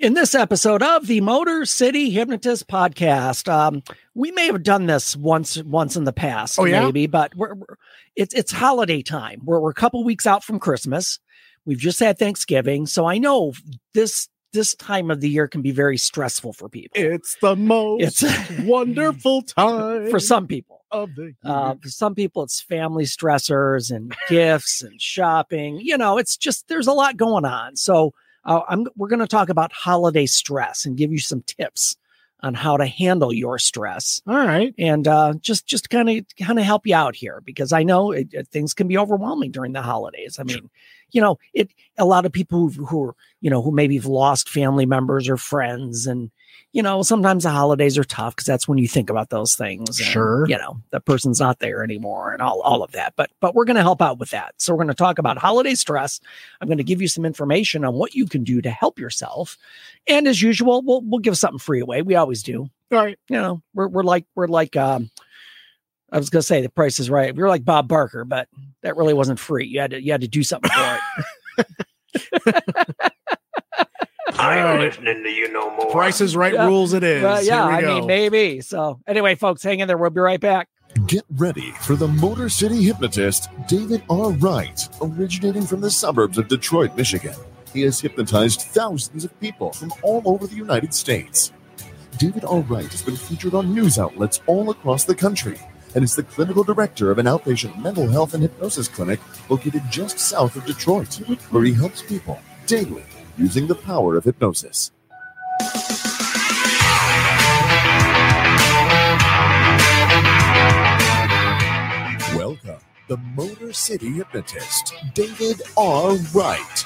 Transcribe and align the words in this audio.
In 0.00 0.14
this 0.14 0.34
episode 0.34 0.82
of 0.82 1.06
the 1.08 1.20
Motor 1.20 1.66
City 1.66 2.08
Hypnotist 2.08 2.66
podcast, 2.68 3.52
um, 3.52 3.82
we 4.14 4.30
may 4.30 4.46
have 4.46 4.62
done 4.62 4.86
this 4.86 5.14
once 5.14 5.62
once 5.62 5.94
in 5.94 6.04
the 6.04 6.12
past, 6.12 6.58
Oh, 6.58 6.64
yeah? 6.64 6.86
maybe, 6.86 7.06
but 7.06 7.34
we're, 7.34 7.54
we're 7.54 7.76
it's 8.16 8.32
it's 8.32 8.50
holiday 8.50 9.02
time. 9.02 9.42
We're 9.44 9.60
we're 9.60 9.70
a 9.70 9.74
couple 9.74 10.02
weeks 10.02 10.26
out 10.26 10.42
from 10.42 10.58
Christmas. 10.58 11.18
We've 11.66 11.76
just 11.78 12.00
had 12.00 12.18
Thanksgiving, 12.18 12.86
so 12.86 13.04
I 13.04 13.18
know 13.18 13.52
this 13.92 14.28
this 14.54 14.74
time 14.74 15.10
of 15.10 15.20
the 15.20 15.28
year 15.28 15.46
can 15.46 15.60
be 15.60 15.70
very 15.70 15.98
stressful 15.98 16.54
for 16.54 16.70
people. 16.70 16.98
It's 16.98 17.36
the 17.42 17.54
most 17.54 18.22
It's 18.22 18.50
wonderful 18.62 19.42
time 19.42 20.08
for 20.10 20.18
some 20.18 20.46
people. 20.46 20.80
of 20.90 21.14
the. 21.14 21.34
Uh, 21.44 21.74
for 21.74 21.90
some 21.90 22.14
people, 22.14 22.42
it's 22.42 22.58
family 22.62 23.04
stressors 23.04 23.94
and 23.94 24.16
gifts 24.30 24.80
and 24.80 24.98
shopping. 24.98 25.78
You 25.78 25.98
know, 25.98 26.16
it's 26.16 26.38
just 26.38 26.68
there's 26.68 26.86
a 26.86 26.92
lot 26.94 27.18
going 27.18 27.44
on. 27.44 27.76
So 27.76 28.14
uh, 28.44 28.62
I'm 28.68 28.86
we're 28.96 29.08
going 29.08 29.20
to 29.20 29.26
talk 29.26 29.48
about 29.48 29.72
holiday 29.72 30.26
stress 30.26 30.84
and 30.86 30.96
give 30.96 31.12
you 31.12 31.18
some 31.18 31.42
tips 31.42 31.96
on 32.42 32.54
how 32.54 32.78
to 32.78 32.86
handle 32.86 33.34
your 33.34 33.58
stress 33.58 34.22
All 34.26 34.34
right. 34.34 34.74
and 34.78 35.06
uh, 35.06 35.34
just 35.40 35.66
just 35.66 35.90
kind 35.90 36.08
of 36.08 36.24
kind 36.40 36.58
of 36.58 36.64
help 36.64 36.86
you 36.86 36.94
out 36.94 37.14
here 37.14 37.42
because 37.44 37.70
I 37.72 37.82
know 37.82 38.12
it, 38.12 38.28
it- 38.32 38.48
things 38.48 38.72
can 38.72 38.88
be 38.88 38.96
overwhelming 38.96 39.50
during 39.50 39.72
the 39.72 39.82
holidays. 39.82 40.38
I 40.38 40.44
mean, 40.44 40.70
you 41.10 41.20
know, 41.20 41.38
it 41.52 41.70
a 41.98 42.06
lot 42.06 42.24
of 42.24 42.32
people 42.32 42.70
who, 42.70 42.86
who 42.86 43.04
are 43.04 43.14
you 43.42 43.50
know 43.50 43.60
who 43.60 43.70
maybe 43.72 43.96
have 43.96 44.06
lost 44.06 44.48
family 44.48 44.86
members 44.86 45.28
or 45.28 45.36
friends, 45.36 46.06
and 46.06 46.30
you 46.72 46.82
know 46.82 47.02
sometimes 47.02 47.42
the 47.44 47.50
holidays 47.50 47.98
are 47.98 48.04
tough 48.04 48.34
because 48.36 48.46
that's 48.46 48.68
when 48.68 48.78
you 48.78 48.86
think 48.88 49.10
about 49.10 49.30
those 49.30 49.54
things. 49.56 49.98
and, 49.98 50.08
Sure. 50.08 50.46
you 50.48 50.56
know 50.56 50.80
that 50.90 51.04
person's 51.04 51.40
not 51.40 51.58
there 51.58 51.82
anymore 51.82 52.32
and 52.32 52.40
all 52.42 52.60
all 52.62 52.82
of 52.82 52.92
that. 52.92 53.14
But 53.16 53.30
but 53.40 53.54
we're 53.54 53.64
going 53.64 53.76
to 53.76 53.82
help 53.82 54.00
out 54.00 54.18
with 54.18 54.30
that. 54.30 54.54
So 54.58 54.72
we're 54.72 54.78
going 54.84 54.88
to 54.88 54.94
talk 54.94 55.18
about 55.18 55.36
holiday 55.38 55.74
stress. 55.74 56.20
I'm 56.60 56.68
going 56.68 56.78
to 56.78 56.84
give 56.84 57.02
you 57.02 57.08
some 57.08 57.24
information 57.24 57.84
on 57.84 57.94
what 57.94 58.14
you 58.14 58.26
can 58.26 58.44
do 58.44 58.60
to 58.62 58.70
help 58.70 58.98
yourself, 58.98 59.56
and 60.06 60.28
as 60.28 60.40
usual, 60.40 60.82
we'll 60.82 61.00
we'll 61.02 61.18
give 61.20 61.36
something 61.36 61.58
free 61.58 61.80
away. 61.80 62.02
We 62.02 62.14
always 62.14 62.42
do 62.42 62.70
All 62.92 62.98
right. 62.98 63.18
you 63.28 63.36
know, 63.36 63.62
we're 63.74 63.88
we're 63.88 64.02
like 64.04 64.26
we're 64.34 64.46
like 64.46 64.76
um 64.76 65.10
I 66.12 66.18
was 66.18 66.30
gonna 66.30 66.42
say 66.42 66.60
the 66.62 66.68
price 66.68 66.98
is 67.00 67.10
right. 67.10 67.34
We 67.34 67.42
are 67.42 67.48
like 67.48 67.64
Bob 67.64 67.88
Barker, 67.88 68.24
but 68.24 68.48
that 68.82 68.96
really 68.96 69.14
wasn't 69.14 69.38
free. 69.40 69.66
You 69.66 69.80
had 69.80 69.90
to 69.92 70.02
you 70.02 70.12
had 70.12 70.20
to 70.22 70.28
do 70.28 70.42
something 70.42 70.70
for 70.70 70.98
it. 71.58 71.66
I 74.40 74.60
All 74.60 74.68
am 74.68 74.76
right. 74.76 74.88
listening 74.88 75.22
to 75.22 75.28
you 75.30 75.52
no 75.52 75.70
more. 75.76 75.90
Price 75.90 76.20
is 76.20 76.34
right 76.36 76.54
Yeah. 76.54 76.66
rules 76.66 76.92
it 76.94 77.02
is. 77.04 77.22
Well, 77.22 77.42
yeah, 77.44 77.64
I 77.64 77.80
go. 77.82 77.94
mean 77.98 78.06
maybe. 78.06 78.60
So 78.60 79.00
anyway, 79.06 79.34
folks, 79.34 79.62
hang 79.62 79.80
in 79.80 79.88
there. 79.88 79.98
We'll 79.98 80.10
be 80.10 80.20
right 80.20 80.40
back. 80.40 80.68
Get 81.06 81.24
ready 81.36 81.72
for 81.82 81.94
the 81.94 82.08
Motor 82.08 82.48
City 82.48 82.82
hypnotist, 82.82 83.48
David 83.68 84.02
R. 84.10 84.30
Wright, 84.32 84.88
originating 85.00 85.62
from 85.66 85.80
the 85.80 85.90
suburbs 85.90 86.36
of 86.38 86.48
Detroit, 86.48 86.96
Michigan. 86.96 87.34
He 87.72 87.82
has 87.82 88.00
hypnotized 88.00 88.62
thousands 88.62 89.24
of 89.24 89.38
people 89.40 89.72
from 89.72 89.92
all 90.02 90.22
over 90.24 90.46
the 90.46 90.56
United 90.56 90.92
States. 90.94 91.52
David 92.18 92.44
R. 92.44 92.60
Wright 92.60 92.90
has 92.90 93.02
been 93.02 93.16
featured 93.16 93.54
on 93.54 93.72
news 93.72 93.98
outlets 93.98 94.40
all 94.46 94.70
across 94.70 95.04
the 95.04 95.14
country 95.14 95.58
and 95.94 96.02
is 96.02 96.16
the 96.16 96.22
clinical 96.24 96.64
director 96.64 97.10
of 97.10 97.18
an 97.18 97.26
outpatient 97.26 97.80
mental 97.80 98.08
health 98.08 98.34
and 98.34 98.42
hypnosis 98.42 98.88
clinic 98.88 99.20
located 99.48 99.82
just 99.90 100.18
south 100.18 100.56
of 100.56 100.64
Detroit, 100.66 101.14
where 101.50 101.64
he 101.64 101.72
helps 101.72 102.02
people 102.02 102.38
daily 102.66 103.04
using 103.40 103.66
the 103.66 103.74
power 103.74 104.16
of 104.16 104.24
hypnosis. 104.24 104.92
Welcome, 112.36 112.80
the 113.08 113.16
Motor 113.34 113.72
City 113.72 114.10
hypnotist, 114.10 114.92
David 115.14 115.62
R. 115.78 116.16
Wright. 116.34 116.84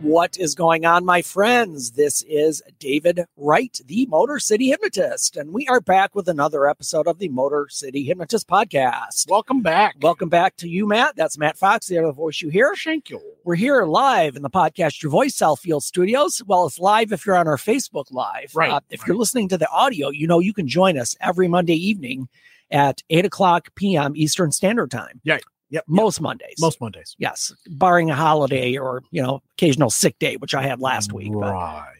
What 0.00 0.36
is 0.38 0.54
going 0.54 0.84
on, 0.86 1.04
my 1.04 1.22
friends? 1.22 1.92
This 1.92 2.22
is 2.28 2.62
David 2.78 3.24
Wright, 3.36 3.80
the 3.86 4.06
Motor 4.06 4.38
City 4.38 4.68
Hypnotist, 4.68 5.36
and 5.36 5.52
we 5.52 5.66
are 5.66 5.80
back 5.80 6.14
with 6.14 6.28
another 6.28 6.68
episode 6.68 7.08
of 7.08 7.18
the 7.18 7.28
Motor 7.28 7.66
City 7.68 8.04
Hypnotist 8.04 8.46
podcast. 8.46 9.28
Welcome 9.28 9.60
back. 9.60 9.96
Welcome 10.00 10.28
back 10.28 10.56
to 10.58 10.68
you, 10.68 10.86
Matt. 10.86 11.16
That's 11.16 11.36
Matt 11.36 11.58
Fox, 11.58 11.86
the 11.88 11.98
other 11.98 12.12
voice 12.12 12.40
you 12.40 12.48
hear. 12.48 12.74
thank 12.84 13.10
you. 13.10 13.20
We're 13.44 13.56
here 13.56 13.84
live 13.86 14.36
in 14.36 14.42
the 14.42 14.50
podcast 14.50 15.02
Your 15.02 15.10
Voice 15.10 15.36
Southfield 15.36 15.82
Studios. 15.82 16.42
Well, 16.46 16.66
it's 16.66 16.78
live 16.78 17.10
if 17.12 17.26
you're 17.26 17.36
on 17.36 17.48
our 17.48 17.56
Facebook 17.56 18.06
Live. 18.12 18.52
Right, 18.54 18.70
Uh, 18.70 18.80
if 18.90 19.00
right. 19.00 19.08
you're 19.08 19.16
listening 19.16 19.48
to 19.48 19.58
the 19.58 19.68
audio, 19.70 20.10
you 20.10 20.26
know 20.28 20.38
you 20.38 20.54
can 20.54 20.68
join 20.68 20.96
us 20.96 21.16
every 21.20 21.48
Monday 21.48 21.76
evening 21.76 22.28
at 22.70 23.02
8 23.10 23.24
o'clock 23.24 23.74
p.m. 23.74 24.12
Eastern 24.14 24.52
Standard 24.52 24.90
Time. 24.92 25.20
Yep. 25.24 25.40
Yep. 25.70 25.84
Most 25.86 26.20
Mondays. 26.20 26.56
Most 26.60 26.80
Mondays. 26.80 27.14
Yes. 27.18 27.52
Barring 27.68 28.10
a 28.10 28.14
holiday 28.14 28.76
or, 28.76 29.02
you 29.10 29.22
know, 29.22 29.42
occasional 29.54 29.90
sick 29.90 30.18
day, 30.18 30.36
which 30.36 30.54
I 30.54 30.62
had 30.62 30.80
last 30.80 31.12
week. 31.12 31.32
But 31.32 31.52
Right. 31.52 31.94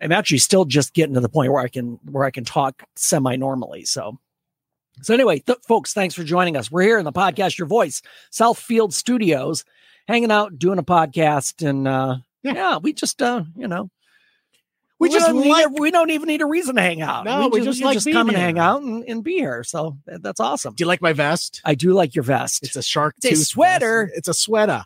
I'm 0.00 0.12
actually 0.12 0.38
still 0.38 0.64
just 0.64 0.94
getting 0.94 1.14
to 1.14 1.20
the 1.20 1.28
point 1.28 1.52
where 1.52 1.62
I 1.62 1.68
can 1.68 1.98
where 2.10 2.24
I 2.24 2.30
can 2.30 2.44
talk 2.44 2.82
semi 2.96 3.36
normally. 3.36 3.84
So, 3.84 4.18
so 5.02 5.14
anyway, 5.14 5.38
th- 5.40 5.58
folks, 5.66 5.92
thanks 5.92 6.14
for 6.14 6.24
joining 6.24 6.56
us. 6.56 6.70
We're 6.70 6.82
here 6.82 6.98
in 6.98 7.04
the 7.04 7.12
podcast 7.12 7.58
Your 7.58 7.68
Voice 7.68 8.02
Southfield 8.32 8.92
Studios, 8.92 9.64
hanging 10.08 10.30
out, 10.30 10.58
doing 10.58 10.78
a 10.78 10.82
podcast, 10.82 11.66
and 11.66 11.86
uh, 11.88 12.16
yeah. 12.42 12.54
Yeah. 12.54 12.76
we 12.78 12.92
just 12.92 13.22
uh, 13.22 13.44
you 13.56 13.68
know. 13.68 13.90
We 15.02 15.08
just 15.10 15.26
don't 15.26 15.40
need 15.42 15.50
like- 15.50 15.66
a- 15.66 15.80
we 15.80 15.90
don't 15.90 16.10
even 16.10 16.26
need 16.28 16.40
a 16.42 16.46
reason 16.46 16.76
to 16.76 16.82
hang 16.82 17.02
out. 17.02 17.24
No, 17.24 17.48
we 17.48 17.60
just 17.60 17.78
you 17.80 17.86
like 17.86 17.94
just 17.94 18.10
come 18.10 18.28
and 18.28 18.36
hang 18.38 18.58
out 18.58 18.82
and, 18.82 19.04
and 19.06 19.22
be 19.22 19.34
here. 19.34 19.62
So 19.64 19.98
that- 20.06 20.22
that's 20.22 20.40
awesome. 20.40 20.74
Do 20.74 20.82
you 20.82 20.88
like 20.88 21.02
my 21.02 21.12
vest? 21.12 21.60
I 21.64 21.74
do 21.74 21.92
like 21.92 22.14
your 22.14 22.22
vest. 22.24 22.62
It's 22.62 22.76
a 22.76 22.82
shark 22.82 23.14
It's 23.18 23.26
a 23.26 23.30
tooth 23.30 23.46
sweater. 23.46 24.06
vest. 24.06 24.18
It's 24.18 24.28
a 24.28 24.34
sweater. 24.34 24.84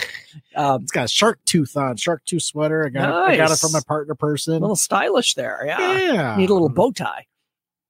um, 0.56 0.82
It's 0.82 0.92
got 0.92 1.04
a 1.04 1.08
shark 1.08 1.38
tooth 1.44 1.76
on. 1.76 1.96
Shark 1.96 2.24
tooth 2.24 2.42
sweater. 2.42 2.86
I 2.86 2.88
got 2.90 3.08
it. 3.08 3.32
I 3.32 3.36
got 3.36 3.50
it 3.50 3.58
from 3.58 3.72
my 3.72 3.80
partner 3.86 4.14
person. 4.14 4.54
a 4.54 4.58
little 4.58 4.76
stylish 4.76 5.34
there. 5.34 5.62
Yeah. 5.66 5.98
yeah. 5.98 6.36
Need 6.36 6.50
a 6.50 6.52
little 6.54 6.68
bow 6.68 6.92
tie. 6.92 7.26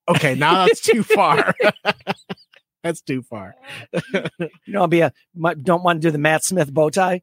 Okay, 0.09 0.35
now 0.37 0.67
that's 0.67 0.81
too 0.81 1.03
far. 1.03 1.53
that's 2.83 3.01
too 3.01 3.23
far. 3.23 3.57
You 4.15 4.51
know, 4.69 4.83
I'll 4.83 4.87
be 4.87 5.01
a 5.01 5.13
might- 5.35 5.63
don't 5.65 5.83
want 5.83 6.01
to 6.01 6.07
do 6.07 6.13
the 6.13 6.19
Matt 6.19 6.45
Smith 6.45 6.73
bow 6.73 6.91
tie. 6.91 7.23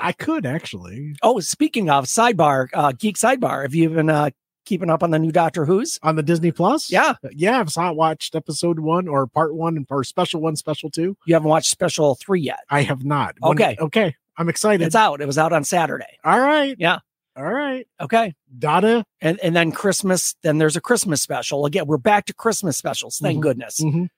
I 0.00 0.12
could 0.12 0.46
actually 0.46 1.14
Oh, 1.22 1.40
speaking 1.40 1.90
of 1.90 2.04
sidebar, 2.06 2.68
uh, 2.74 2.92
geek 2.92 3.16
sidebar, 3.16 3.62
have 3.62 3.74
you 3.74 3.88
been 3.90 4.10
uh, 4.10 4.30
keeping 4.66 4.90
up 4.90 5.02
on 5.02 5.10
the 5.10 5.18
new 5.18 5.32
Doctor 5.32 5.64
Who's? 5.64 5.98
on 6.02 6.16
the 6.16 6.22
Disney 6.22 6.52
Plus. 6.52 6.90
Yeah, 6.90 7.14
yeah. 7.32 7.58
I've 7.58 7.70
saw 7.70 7.90
watched 7.92 8.34
episode 8.34 8.78
one 8.80 9.08
or 9.08 9.26
part 9.26 9.54
one 9.54 9.76
and 9.76 9.86
or 9.90 10.04
special 10.04 10.40
one, 10.40 10.56
special 10.56 10.90
two. 10.90 11.16
you 11.26 11.34
haven't 11.34 11.48
watched 11.48 11.70
special 11.70 12.14
three 12.14 12.40
yet. 12.42 12.60
I 12.70 12.82
have 12.82 13.04
not. 13.04 13.34
When- 13.40 13.52
Okay. 13.52 13.76
okay. 13.80 14.14
I'm 14.36 14.48
excited. 14.48 14.84
It's 14.86 14.94
out. 14.94 15.20
It 15.20 15.26
was 15.26 15.38
out 15.38 15.52
on 15.52 15.64
Saturday. 15.64 16.18
All 16.24 16.38
right. 16.38 16.74
Yeah. 16.78 16.98
All 17.36 17.44
right. 17.44 17.86
Okay, 18.00 18.34
Donna. 18.58 19.04
and 19.20 19.38
and 19.40 19.54
then 19.54 19.70
Christmas. 19.72 20.34
Then 20.42 20.58
there's 20.58 20.76
a 20.76 20.80
Christmas 20.80 21.22
special 21.22 21.64
again. 21.66 21.86
We're 21.86 21.96
back 21.98 22.26
to 22.26 22.34
Christmas 22.34 22.76
specials. 22.76 23.18
Thank 23.18 23.38
Mhm. 23.38 23.42
goodness, 23.42 23.80
Mhm. 23.80 24.08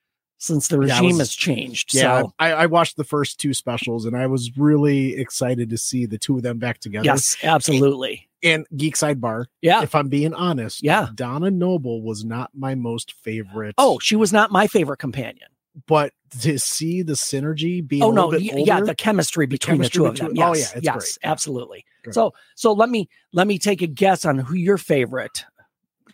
Since 0.43 0.67
the 0.67 0.75
Yeah, 0.81 0.95
regime 0.97 1.05
was- 1.11 1.19
has 1.19 1.35
changed. 1.35 1.95
Yeah, 1.95 2.23
So 2.23 2.35
I, 2.41 2.53
I 2.53 2.67
watched 2.67 2.97
the 2.97 3.05
first 3.05 3.39
two 3.39 3.55
specials 3.55 4.07
and 4.07 4.17
I 4.17 4.27
was 4.27 4.51
really 4.59 5.17
excited 5.17 5.71
to 5.71 5.79
see 5.79 6.05
the 6.05 6.19
two 6.19 6.37
of 6.37 6.43
them 6.43 6.59
back 6.59 6.79
together. 6.81 7.05
yes, 7.05 7.37
absolutely. 7.45 8.29
And 8.43 8.67
Geek 8.77 8.97
Sidebar, 8.97 9.45
Yeah. 9.61 9.83
if 9.83 9.95
I'm 9.95 10.09
being 10.09 10.35
honest, 10.35 10.83
Yeah. 10.83 11.07
Donna 11.15 11.49
Noble 11.53 12.03
was 12.03 12.25
not 12.25 12.51
my 12.55 12.75
most 12.75 13.13
favorite. 13.13 13.77
Oh, 13.79 14.01
she 14.01 14.17
was 14.17 14.33
not 14.33 14.51
my 14.51 14.67
favorite 14.67 14.99
companion. 14.99 15.47
but 15.87 16.13
to 16.41 16.59
see 16.59 17.01
the 17.01 17.15
synergy 17.15 17.87
being 17.87 18.03
Oh 18.03 18.11
no, 18.11 18.27
y- 18.27 18.37
yeah, 18.41 18.81
the 18.83 18.95
chemistry 18.95 19.47
between 19.47 19.79
the, 19.79 19.85
chemistry 19.85 19.99
two 20.01 20.07
of 20.07 20.13
between- 20.15 20.35
them. 20.35 20.43
oh, 20.51 20.55
yeah, 20.55 20.67
it's 20.75 20.85
yes, 20.85 20.95
great. 20.97 21.19
Absolutely. 21.31 21.85
So 22.11 22.35
so 22.57 22.73
let 22.75 22.91
me 22.91 23.09
let 23.33 23.47
me 23.47 23.59
take 23.59 23.81
a 23.81 23.87
guess 23.87 24.27
on 24.27 24.37
who 24.39 24.55
your 24.55 24.77
favorite 24.77 25.45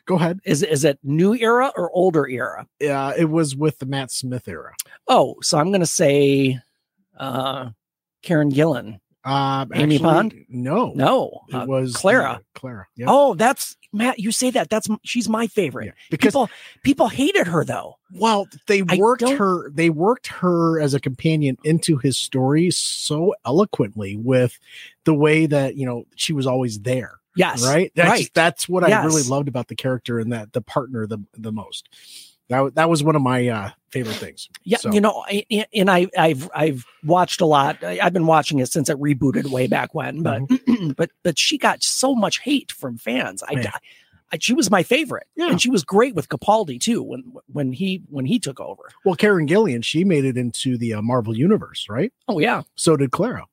go 0.08 0.16
ahead. 0.16 0.40
is. 0.44 0.64
Is 0.64 0.84
it 0.84 0.98
new 1.04 1.34
era 1.34 1.70
or 1.76 1.90
older 1.92 2.26
era? 2.26 2.66
Yeah, 2.80 3.12
it 3.16 3.30
was 3.30 3.54
with 3.54 3.78
the 3.78 3.86
Matt 3.86 4.10
Smith 4.10 4.48
era. 4.48 4.74
Oh, 5.06 5.36
so 5.42 5.58
I'm 5.58 5.68
going 5.70 5.80
to 5.80 5.86
say 5.86 6.58
uh 7.16 7.70
Karen 8.22 8.50
Gillan. 8.50 8.98
Um, 9.24 9.70
Amy 9.74 9.96
actually, 9.96 9.98
Pond? 9.98 10.34
No, 10.48 10.92
No, 10.94 11.42
it 11.48 11.54
uh, 11.54 11.66
was 11.66 11.94
Clara. 11.94 12.30
uh, 12.30 12.38
Clara. 12.54 12.86
Yeah, 12.96 13.06
Oh, 13.10 13.34
that's 13.34 13.76
Matt. 13.92 14.18
You 14.18 14.32
say 14.32 14.50
that. 14.50 14.70
That's 14.70 14.88
she's 15.04 15.28
my 15.28 15.48
favorite. 15.48 15.86
yeah. 15.86 15.92
because 16.10 16.32
people 16.32 16.50
people 16.82 17.08
hated 17.08 17.46
her 17.46 17.62
though. 17.64 17.98
well, 18.14 18.46
they 18.68 18.82
worked 18.82 19.28
her. 19.28 19.70
They 19.70 19.90
worked 19.90 20.28
her 20.28 20.80
as 20.80 20.94
a 20.94 21.00
companion 21.00 21.58
into 21.62 21.98
his 21.98 22.16
story 22.16 22.70
so 22.70 23.34
eloquently 23.44 24.16
with 24.16 24.58
the 25.04 25.14
way 25.14 25.44
that 25.46 25.76
you 25.76 25.84
know 25.84 26.04
she 26.16 26.32
was 26.32 26.46
always 26.46 26.80
there. 26.80 27.17
Yes, 27.38 27.64
right. 27.64 27.92
That's, 27.94 28.08
right. 28.10 28.30
That's 28.34 28.68
what 28.68 28.84
I 28.84 29.04
really 29.04 29.22
loved 29.22 29.48
about 29.48 29.68
the 29.68 29.76
character 29.76 30.18
and 30.18 30.32
that 30.32 30.52
the 30.52 30.60
partner 30.60 31.06
the 31.06 31.18
the 31.36 31.52
most. 31.52 31.88
That 32.48 32.74
that 32.76 32.88
was 32.88 33.02
one 33.04 33.14
of 33.14 33.20
my 33.22 33.46
uh, 33.48 33.70
favorite 33.90 34.16
things. 34.16 34.48
Yeah, 34.64 34.78
So- 34.78 34.90
you 34.92 35.00
know, 35.02 35.22
I, 35.26 35.44
I- 35.52 35.66
and 35.74 35.90
I, 35.90 36.06
I've 36.16 36.50
I've 36.54 36.84
watched 37.04 37.40
a 37.42 37.46
lot. 37.46 37.84
I, 37.84 37.98
I've 38.02 38.14
been 38.14 38.26
watching 38.26 38.58
it 38.58 38.72
since 38.72 38.88
it 38.88 38.98
rebooted 38.98 39.46
way 39.50 39.66
back 39.66 39.94
when, 39.94 40.22
but 40.22 40.42
Mm-hmm. 40.42 40.90
but 40.96 41.10
but 41.22 41.38
she 41.38 41.58
got 41.58 41.82
so 41.82 42.14
much 42.14 42.38
hate 42.40 42.72
from 42.72 42.96
fans. 42.98 43.42
I 43.42 43.52
Yeah. 43.52 43.70
I- 44.32 44.38
she 44.40 44.52
was 44.52 44.70
my 44.70 44.82
favorite. 44.82 45.26
Yeah. 45.36 45.50
And 45.50 45.60
she 45.60 45.70
was 45.70 45.84
great 45.84 46.14
with 46.14 46.28
Capaldi 46.28 46.78
too 46.80 47.02
when 47.02 47.32
when 47.52 47.72
he 47.72 48.02
when 48.10 48.24
he 48.26 48.38
took 48.38 48.60
over. 48.60 48.82
Well, 49.04 49.14
Karen 49.14 49.46
Gillan, 49.46 49.82
she 49.84 50.04
made 50.04 50.24
it 50.26 50.36
into 50.36 50.76
the 50.76 50.94
uh, 50.94 51.02
Marvel 51.02 51.34
universe, 51.36 51.86
right? 51.88 52.12
Oh 52.28 52.38
yeah. 52.38 52.62
So 52.76 52.96
did 52.96 53.10
Clara. 53.10 53.46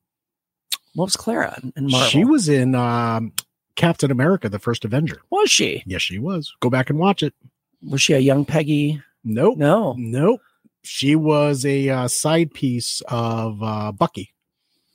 What 0.94 1.06
was 1.06 1.16
Clara 1.18 1.58
in 1.76 1.90
Marvel? 1.90 2.10
She 2.10 2.24
was 2.26 2.48
in 2.50 2.76
um, 2.76 3.34
Captain 3.76 4.12
America: 4.12 4.50
The 4.50 4.60
First 4.60 4.86
Avenger. 4.86 5.22
Was 5.30 5.50
she? 5.52 5.84
Yes, 5.86 6.02
she 6.02 6.20
was. 6.20 6.54
Go 6.60 6.70
back 6.70 6.90
and 6.90 7.00
watch 7.00 7.24
it. 7.24 7.34
Was 7.88 8.02
she 8.02 8.14
a 8.14 8.20
young 8.20 8.46
Peggy? 8.46 9.02
Nope. 9.24 9.58
No. 9.58 9.96
Nope. 9.98 10.42
She 10.84 11.16
was 11.16 11.66
a 11.66 11.90
uh, 11.90 12.08
side 12.08 12.54
piece 12.54 13.02
of 13.08 13.62
uh, 13.62 13.92
Bucky. 13.92 14.34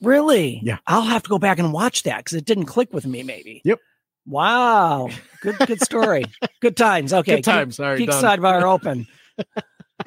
Really? 0.01 0.61
Yeah. 0.63 0.79
I'll 0.87 1.03
have 1.03 1.25
to 1.25 1.29
go 1.29 1.39
back 1.39 1.59
and 1.59 1.73
watch 1.73 2.05
that 2.05 2.19
because 2.19 2.35
it 2.39 2.45
didn't 2.45 2.67
click 2.67 2.93
with 2.93 3.07
me. 3.07 3.23
Maybe. 3.23 3.61
Yep. 3.65 3.81
Wow. 4.27 5.11
Good. 5.41 5.59
Good 5.59 5.83
story. 5.83 6.25
good 6.61 6.77
times. 6.77 7.13
Okay. 7.13 7.37
Good 7.37 7.45
times. 7.45 7.77
Sorry, 7.77 7.99
Geek, 7.99 8.09
Geek 8.11 8.21
done. 8.21 8.39
sidebar 8.41 8.63
open. 8.63 9.07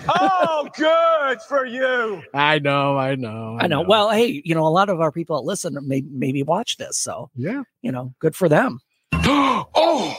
Oh, 0.07 0.69
good 0.75 1.41
for 1.41 1.65
you. 1.65 2.21
I 2.33 2.59
know. 2.59 2.97
I 2.97 3.15
know. 3.15 3.57
I 3.59 3.67
know. 3.67 3.81
Well, 3.81 4.09
hey, 4.11 4.41
you 4.43 4.55
know, 4.55 4.65
a 4.65 4.69
lot 4.69 4.89
of 4.89 5.01
our 5.01 5.11
people 5.11 5.37
that 5.37 5.45
listen 5.45 5.77
may 5.87 6.03
maybe 6.09 6.43
watch 6.43 6.77
this, 6.77 6.97
so 6.97 7.29
yeah. 7.35 7.63
you 7.81 7.91
know, 7.91 8.13
good 8.19 8.35
for 8.35 8.49
them. 8.49 8.79
oh, 9.13 10.17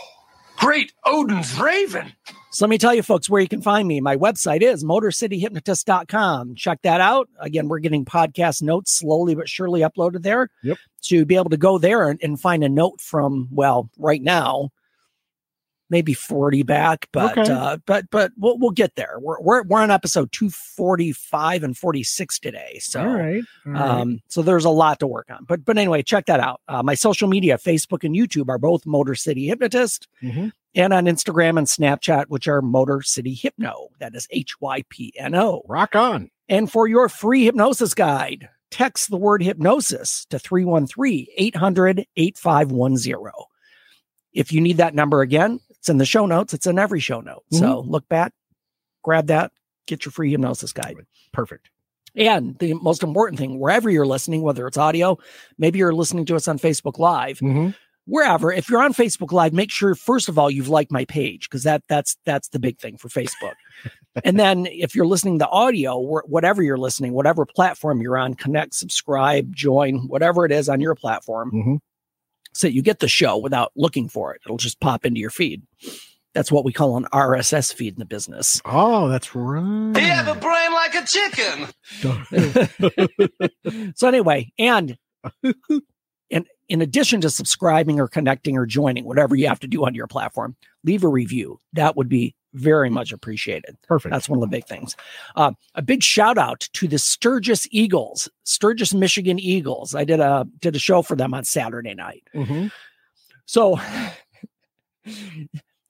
great 0.56 0.92
Odin's 1.04 1.58
Raven. 1.58 2.12
So 2.54 2.64
let 2.64 2.70
me 2.70 2.78
tell 2.78 2.94
you, 2.94 3.02
folks, 3.02 3.28
where 3.28 3.42
you 3.42 3.48
can 3.48 3.62
find 3.62 3.88
me. 3.88 4.00
My 4.00 4.16
website 4.16 4.62
is 4.62 4.84
motorcityhypnotist.com. 4.84 6.54
Check 6.54 6.82
that 6.82 7.00
out. 7.00 7.28
Again, 7.40 7.66
we're 7.66 7.80
getting 7.80 8.04
podcast 8.04 8.62
notes 8.62 8.92
slowly 8.92 9.34
but 9.34 9.48
surely 9.48 9.80
uploaded 9.80 10.22
there. 10.22 10.50
Yep. 10.62 10.78
To 11.06 11.24
be 11.24 11.34
able 11.34 11.50
to 11.50 11.56
go 11.56 11.78
there 11.78 12.08
and, 12.08 12.20
and 12.22 12.40
find 12.40 12.62
a 12.62 12.68
note 12.68 13.00
from, 13.00 13.48
well, 13.50 13.90
right 13.98 14.22
now, 14.22 14.70
maybe 15.94 16.12
40 16.12 16.64
back, 16.64 17.08
but 17.12 17.38
Okay. 17.38 17.52
uh, 17.52 17.76
but 17.86 18.10
but 18.10 18.32
we'll 18.36 18.58
we'll 18.58 18.72
get 18.72 18.96
there. 18.96 19.14
We're 19.20 19.40
we're 19.40 19.62
we're 19.62 19.80
on 19.80 19.92
episode 19.92 20.32
245 20.32 21.62
and 21.62 21.76
46 21.78 22.38
today. 22.40 22.78
So 22.80 23.00
all 23.00 23.06
right. 23.06 23.42
all 23.66 23.72
right. 23.72 23.80
um, 23.80 24.20
so 24.28 24.42
there's 24.42 24.64
a 24.64 24.70
lot 24.70 24.98
to 25.00 25.06
work 25.06 25.28
on. 25.30 25.44
But 25.44 25.64
but 25.64 25.78
anyway, 25.78 26.02
check 26.02 26.26
that 26.26 26.40
out. 26.40 26.60
Uh, 26.66 26.82
my 26.82 26.94
social 26.96 27.28
media, 27.28 27.56
Facebook 27.58 28.02
and 28.02 28.14
YouTube, 28.16 28.48
are 28.48 28.58
both 28.58 28.84
Motor 28.86 29.14
City 29.14 29.46
Hypnotist, 29.46 30.08
Mhm. 30.22 30.50
and 30.74 30.92
on 30.92 31.04
Instagram 31.04 31.56
and 31.58 31.68
Snapchat, 31.68 32.24
which 32.26 32.48
are 32.48 32.60
Motor 32.60 33.02
City 33.02 33.34
Hypno. 33.34 33.88
That 34.00 34.16
is 34.16 34.26
H 34.32 34.60
Y 34.60 34.82
P 34.88 35.12
N 35.16 35.36
O. 35.36 35.62
Rock 35.68 35.94
on. 35.94 36.30
And 36.48 36.70
for 36.70 36.88
your 36.88 37.08
free 37.08 37.44
hypnosis 37.44 37.94
guide, 37.94 38.48
text 38.72 39.08
the 39.10 39.16
word 39.16 39.42
hypnosis 39.42 40.26
to 40.30 40.38
313 40.40 41.26
800 41.36 42.06
8510. 42.16 43.46
If 44.32 44.52
you 44.52 44.60
need 44.60 44.78
that 44.78 44.96
number 44.96 45.20
again, 45.22 45.60
it's 45.84 45.90
in 45.90 45.98
the 45.98 46.06
show 46.06 46.24
notes. 46.24 46.54
It's 46.54 46.66
in 46.66 46.78
every 46.78 46.98
show 46.98 47.20
note. 47.20 47.42
So 47.52 47.80
look 47.86 48.08
back, 48.08 48.32
grab 49.02 49.26
that, 49.26 49.52
get 49.86 50.06
your 50.06 50.12
free 50.12 50.30
hypnosis 50.30 50.72
guide. 50.72 50.96
Perfect. 51.30 51.68
And 52.16 52.58
the 52.58 52.72
most 52.72 53.02
important 53.02 53.38
thing, 53.38 53.58
wherever 53.60 53.90
you're 53.90 54.06
listening, 54.06 54.40
whether 54.40 54.66
it's 54.66 54.78
audio, 54.78 55.18
maybe 55.58 55.80
you're 55.80 55.92
listening 55.92 56.24
to 56.24 56.36
us 56.36 56.48
on 56.48 56.58
Facebook 56.58 56.98
Live, 56.98 57.38
Mhm. 57.40 57.74
wherever. 58.06 58.50
If 58.50 58.70
you're 58.70 58.82
on 58.82 58.94
Facebook 58.94 59.30
Live, 59.30 59.52
make 59.52 59.70
sure 59.70 59.94
first 59.94 60.30
of 60.30 60.38
all 60.38 60.50
you've 60.50 60.70
liked 60.70 60.90
my 60.90 61.04
page 61.04 61.50
because 61.50 61.64
that 61.64 61.82
that's 61.86 62.16
that's 62.24 62.48
the 62.48 62.58
big 62.58 62.78
thing 62.78 62.96
for 62.96 63.08
Facebook. 63.10 63.52
and 64.24 64.38
then 64.40 64.64
if 64.64 64.94
you're 64.94 65.06
listening 65.06 65.38
to 65.40 65.48
audio, 65.48 65.98
whatever 65.98 66.62
you're 66.62 66.78
listening, 66.78 67.12
whatever 67.12 67.44
platform 67.44 68.00
you're 68.00 68.16
on, 68.16 68.32
connect, 68.32 68.72
subscribe, 68.72 69.54
join, 69.54 70.08
whatever 70.08 70.46
it 70.46 70.52
is 70.52 70.70
on 70.70 70.80
your 70.80 70.94
platform, 70.94 71.50
Mhm. 71.52 71.78
So 72.54 72.66
that 72.66 72.74
you 72.74 72.82
get 72.82 73.00
the 73.00 73.08
show 73.08 73.36
without 73.36 73.72
looking 73.76 74.08
for 74.08 74.34
it. 74.34 74.40
It'll 74.46 74.56
just 74.56 74.80
pop 74.80 75.04
into 75.04 75.20
your 75.20 75.30
feed. 75.30 75.62
That's 76.34 76.50
what 76.50 76.64
we 76.64 76.72
call 76.72 76.96
an 76.96 77.06
RSS 77.12 77.72
feed 77.72 77.94
in 77.94 77.98
the 77.98 78.04
business. 78.04 78.60
Oh, 78.64 79.08
that's 79.08 79.34
right. 79.34 79.96
He 79.96 80.02
have 80.02 80.28
a 80.28 80.34
brain 80.34 80.72
like 80.72 80.94
a 80.94 81.04
chicken. 81.06 81.68
so 83.94 84.08
anyway, 84.08 84.52
and 84.58 84.98
and 86.30 86.46
in 86.68 86.82
addition 86.82 87.20
to 87.20 87.30
subscribing 87.30 88.00
or 88.00 88.08
connecting 88.08 88.56
or 88.56 88.66
joining, 88.66 89.04
whatever 89.04 89.36
you 89.36 89.46
have 89.46 89.60
to 89.60 89.68
do 89.68 89.84
on 89.86 89.94
your 89.94 90.08
platform, 90.08 90.56
leave 90.82 91.04
a 91.04 91.08
review. 91.08 91.60
That 91.74 91.96
would 91.96 92.08
be 92.08 92.34
very 92.54 92.88
much 92.88 93.12
appreciated. 93.12 93.76
Perfect. 93.86 94.12
That's 94.12 94.28
one 94.28 94.38
of 94.38 94.40
the 94.40 94.46
big 94.56 94.66
things. 94.66 94.96
Uh, 95.36 95.52
a 95.74 95.82
big 95.82 96.02
shout 96.02 96.38
out 96.38 96.60
to 96.72 96.88
the 96.88 96.98
Sturgis 96.98 97.66
Eagles, 97.70 98.28
Sturgis, 98.44 98.94
Michigan 98.94 99.38
Eagles. 99.38 99.94
I 99.94 100.04
did 100.04 100.20
a 100.20 100.46
did 100.60 100.74
a 100.74 100.78
show 100.78 101.02
for 101.02 101.16
them 101.16 101.34
on 101.34 101.44
Saturday 101.44 101.94
night. 101.94 102.22
Mhm. 102.34 102.70
So 103.46 103.78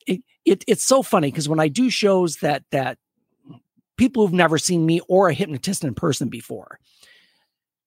it, 0.06 0.22
it 0.44 0.64
it's 0.66 0.84
so 0.84 1.02
funny 1.02 1.30
because 1.30 1.48
when 1.48 1.60
I 1.60 1.68
do 1.68 1.90
shows 1.90 2.38
that 2.38 2.64
that 2.70 2.98
people 3.96 4.26
who've 4.26 4.34
never 4.34 4.58
seen 4.58 4.84
me 4.84 5.00
or 5.08 5.28
a 5.28 5.34
hypnotist 5.34 5.84
in 5.84 5.94
person 5.94 6.28
before, 6.28 6.80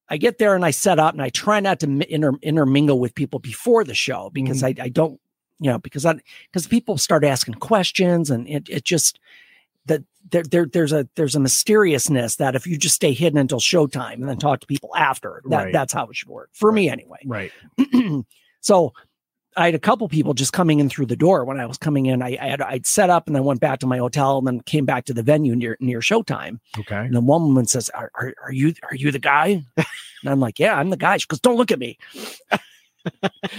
I 0.10 0.18
get 0.18 0.38
there 0.38 0.56
and 0.56 0.64
I 0.64 0.72
set 0.72 1.00
up 1.00 1.14
and 1.14 1.22
I 1.22 1.30
try 1.30 1.60
not 1.60 1.80
to 1.82 2.14
inter, 2.14 2.34
intermingle 2.42 3.00
with 3.00 3.14
people 3.14 3.40
before 3.40 3.84
the 3.84 3.94
show 3.94 4.30
because 4.32 4.64
I, 4.64 4.74
I 4.80 4.88
don't, 4.88 5.20
you 5.60 5.72
know, 5.72 5.80
because 5.80 6.06
I 6.06 6.16
because 6.52 6.68
people 6.68 6.98
start 6.98 7.24
asking 7.24 7.56
questions 7.56 8.30
and 8.30 8.48
it 8.48 8.68
it 8.70 8.84
just 8.84 9.20
that 9.86 10.04
there, 10.30 10.44
there 10.44 10.66
there's 10.66 10.92
a 10.94 11.08
there's 11.16 11.36
a 11.36 11.40
mysteriousness 11.40 12.36
that 12.38 12.56
if 12.56 12.68
you 12.68 12.78
just 12.78 12.96
stay 12.96 13.14
hidden 13.14 13.40
until 13.40 13.60
showtime 13.60 14.16
and 14.16 14.28
then 14.30 14.38
talk 14.38 14.60
to 14.60 14.68
people 14.68 14.96
after 14.96 15.42
that 15.50 15.64
Right. 15.66 15.74
that's 15.74 15.94
how 15.94 16.06
it 16.08 16.16
should 16.16 16.30
work 16.30 16.50
for 16.54 16.72
me 16.72 16.90
anyway. 16.90 17.20
Right. 17.26 17.52
so 18.62 18.94
I 19.56 19.66
had 19.66 19.74
a 19.76 19.80
couple 19.80 20.08
people 20.08 20.36
just 20.36 20.54
coming 20.54 20.80
in 20.80 20.88
through 20.88 21.08
the 21.08 21.16
door 21.16 21.44
when 21.44 21.60
I 21.60 21.66
was 21.66 21.80
coming 21.80 22.06
in. 22.06 22.22
I, 22.22 22.38
I 22.40 22.48
had 22.50 22.62
I'd 22.62 22.86
set 22.86 23.10
up 23.10 23.26
and 23.26 23.36
then 23.36 23.44
went 23.44 23.60
back 23.60 23.80
to 23.80 23.88
my 23.88 23.98
hotel 23.98 24.38
and 24.38 24.46
then 24.46 24.60
came 24.62 24.86
back 24.86 25.06
to 25.06 25.14
the 25.16 25.24
venue 25.24 25.56
near 25.56 25.78
near 25.80 26.00
showtime. 26.00 26.60
Okay. 26.78 26.96
And 26.98 27.16
then 27.16 27.26
one 27.26 27.42
woman 27.42 27.66
says, 27.66 27.90
"Are 27.90 28.12
are, 28.14 28.36
are 28.44 28.52
you 28.52 28.76
are 28.84 28.96
you 28.96 29.12
the 29.12 29.18
guy?" 29.18 29.64
and 29.78 29.86
I'm 30.26 30.40
like, 30.40 30.60
"Yeah, 30.60 30.76
I'm 30.78 30.92
the 30.92 30.98
guy." 30.98 31.18
She 31.18 31.26
goes, 31.28 31.40
"Don't 31.40 31.56
look 31.58 31.72
at 31.72 31.80
me." 31.80 31.98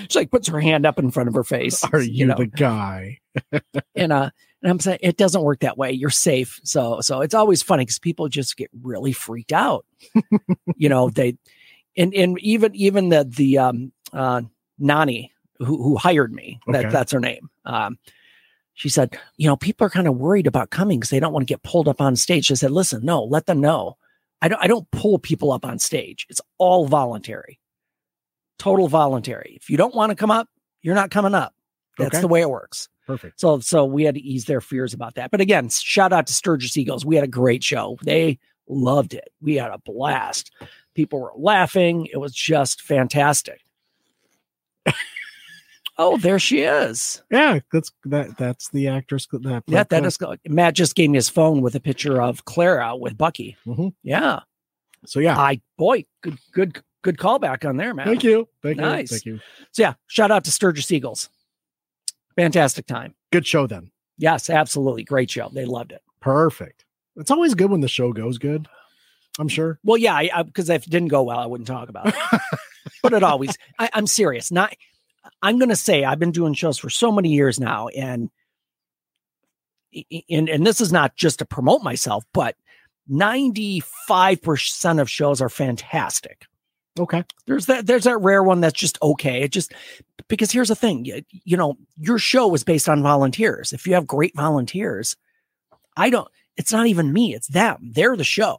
She 0.08 0.18
like 0.18 0.30
puts 0.30 0.48
her 0.48 0.60
hand 0.60 0.86
up 0.86 0.98
in 0.98 1.10
front 1.10 1.28
of 1.28 1.34
her 1.34 1.44
face. 1.44 1.84
Are 1.84 2.00
you, 2.00 2.26
know, 2.26 2.36
the 2.36 2.46
guy? 2.46 3.18
and 3.94 4.12
uh 4.12 4.30
and 4.62 4.70
I'm 4.70 4.80
saying 4.80 4.98
it 5.02 5.16
doesn't 5.16 5.42
work 5.42 5.60
that 5.60 5.78
way. 5.78 5.92
You're 5.92 6.10
safe. 6.10 6.60
So 6.64 7.00
so 7.00 7.20
it's 7.20 7.34
always 7.34 7.62
funny 7.62 7.84
because 7.84 7.98
people 7.98 8.28
just 8.28 8.56
get 8.56 8.70
really 8.82 9.12
freaked 9.12 9.52
out. 9.52 9.86
you 10.76 10.88
know, 10.88 11.10
they 11.10 11.36
and 11.96 12.14
and 12.14 12.38
even 12.40 12.74
even 12.74 13.08
the 13.08 13.24
the 13.24 13.58
um 13.58 13.92
uh 14.12 14.42
Nani 14.78 15.32
who 15.58 15.82
who 15.82 15.96
hired 15.96 16.32
me, 16.32 16.60
that 16.68 16.90
that's 16.90 17.12
her 17.12 17.20
name. 17.20 17.50
Um 17.64 17.98
she 18.74 18.88
said, 18.88 19.18
you 19.36 19.48
know, 19.48 19.56
people 19.56 19.86
are 19.86 19.90
kind 19.90 20.06
of 20.06 20.16
worried 20.16 20.46
about 20.46 20.70
coming 20.70 21.00
because 21.00 21.10
they 21.10 21.18
don't 21.18 21.32
want 21.32 21.42
to 21.46 21.52
get 21.52 21.64
pulled 21.64 21.88
up 21.88 22.00
on 22.00 22.14
stage. 22.14 22.46
She 22.46 22.54
said, 22.54 22.70
listen, 22.70 23.04
no, 23.04 23.24
let 23.24 23.46
them 23.46 23.60
know. 23.60 23.96
I 24.40 24.48
don't 24.48 24.62
I 24.62 24.66
don't 24.66 24.90
pull 24.92 25.18
people 25.18 25.52
up 25.52 25.64
on 25.64 25.78
stage. 25.78 26.26
It's 26.28 26.40
all 26.58 26.86
voluntary. 26.86 27.57
Total 28.58 28.88
voluntary. 28.88 29.54
If 29.60 29.70
you 29.70 29.76
don't 29.76 29.94
want 29.94 30.10
to 30.10 30.16
come 30.16 30.30
up, 30.30 30.48
you're 30.82 30.94
not 30.94 31.10
coming 31.10 31.34
up. 31.34 31.54
That's 31.98 32.14
Okay. 32.16 32.20
the 32.20 32.28
way 32.28 32.40
it 32.40 32.50
works. 32.50 32.88
Perfect. 33.06 33.40
So 33.40 33.58
so 33.60 33.84
we 33.84 34.04
had 34.04 34.14
to 34.16 34.20
ease 34.20 34.44
their 34.44 34.60
fears 34.60 34.92
about 34.94 35.14
that. 35.14 35.30
But 35.30 35.40
again, 35.40 35.68
shout 35.68 36.12
out 36.12 36.26
to 36.26 36.32
Sturgis 36.32 36.76
Eagles. 36.76 37.04
We 37.04 37.14
had 37.14 37.24
a 37.24 37.28
great 37.28 37.64
show. 37.64 37.98
They 38.02 38.38
loved 38.68 39.14
it. 39.14 39.32
We 39.40 39.54
had 39.54 39.70
a 39.70 39.78
blast. 39.78 40.52
People 40.94 41.20
were 41.20 41.32
laughing. 41.36 42.06
It 42.12 42.18
was 42.18 42.32
just 42.34 42.82
fantastic. 42.82 43.60
oh, 45.98 46.16
there 46.18 46.38
she 46.38 46.62
is. 46.62 47.22
Yeah, 47.30 47.60
that's 47.72 47.92
that. 48.04 48.36
That's 48.36 48.68
the 48.70 48.88
actress 48.88 49.26
that. 49.32 49.62
Yeah, 49.66 49.84
that 49.84 50.04
is. 50.04 50.18
Matt 50.46 50.74
just 50.74 50.94
gave 50.94 51.10
me 51.10 51.16
his 51.16 51.28
phone 51.28 51.60
with 51.62 51.74
a 51.74 51.80
picture 51.80 52.20
of 52.20 52.44
Clara 52.44 52.96
with 52.96 53.16
Bucky. 53.16 53.56
Mhm. 53.66 53.94
Yeah. 54.02 54.40
So 55.06 55.20
yeah. 55.20 55.38
I 55.38 55.60
boy, 55.76 56.04
good, 56.22 56.38
good, 56.52 56.82
good 57.02 57.16
callback 57.16 57.68
on 57.68 57.76
there, 57.76 57.94
man. 57.94 58.06
Thank 58.06 58.24
you. 58.24 58.48
Thank 58.62 58.78
Nice. 58.78 59.10
you. 59.10 59.16
Thank 59.16 59.26
you. 59.26 59.40
So 59.72 59.82
yeah, 59.82 59.94
shout 60.06 60.30
out 60.30 60.44
to 60.44 60.50
Sturgis 60.50 60.90
Eagles. 60.90 61.28
Fantastic 62.36 62.86
time. 62.86 63.14
Good 63.32 63.46
show 63.46 63.66
then. 63.66 63.90
Yes, 64.16 64.50
absolutely. 64.50 65.04
Great 65.04 65.30
show. 65.30 65.48
They 65.52 65.64
loved 65.64 65.92
it. 65.92 66.02
Perfect. 66.20 66.84
It's 67.16 67.30
always 67.30 67.54
good 67.54 67.70
when 67.70 67.80
the 67.80 67.88
show 67.88 68.12
goes 68.12 68.38
good. 68.38 68.68
I'm 69.38 69.48
sure. 69.48 69.78
Well, 69.84 69.96
yeah, 69.96 70.14
I 70.14 70.42
because 70.42 70.68
if 70.68 70.86
it 70.86 70.90
didn't 70.90 71.08
go 71.08 71.22
well, 71.22 71.38
I 71.38 71.46
wouldn't 71.46 71.68
talk 71.68 71.88
about 71.88 72.08
it. 72.08 72.14
but 73.02 73.12
it 73.12 73.22
always, 73.22 73.56
I, 73.78 73.88
I'm 73.92 74.06
serious. 74.06 74.50
Not, 74.50 74.74
I'm 75.42 75.58
going 75.58 75.68
to 75.68 75.76
say 75.76 76.04
I've 76.04 76.18
been 76.18 76.32
doing 76.32 76.54
shows 76.54 76.78
for 76.78 76.90
so 76.90 77.12
many 77.12 77.30
years 77.30 77.60
now, 77.60 77.88
and 77.88 78.30
and 80.28 80.48
and 80.48 80.66
this 80.66 80.80
is 80.80 80.92
not 80.92 81.16
just 81.16 81.38
to 81.38 81.44
promote 81.44 81.82
myself, 81.82 82.24
but 82.34 82.56
95 83.08 84.42
percent 84.42 85.00
of 85.00 85.08
shows 85.08 85.40
are 85.40 85.48
fantastic. 85.48 86.46
Okay. 86.98 87.24
There's 87.46 87.66
that 87.66 87.86
there's 87.86 88.04
that 88.04 88.18
rare 88.18 88.42
one 88.42 88.60
that's 88.60 88.78
just 88.78 88.98
okay. 89.02 89.42
It 89.42 89.52
just 89.52 89.72
because 90.28 90.50
here's 90.50 90.68
the 90.68 90.74
thing, 90.74 91.04
you, 91.04 91.22
you 91.44 91.56
know, 91.56 91.76
your 91.98 92.18
show 92.18 92.52
is 92.54 92.64
based 92.64 92.88
on 92.88 93.02
volunteers. 93.02 93.72
If 93.72 93.86
you 93.86 93.94
have 93.94 94.06
great 94.06 94.34
volunteers, 94.36 95.16
I 95.96 96.10
don't. 96.10 96.28
It's 96.56 96.72
not 96.72 96.86
even 96.88 97.12
me. 97.12 97.34
It's 97.34 97.48
them. 97.48 97.90
They're 97.94 98.16
the 98.16 98.24
show. 98.24 98.58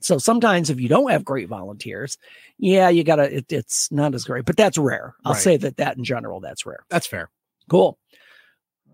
So 0.00 0.18
sometimes 0.18 0.70
if 0.70 0.78
you 0.80 0.88
don't 0.88 1.10
have 1.10 1.24
great 1.24 1.48
volunteers, 1.48 2.16
yeah, 2.58 2.88
you 2.90 3.04
gotta. 3.04 3.38
It, 3.38 3.52
it's 3.52 3.90
not 3.90 4.14
as 4.14 4.24
great, 4.24 4.44
but 4.44 4.56
that's 4.56 4.78
rare. 4.78 5.14
I'll 5.24 5.32
Right. 5.32 5.42
say 5.42 5.56
that 5.56 5.78
that 5.78 5.96
in 5.96 6.04
general, 6.04 6.40
that's 6.40 6.64
rare. 6.66 6.84
That's 6.90 7.06
fair. 7.06 7.30
Cool. 7.70 7.98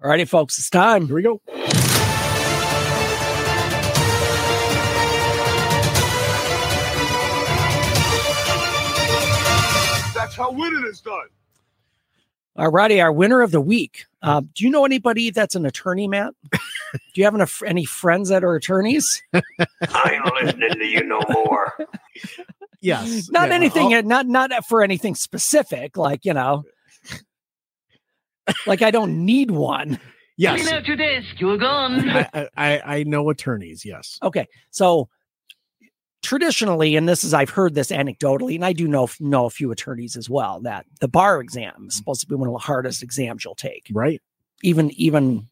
All 0.02 0.08
righty, 0.08 0.24
folks, 0.24 0.58
it's 0.58 0.70
time. 0.70 1.06
Here 1.06 1.16
we 1.16 1.22
go. 1.22 1.42
How 10.40 10.50
winning 10.52 10.84
is 10.90 11.00
done. 11.00 11.28
All 12.56 12.68
righty, 12.70 13.00
our 13.00 13.12
winner 13.12 13.42
of 13.42 13.52
the 13.52 13.60
week. 13.60 14.04
Uh, 14.22 14.40
do 14.40 14.64
you 14.64 14.70
know 14.70 14.84
anybody 14.84 15.30
that's 15.30 15.54
an 15.54 15.64
attorney, 15.64 16.08
Matt? 16.08 16.34
do 16.52 16.58
you 17.14 17.24
have 17.24 17.34
an, 17.34 17.46
any 17.64 17.84
friends 17.84 18.28
that 18.30 18.42
are 18.42 18.54
attorneys? 18.56 19.22
I 19.32 19.40
ain't 20.12 20.34
listening 20.42 20.72
to 20.72 20.84
you 20.84 21.04
no 21.04 21.20
more. 21.30 21.72
Yes. 22.80 23.30
Not 23.30 23.48
Yeah, 23.50 23.54
anything, 23.54 23.94
I'll- 23.94 24.02
not 24.02 24.26
not 24.26 24.50
for 24.66 24.82
anything 24.82 25.14
specific, 25.14 25.96
like 25.96 26.24
you 26.24 26.34
know, 26.34 26.64
like 28.66 28.82
I 28.82 28.90
don't 28.90 29.24
need 29.24 29.50
one. 29.50 30.00
yes. 30.36 30.62
Clean 30.62 30.74
out 30.74 30.86
your 30.86 30.96
desk. 30.96 31.38
You're 31.38 31.58
gone. 31.58 32.08
I, 32.10 32.48
I 32.56 32.80
I 32.84 33.02
know 33.04 33.28
attorneys. 33.30 33.84
Yes. 33.84 34.18
Okay, 34.22 34.46
so 34.70 35.08
traditionally, 36.22 36.96
and 36.96 37.08
this 37.08 37.24
is 37.24 37.32
I've 37.34 37.50
heard 37.50 37.74
this 37.74 37.90
anecdotally, 37.90 38.54
and 38.54 38.64
I 38.64 38.72
do 38.72 38.86
know 38.88 39.08
know 39.20 39.46
a 39.46 39.50
few 39.50 39.70
attorneys 39.70 40.16
as 40.16 40.28
well 40.30 40.60
that 40.60 40.86
the 41.00 41.08
bar 41.08 41.40
exam 41.40 41.86
is 41.88 41.94
supposed 41.96 42.20
to 42.22 42.26
be 42.26 42.34
one 42.34 42.48
of 42.48 42.52
the 42.54 42.58
hardest 42.58 43.02
exams 43.02 43.44
you'll 43.44 43.54
take, 43.54 43.88
Right. 43.92 44.20
even 44.62 44.90
even 44.92 45.48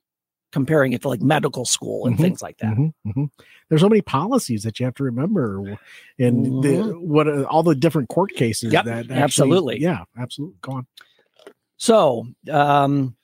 comparing 0.50 0.94
it 0.94 1.02
to 1.02 1.08
like 1.08 1.20
medical 1.20 1.66
school 1.66 2.06
and 2.06 2.16
Mhm, 2.16 2.20
things 2.20 2.40
like 2.42 2.56
that. 2.58 2.74
Mhm, 2.74 2.92
mhm. 3.06 3.30
There's 3.68 3.82
so 3.82 3.88
many 3.88 4.00
policies 4.00 4.62
that 4.62 4.80
you 4.80 4.86
have 4.86 4.94
to 4.94 5.04
remember, 5.04 5.78
and 6.18 6.62
the, 6.64 6.94
what 6.98 7.28
uh, 7.28 7.42
all 7.42 7.62
the 7.62 7.74
different 7.74 8.08
court 8.08 8.32
cases. 8.32 8.72
Mm-hmm. 8.72 8.72
Yep, 8.72 8.84
that 8.86 8.98
actually- 8.98 9.16
absolutely. 9.22 9.80
Yeah. 9.80 10.04
Absolutely. 10.16 10.56
Go 10.62 10.72
on. 10.72 10.86
So, 11.76 12.26
um, 12.50 13.14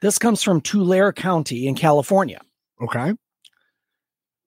this 0.00 0.18
comes 0.18 0.42
from 0.42 0.60
Tulare 0.60 1.12
County 1.12 1.66
in 1.68 1.74
California. 1.76 2.40
Okay. 2.82 3.14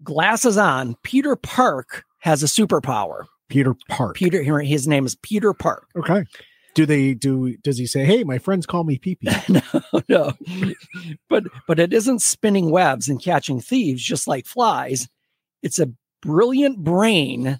Glasses 0.03 0.57
on, 0.57 0.95
Peter 1.03 1.35
Park 1.37 2.03
has 2.23 2.41
a 2.41 2.45
superpower. 2.47 3.25
Peter 3.49 3.75
Park. 3.89 4.15
Peter, 4.15 4.41
his 4.61 4.87
name 4.87 5.05
is 5.05 5.15
Peter 5.15 5.53
Park. 5.53 5.87
Okay. 5.95 6.23
Do 6.73 6.85
they 6.87 7.13
do? 7.13 7.55
Does 7.57 7.77
he 7.77 7.85
say, 7.85 8.03
"Hey, 8.05 8.23
my 8.23 8.39
friends 8.39 8.65
call 8.65 8.83
me 8.83 8.97
Pee 8.97 9.15
Pee"? 9.15 9.29
no, 9.49 10.01
no, 10.09 10.31
but 11.29 11.43
but 11.67 11.79
it 11.79 11.93
isn't 11.93 12.21
spinning 12.23 12.71
webs 12.71 13.09
and 13.09 13.21
catching 13.21 13.59
thieves 13.59 14.01
just 14.01 14.27
like 14.27 14.47
flies. 14.47 15.07
It's 15.61 15.77
a 15.79 15.91
brilliant 16.23 16.79
brain 16.83 17.59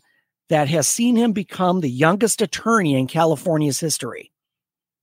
that 0.50 0.67
has 0.70 0.88
seen 0.88 1.15
him 1.15 1.32
become 1.34 1.82
the 1.82 1.89
youngest 1.91 2.41
attorney 2.41 2.96
in 2.98 3.05
California's 3.05 3.79
history. 3.79 4.32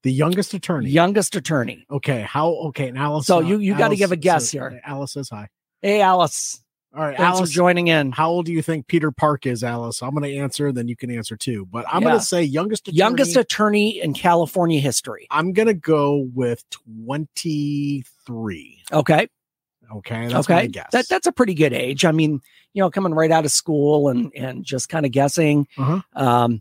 The 0.03 0.13
youngest 0.13 0.55
attorney. 0.55 0.91
Youngest 0.91 1.37
attorney. 1.37 1.85
Okay. 1.91 2.23
How? 2.23 2.49
Okay. 2.69 2.89
And 2.89 2.99
Alice. 2.99 3.27
So 3.27 3.37
uh, 3.39 3.41
you- 3.43 3.59
you 3.59 3.77
gotta 3.77 3.95
give 3.97 4.11
a 4.13 4.17
guess 4.17 4.45
says- 4.45 4.51
here. 4.51 4.81
Alice 4.85 5.13
says 5.13 5.29
hi. 5.29 5.49
Hey, 5.83 6.01
Alice. 6.01 6.61
All 6.93 7.03
right, 7.05 7.17
Thanks 7.17 7.39
Alice. 7.39 7.51
joining 7.51 7.87
in. 7.87 8.11
How 8.11 8.31
old 8.31 8.47
do 8.47 8.53
you 8.53 8.63
think 8.63 8.89
Peter 8.89 9.13
Park 9.13 9.47
is, 9.47 9.63
Alice? 9.63 10.03
I'm 10.03 10.11
going 10.11 10.25
to 10.25 10.37
answer, 10.39 10.73
then 10.73 10.89
you 10.89 10.97
can 10.97 11.09
answer 11.11 11.37
too. 11.37 11.65
But 11.67 11.85
I'm 11.89 12.03
Yeah. 12.03 12.09
going 12.09 12.19
to 12.21 12.27
say 12.27 12.43
youngest 12.43 12.89
attorney. 12.89 12.99
Youngest 12.99 13.37
attorney 13.37 14.01
in 14.01 14.13
California 14.13 14.81
history. 14.81 15.29
I'm 15.31 15.53
going 15.53 15.69
to 15.69 15.75
go 15.75 16.29
with 16.35 16.69
23. 16.71 18.83
Okay. 18.93 19.29
Okay. 19.95 20.27
That's 20.29 20.51
okay. 20.51 20.67
guess. 20.69 20.89
That 20.93 21.09
that's 21.09 21.27
a 21.29 21.33
pretty 21.33 21.55
good 21.55 21.73
age. 21.73 22.05
I 22.05 22.11
mean, 22.13 22.41
you 22.75 22.83
know, 22.83 22.91
coming 22.91 23.15
right 23.15 23.31
out 23.31 23.45
of 23.45 23.51
school 23.53 24.09
and 24.09 24.33
and 24.37 24.65
just 24.65 24.89
kind 24.89 25.07
of 25.07 25.13
guessing. 25.13 25.67
Uh-huh. 25.79 26.01
Um 26.15 26.61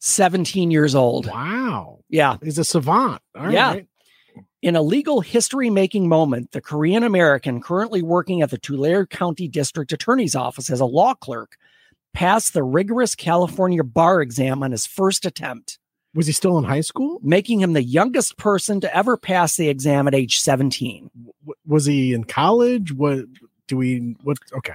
17 0.00 0.70
years 0.70 0.94
old. 0.94 1.26
wow. 1.26 1.98
Yeah. 2.08 2.36
He's 2.42 2.58
a 2.58 2.64
savant. 2.64 3.20
All 3.36 3.44
right. 3.46 3.86
In 4.62 4.76
a 4.76 4.82
legal 4.82 5.20
history 5.20 5.70
making 5.70 6.08
moment, 6.08 6.52
the 6.52 6.60
Korean 6.60 7.02
American 7.02 7.60
currently 7.60 8.00
working 8.00 8.42
at 8.42 8.50
the 8.50 8.58
Tulare 8.58 9.06
County 9.06 9.48
District 9.48 9.92
Attorney's 9.92 10.36
Office 10.36 10.70
as 10.70 10.78
a 10.78 10.84
law 10.86 11.14
clerk 11.14 11.56
passed 12.14 12.52
the 12.54 12.62
rigorous 12.62 13.16
California 13.16 13.82
bar 13.82 14.20
exam 14.22 14.62
on 14.62 14.70
his 14.70 14.86
first 14.86 15.26
attempt, 15.26 15.78
Was 16.14 16.26
he 16.28 16.32
still 16.32 16.58
in 16.58 16.64
high 16.64 16.80
school? 16.82 17.18
making 17.24 17.60
him 17.60 17.72
the 17.72 17.82
youngest 17.82 18.36
person 18.36 18.80
to 18.82 18.96
ever 18.96 19.16
pass 19.16 19.56
the 19.56 19.68
exam 19.68 20.06
at 20.06 20.14
age 20.14 20.38
17. 20.38 21.10
W- 21.44 21.54
Was 21.66 21.86
he 21.86 22.12
in 22.14 22.22
college? 22.24 22.92
What 22.92 23.24
do 23.66 23.76
we, 23.78 24.14
what? 24.22 24.38
Okay. 24.52 24.74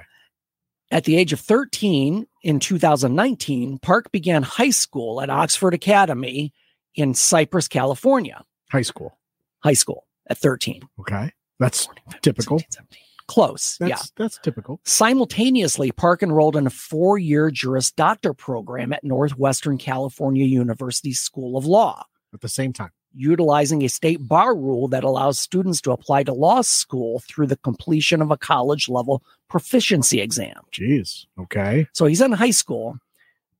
At 0.90 1.04
the 1.04 1.16
age 1.16 1.32
of 1.32 1.40
13 1.40 2.26
in 2.42 2.60
2019, 2.60 3.78
Park 3.78 4.10
began 4.12 4.42
high 4.42 4.70
school 4.70 5.20
at 5.22 5.30
Oxford 5.30 5.72
Academy 5.74 6.52
in 6.94 7.14
Cypress, 7.14 7.68
California. 7.68 8.44
High 8.70 8.82
school. 8.82 9.17
High 9.62 9.72
school 9.74 10.06
at 10.28 10.38
13. 10.38 10.82
Okay. 11.00 11.32
That's 11.58 11.88
typical. 12.22 12.58
16, 12.58 12.70
17. 12.72 13.02
Close. 13.26 13.76
That's, 13.78 13.90
yeah. 13.90 14.02
that's 14.16 14.38
typical. 14.38 14.80
Simultaneously, 14.84 15.92
Park 15.92 16.22
enrolled 16.22 16.56
in 16.56 16.66
a 16.66 16.70
four 16.70 17.18
year 17.18 17.50
Juris 17.50 17.90
Doctor 17.90 18.32
program 18.32 18.92
at 18.92 19.04
Northwestern 19.04 19.76
California 19.76 20.46
University 20.46 21.12
School 21.12 21.58
of 21.58 21.66
Law, 21.66 22.04
At 22.32 22.40
the 22.40 22.48
same 22.48 22.72
time. 22.72 22.90
utilizing 23.14 23.82
a 23.82 23.88
state 23.88 24.26
bar 24.26 24.56
rule 24.56 24.88
that 24.88 25.04
allows 25.04 25.38
students 25.38 25.82
to 25.82 25.90
apply 25.90 26.22
to 26.22 26.32
law 26.32 26.62
school 26.62 27.20
through 27.28 27.48
the 27.48 27.58
completion 27.58 28.22
of 28.22 28.30
a 28.30 28.38
college 28.38 28.88
level 28.88 29.22
proficiency 29.48 30.22
exam. 30.22 30.62
Jeez. 30.72 31.26
Okay. 31.38 31.86
So 31.92 32.06
he's 32.06 32.22
in 32.22 32.32
high 32.32 32.50
school, 32.50 32.98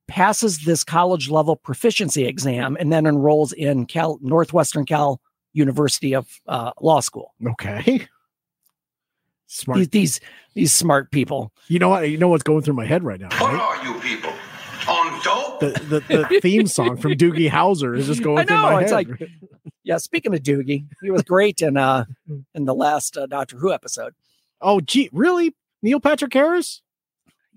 passes 0.06 0.60
this 0.64 0.82
college 0.82 1.28
level 1.28 1.56
proficiency 1.56 2.24
exam, 2.24 2.74
and 2.80 2.90
then 2.90 3.04
enrolls 3.06 3.52
in 3.52 3.84
Cal 3.84 4.18
Northwestern 4.22 4.86
Cal 4.86 5.20
University 5.52 6.14
of 6.14 6.28
uh, 6.46 6.72
Law 6.80 7.00
School. 7.00 7.34
Okay. 7.46 8.06
Smart. 9.46 9.78
These, 9.78 9.88
these 9.88 10.20
these 10.54 10.72
smart 10.72 11.10
people. 11.10 11.52
You 11.68 11.78
know 11.78 11.88
what? 11.88 12.10
You 12.10 12.18
know 12.18 12.28
what's 12.28 12.42
going 12.42 12.62
through 12.62 12.74
my 12.74 12.84
head 12.84 13.02
right 13.02 13.18
now, 13.20 13.28
What 13.40 13.54
are 13.54 13.82
you 13.84 13.98
people? 14.00 14.32
On 14.88 15.22
dope? 15.22 15.60
The, 15.60 16.02
the 16.08 16.28
the 16.30 16.40
theme 16.40 16.66
song 16.66 16.96
from 16.98 17.12
Doogie 17.12 17.48
Howser 17.50 17.96
is 17.96 18.06
just 18.06 18.22
going 18.22 18.38
I 18.38 18.44
through 18.44 18.56
my 18.56 18.82
it's 18.82 18.90
head. 18.90 19.08
like- 19.08 19.30
Yeah, 19.84 19.96
speaking 19.98 20.34
of 20.34 20.42
Doogie, 20.42 20.84
he 21.02 21.10
was 21.10 21.22
great 21.22 21.62
in 21.62 21.76
uh 21.78 22.04
in 22.54 22.64
the 22.66 22.74
last 22.74 23.16
uh, 23.16 23.26
Doctor 23.26 23.56
Who 23.58 23.72
episode. 23.72 24.14
oh, 24.60 24.80
gee, 24.80 25.08
really? 25.12 25.54
Neil 25.82 26.00
Patrick 26.00 26.32
Harris? 26.34 26.82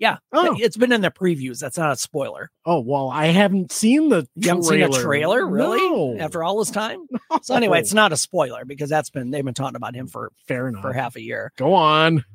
Yeah, 0.01 0.17
Oh. 0.34 0.58
it's 0.60 0.75
been 0.77 0.91
in 0.91 1.01
the 1.01 1.12
previews. 1.12 1.60
That's 1.60 1.77
not 1.77 1.91
a 1.91 1.96
spoiler. 1.96 2.50
Oh, 2.65 2.79
well, 2.81 3.10
I 3.12 3.27
haven't 3.27 3.72
seen 3.72 4.10
the 4.10 4.27
You 4.36 4.50
haven't 4.50 4.63
seen 4.63 4.81
a 4.81 4.88
trailer. 4.89 5.01
trailer, 5.03 5.48
really? 5.48 5.77
No. 5.77 6.17
After 6.20 6.43
all 6.43 6.58
this 6.60 6.72
time. 6.72 7.05
So 7.43 7.55
anyway, 7.55 7.79
it's 7.79 7.93
not 7.93 8.12
a 8.12 8.17
spoiler 8.17 8.65
because 8.65 8.89
that's 8.89 9.10
been 9.10 9.31
they've 9.31 9.46
been 9.46 9.53
talking 9.53 9.75
about 9.77 9.96
him 9.96 10.08
for 10.08 10.31
fair 10.48 10.67
enough. 10.67 10.81
for 10.81 10.91
half 10.91 11.15
a 11.15 11.22
year. 11.22 11.53
Go 11.55 11.74
on. 11.74 12.25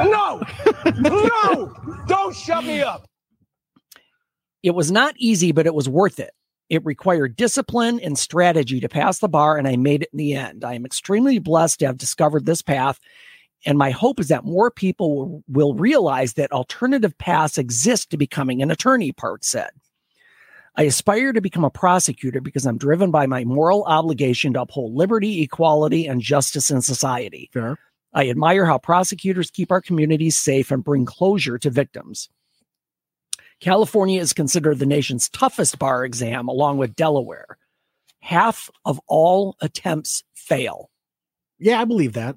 No! 0.00 0.42
no! 0.96 1.72
Don't 2.08 2.34
shut 2.34 2.64
me 2.64 2.80
up! 2.82 3.06
It 4.62 4.74
was 4.74 4.90
not 4.90 5.14
easy, 5.18 5.52
but 5.52 5.66
it 5.66 5.74
was 5.74 5.88
worth 5.88 6.18
it. 6.18 6.32
It 6.70 6.84
required 6.84 7.36
discipline 7.36 8.00
and 8.00 8.18
strategy 8.18 8.80
to 8.80 8.88
pass 8.88 9.18
the 9.18 9.28
bar, 9.28 9.56
and 9.58 9.68
I 9.68 9.76
made 9.76 10.02
it 10.02 10.08
in 10.12 10.16
the 10.18 10.34
end. 10.34 10.64
I 10.64 10.74
am 10.74 10.84
extremely 10.86 11.38
blessed 11.38 11.80
to 11.80 11.86
have 11.86 11.98
discovered 11.98 12.46
this 12.46 12.62
path, 12.62 12.98
and 13.66 13.78
my 13.78 13.90
hope 13.90 14.20
is 14.20 14.28
that 14.28 14.44
more 14.44 14.70
people 14.70 15.14
will, 15.16 15.44
will 15.48 15.74
realize 15.74 16.34
that 16.34 16.52
alternative 16.52 17.16
paths 17.18 17.58
exist 17.58 18.10
to 18.10 18.16
becoming 18.16 18.62
an 18.62 18.70
attorney, 18.70 19.12
Park 19.12 19.44
said. 19.44 19.70
I 20.76 20.82
aspire 20.82 21.32
to 21.32 21.40
become 21.40 21.64
a 21.64 21.70
prosecutor 21.70 22.40
because 22.40 22.66
I'm 22.66 22.78
driven 22.78 23.10
by 23.10 23.26
my 23.26 23.44
moral 23.44 23.84
obligation 23.84 24.54
to 24.54 24.62
uphold 24.62 24.94
liberty, 24.94 25.42
equality, 25.42 26.06
and 26.06 26.20
justice 26.20 26.70
in 26.70 26.82
society. 26.82 27.48
Fair. 27.52 27.78
I 28.12 28.28
admire 28.28 28.66
how 28.66 28.78
prosecutors 28.78 29.50
keep 29.50 29.70
our 29.70 29.80
communities 29.80 30.36
safe 30.36 30.70
and 30.70 30.84
bring 30.84 31.04
closure 31.04 31.58
to 31.58 31.70
victims. 31.70 32.28
California 33.60 34.20
is 34.20 34.32
considered 34.32 34.78
the 34.78 34.86
nation's 34.86 35.28
toughest 35.28 35.78
bar 35.78 36.04
exam, 36.04 36.48
along 36.48 36.78
with 36.78 36.96
Delaware. 36.96 37.56
Half 38.20 38.70
of 38.84 39.00
all 39.06 39.56
attempts 39.60 40.24
fail. 40.34 40.90
Yeah, 41.58 41.80
I 41.80 41.84
believe 41.84 42.14
that. 42.14 42.36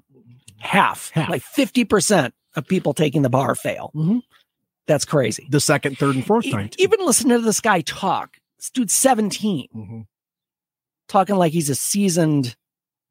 Half, 0.58 1.10
Half. 1.10 1.28
like 1.30 1.42
50% 1.42 2.32
of 2.56 2.66
people 2.66 2.94
taking 2.94 3.22
the 3.22 3.30
bar 3.30 3.54
fail. 3.54 3.90
Mhm. 3.94 4.22
That's 4.86 5.04
crazy. 5.04 5.46
The 5.50 5.60
second, 5.60 5.98
third, 5.98 6.14
and 6.16 6.26
fourth 6.26 6.46
E- 6.46 6.50
time. 6.50 6.68
too. 6.70 6.82
even 6.82 7.04
listening 7.04 7.36
to 7.38 7.44
this 7.44 7.60
guy 7.60 7.80
talk. 7.82 8.38
This 8.58 8.70
dude's 8.70 8.92
17, 8.94 9.68
Mhm. 9.74 10.06
talking 11.08 11.36
like 11.36 11.52
he's 11.52 11.70
a 11.70 11.74
seasoned 11.74 12.56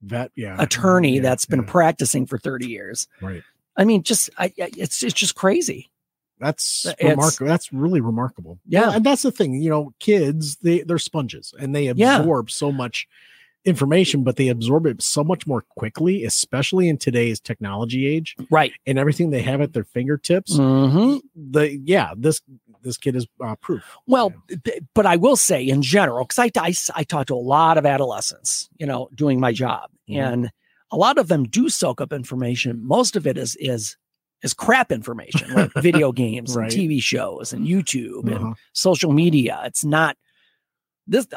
Vet, 0.01 0.32
yeah. 0.36 0.56
attorney 0.60 1.16
Yeah, 1.16 1.22
that's 1.22 1.46
been 1.46 1.62
yeah. 1.62 1.72
practicing 1.72 2.25
for 2.25 2.38
30 2.38 2.68
years. 2.68 3.08
right. 3.22 3.44
I 3.75 3.86
mean, 3.86 4.01
just 4.01 4.32
I, 4.39 4.51
it's 4.58 5.04
it's 5.04 5.13
just 5.13 5.36
crazy. 5.36 5.92
That's 6.39 6.88
remarkable. 7.01 7.48
That's 7.48 7.72
really 7.72 8.01
remarkable. 8.01 8.60
Yeah. 8.68 8.92
and 8.96 9.06
that's 9.06 9.22
the 9.22 9.32
thing. 9.32 9.54
You 9.62 9.70
know, 9.70 9.94
kids 10.00 10.56
they 10.58 10.82
they're 10.82 10.98
sponges 10.98 11.54
and 11.60 11.75
they 11.75 11.92
Yeah. 11.92 12.18
absorb 12.20 12.50
so 12.50 12.72
much 12.72 13.08
information, 13.67 14.24
but 14.24 14.38
they 14.38 14.47
absorb 14.47 14.86
it 14.86 15.01
so 15.01 15.24
much 15.24 15.45
more 15.45 15.62
quickly, 15.77 16.24
especially 16.24 16.88
in 16.88 16.97
today's 16.97 17.39
technology 17.39 18.07
age 18.07 18.36
Right. 18.50 18.71
and 18.86 18.97
everything 18.97 19.29
they 19.29 19.41
have 19.41 19.59
at 19.62 19.74
their 19.74 19.83
fingertips. 19.83 20.55
hmm 20.57 21.17
The 21.36 21.77
yeah, 21.83 22.13
this 22.17 22.41
this 22.81 22.97
kid 22.97 23.15
is 23.15 23.27
uh, 23.43 23.55
proof. 23.57 23.83
Well, 24.07 24.33
b- 24.63 24.79
but 24.93 25.05
I 25.05 25.17
will 25.17 25.36
say 25.36 25.63
in 25.67 25.81
general, 25.81 26.24
because 26.25 26.39
I, 26.39 26.50
I, 26.59 26.74
I 26.95 27.03
talk 27.03 27.27
to 27.27 27.36
a 27.36 27.45
lot 27.55 27.77
of 27.77 27.86
adolescents, 27.86 28.69
you 28.77 28.86
know, 28.86 29.09
doing 29.13 29.39
my 29.39 29.51
job, 29.51 29.89
Mhm. 30.09 30.15
and 30.33 30.51
a 30.91 30.95
lot 30.97 31.17
of 31.17 31.27
them 31.27 31.43
do 31.43 31.67
soak 31.67 32.00
up 32.00 32.13
information. 32.13 32.81
Most 32.88 33.15
of 33.17 33.27
it 33.27 33.38
is 33.38 33.55
is 33.59 33.97
is 34.43 34.53
crap 34.53 34.91
information, 34.91 35.51
like 35.53 35.71
video 35.81 36.12
games 36.13 36.55
Right. 36.55 36.71
and 36.71 36.81
TV 36.89 37.01
shows 37.01 37.51
and 37.53 37.65
YouTube 37.67 38.27
and 38.31 38.36
Uh-huh. 38.45 38.53
social 38.74 39.12
media. 39.12 39.59
It's 39.65 39.83
not 39.83 40.15
this. 41.07 41.27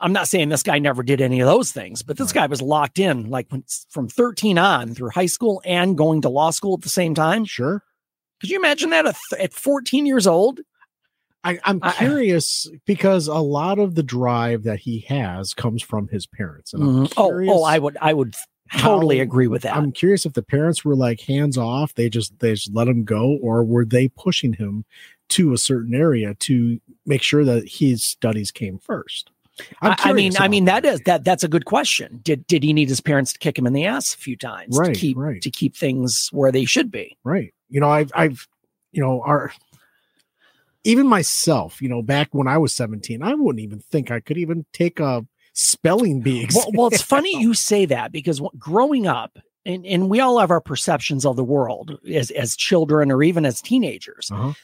I'm 0.00 0.12
not 0.12 0.28
saying 0.28 0.48
this 0.48 0.62
guy 0.62 0.78
never 0.78 1.02
did 1.02 1.20
any 1.20 1.40
of 1.40 1.46
those 1.46 1.72
things, 1.72 2.02
but 2.02 2.16
this 2.16 2.28
Right. 2.28 2.42
guy 2.42 2.46
was 2.46 2.62
locked 2.62 2.98
in 2.98 3.28
like 3.30 3.46
when, 3.50 3.64
from 3.90 4.08
13 4.08 4.58
on 4.58 4.94
through 4.94 5.10
high 5.10 5.26
school 5.26 5.60
and 5.64 5.96
going 5.96 6.22
to 6.22 6.28
law 6.28 6.50
school 6.50 6.74
at 6.74 6.82
the 6.82 6.88
same 6.88 7.14
time. 7.14 7.44
Sure. 7.44 7.82
Could 8.40 8.50
you 8.50 8.58
imagine 8.58 8.90
that 8.90 9.06
at, 9.06 9.16
th- 9.30 9.42
at 9.42 9.52
14 9.52 10.06
years 10.06 10.26
old? 10.26 10.60
I, 11.44 11.58
I'm 11.64 11.80
I- 11.82 11.92
curious 11.92 12.66
because 12.86 13.26
a 13.28 13.34
lot 13.34 13.78
of 13.78 13.94
the 13.94 14.02
drive 14.02 14.62
that 14.64 14.80
he 14.80 15.00
has 15.08 15.52
comes 15.54 15.82
from 15.82 16.08
his 16.08 16.26
parents. 16.26 16.72
Mhm. 16.72 17.12
Oh, 17.16 17.32
oh, 17.50 17.64
I 17.64 17.78
would, 17.78 17.96
I 18.00 18.12
would 18.14 18.34
totally 18.78 19.18
how- 19.18 19.22
agree 19.22 19.48
with 19.48 19.62
that. 19.62 19.76
I'm 19.76 19.92
curious 19.92 20.24
if 20.24 20.32
the 20.34 20.42
parents 20.42 20.84
were 20.84 20.96
like 20.96 21.20
hands 21.22 21.58
off, 21.58 21.94
they 21.94 22.08
just 22.08 22.38
they 22.38 22.52
just 22.54 22.72
let 22.74 22.88
him 22.88 23.04
go, 23.04 23.38
or 23.42 23.64
were 23.64 23.84
they 23.84 24.08
pushing 24.08 24.54
him 24.54 24.84
to 25.30 25.52
a 25.52 25.58
certain 25.58 25.94
area 25.94 26.34
to 26.34 26.80
make 27.06 27.22
sure 27.22 27.44
that 27.44 27.68
his 27.68 28.02
studies 28.04 28.50
came 28.50 28.78
first? 28.78 29.30
I, 29.82 29.96
I 29.98 30.12
mean, 30.12 30.32
I 30.38 30.48
mean 30.48 30.64
that 30.66 30.84
is 30.84 31.00
that 31.06 31.24
that's 31.24 31.44
a 31.44 31.48
good 31.48 31.64
question. 31.64 32.20
Did 32.22 32.46
did 32.46 32.62
he 32.62 32.72
need 32.72 32.88
his 32.88 33.00
parents 33.00 33.32
to 33.32 33.38
kick 33.38 33.58
him 33.58 33.66
in 33.66 33.72
the 33.72 33.86
ass 33.86 34.14
a 34.14 34.18
few 34.18 34.36
times 34.36 34.78
Right, 34.78 34.94
to 34.94 35.00
keep 35.00 35.16
right. 35.16 35.40
to 35.42 35.50
keep 35.50 35.76
things 35.76 36.28
where 36.32 36.52
they 36.52 36.64
should 36.64 36.90
be? 36.90 37.16
right. 37.24 37.52
You 37.68 37.80
know, 37.80 37.88
I've 37.88 38.10
I've 38.14 38.48
you 38.92 39.02
know 39.02 39.22
our 39.22 39.52
even 40.84 41.06
myself, 41.06 41.82
you 41.82 41.88
know, 41.88 42.02
back 42.02 42.28
when 42.32 42.48
I 42.48 42.58
was 42.58 42.72
17, 42.72 43.22
I 43.22 43.34
wouldn't 43.34 43.62
even 43.62 43.80
think 43.80 44.10
I 44.10 44.20
could 44.20 44.38
even 44.38 44.64
take 44.72 44.98
a 44.98 45.26
spelling 45.52 46.20
bee. 46.20 46.48
Well, 46.54 46.70
well, 46.74 46.86
it's 46.88 47.02
funny 47.02 47.38
you 47.38 47.54
say 47.54 47.84
that 47.86 48.12
because 48.12 48.40
growing 48.58 49.06
up, 49.06 49.38
and, 49.66 49.84
and 49.84 50.08
we 50.08 50.20
all 50.20 50.38
have 50.38 50.50
our 50.50 50.60
perceptions 50.60 51.26
of 51.26 51.36
the 51.36 51.44
world 51.44 51.98
as 52.10 52.30
as 52.30 52.56
children 52.56 53.12
or 53.12 53.22
even 53.22 53.44
as 53.44 53.60
teenagers. 53.60 54.30
Uh-huh. 54.32 54.54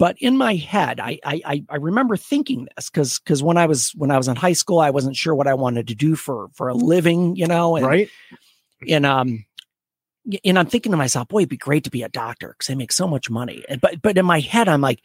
But 0.00 0.16
in 0.18 0.36
my 0.36 0.54
head, 0.56 0.98
I 0.98 1.18
I 1.24 1.42
I- 1.44 1.64
I 1.68 1.76
remember 1.76 2.16
thinking 2.16 2.66
this 2.74 2.88
because 2.90 3.18
because 3.20 3.42
when 3.42 3.56
I 3.58 3.66
was 3.66 3.92
when 3.94 4.10
I 4.10 4.16
was 4.16 4.28
in 4.28 4.34
high 4.36 4.54
school, 4.54 4.80
I 4.80 4.90
wasn't 4.90 5.14
sure 5.14 5.34
what 5.34 5.46
I 5.46 5.54
wanted 5.54 5.86
to 5.88 5.94
do 5.94 6.16
for 6.16 6.48
for 6.54 6.68
a 6.68 6.74
living, 6.74 7.36
you 7.36 7.46
know, 7.46 7.76
and 7.76 7.86
right? 7.86 8.08
and 8.88 9.04
um 9.06 9.44
and 10.44 10.58
I'm 10.58 10.66
thinking 10.66 10.92
to 10.92 10.98
myself, 10.98 11.28
boy, 11.28 11.40
it'd 11.40 11.48
be 11.50 11.56
great 11.56 11.84
to 11.84 11.90
be 11.90 12.02
a 12.02 12.08
doctor 12.08 12.48
because 12.48 12.66
they 12.68 12.74
make 12.74 12.92
so 12.92 13.06
much 13.06 13.28
money. 13.30 13.62
And- 13.68 13.80
But 13.80 14.00
but 14.02 14.16
in 14.18 14.24
my 14.26 14.40
head, 14.40 14.68
I'm 14.68 14.80
like, 14.80 15.00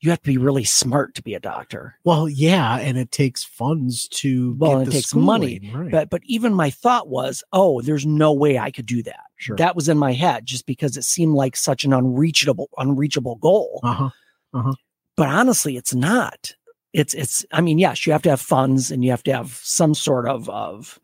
you 0.00 0.10
have 0.10 0.20
to 0.22 0.30
be 0.30 0.36
really 0.38 0.64
smart 0.64 1.14
to 1.14 1.22
be 1.22 1.34
a 1.34 1.40
doctor. 1.40 1.94
Well, 2.04 2.28
yeah, 2.28 2.76
and 2.78 2.98
it 2.98 3.10
takes 3.12 3.42
funds 3.44 4.06
to 4.20 4.54
Well, 4.58 4.80
it 4.80 4.90
takes 4.90 5.14
money, 5.14 5.70
right? 5.72 5.90
But 5.92 6.10
but 6.10 6.22
even 6.24 6.52
my 6.54 6.70
thought 6.70 7.08
was, 7.08 7.42
oh, 7.52 7.80
there's 7.82 8.04
no 8.04 8.32
way 8.32 8.58
I 8.58 8.70
could 8.72 8.86
do 8.86 9.02
that. 9.04 9.20
sure. 9.36 9.56
That 9.56 9.76
was 9.76 9.88
in 9.88 9.96
my 9.98 10.12
head 10.12 10.44
just 10.44 10.66
because 10.66 10.96
it 10.96 11.04
seemed 11.04 11.34
like 11.34 11.54
such 11.56 11.84
an 11.84 11.92
unreachable 11.92 12.68
unreachable 12.76 13.36
goal. 13.36 13.80
uh-huh. 13.84 14.10
Uh-huh. 14.54 14.74
But 15.16 15.28
honestly, 15.28 15.76
it's 15.76 15.94
not. 15.94 16.54
It's 16.92 17.12
it's. 17.14 17.44
I 17.52 17.60
mean, 17.60 17.78
yes, 17.78 18.06
you 18.06 18.12
have 18.12 18.22
to 18.22 18.30
have 18.30 18.40
funds 18.40 18.90
and 18.90 19.04
you 19.04 19.10
have 19.10 19.22
to 19.24 19.32
have 19.32 19.52
some 19.62 19.94
sort 19.94 20.28
of 20.28 20.48
of 20.48 20.98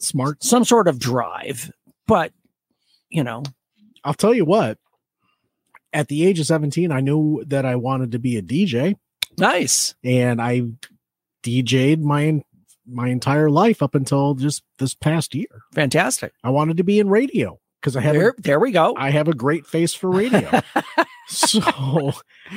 Smart. 0.00 0.42
some 0.42 0.64
sort 0.64 0.88
of 0.88 0.98
drive. 0.98 1.70
But 2.06 2.32
you 3.10 3.22
know, 3.22 3.42
I'll 4.04 4.14
tell 4.14 4.34
you 4.34 4.44
what. 4.44 4.78
At 5.92 6.06
the 6.06 6.24
age 6.24 6.38
of 6.38 6.46
17, 6.46 6.92
I 6.92 7.00
knew 7.00 7.44
that 7.48 7.66
I 7.66 7.74
wanted 7.74 8.12
to 8.12 8.20
be 8.20 8.36
a 8.36 8.42
DJ, 8.42 8.94
nice. 9.36 9.96
and 10.04 10.40
I 10.40 10.62
DJ'd 11.42 12.00
my 12.00 12.42
my 12.86 13.08
entire 13.08 13.50
life 13.50 13.82
up 13.82 13.94
until 13.94 14.34
just 14.34 14.62
this 14.78 14.94
past 14.94 15.34
year. 15.34 15.62
Fantastic. 15.72 16.32
I 16.42 16.50
wanted 16.50 16.76
to 16.78 16.84
be 16.84 16.98
in 16.98 17.08
radio 17.08 17.59
because 17.80 17.96
I 17.96 18.00
have 18.02 18.14
There, 18.14 18.30
a, 18.30 18.40
there 18.42 18.60
we 18.60 18.72
go. 18.72 18.94
I 18.96 19.10
have 19.10 19.28
a 19.28 19.34
great 19.34 19.66
face 19.66 19.94
for 19.94 20.10
radio. 20.10 20.60
so 21.28 22.12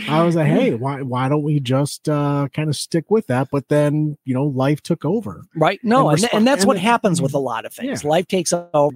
I 0.10 0.24
was 0.24 0.36
like, 0.36 0.48
hey, 0.48 0.74
why 0.74 1.02
why 1.02 1.30
don't 1.30 1.44
we 1.44 1.60
just 1.60 2.10
uh, 2.10 2.48
kind 2.54 2.70
of 2.70 2.76
stick 2.76 3.10
with 3.10 3.28
that? 3.28 3.50
But 3.52 3.68
then 3.70 4.18
you 4.26 4.34
know, 4.34 4.46
life 4.46 4.82
took 4.82 5.06
over. 5.06 5.44
right. 5.56 5.80
No, 5.84 6.10
and 6.10 6.20
and, 6.20 6.30
resp- 6.32 6.38
and 6.38 6.48
that's 6.48 6.62
and 6.64 6.68
what 6.68 6.78
it- 6.78 6.82
happens 6.82 7.22
with 7.22 7.34
a 7.34 7.40
lot 7.40 7.66
of 7.66 7.74
things. 7.74 8.04
Life 8.04 8.28
takes 8.28 8.52
over, 8.54 8.96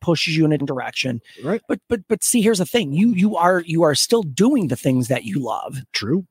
pushes 0.00 0.36
you 0.36 0.44
in 0.44 0.52
a 0.52 0.58
direction. 0.58 1.20
Right. 1.42 1.62
But 1.68 1.80
but 1.88 2.00
but 2.08 2.22
see, 2.22 2.42
here's 2.42 2.58
the 2.58 2.66
thing. 2.66 2.92
You 2.92 3.10
you 3.14 3.36
are 3.36 3.60
you 3.60 3.82
are 3.82 3.94
still 3.94 4.22
doing 4.22 4.68
the 4.68 4.76
things 4.76 5.08
that 5.08 5.24
you 5.24 5.38
love. 5.38 5.78
True. 5.92 6.26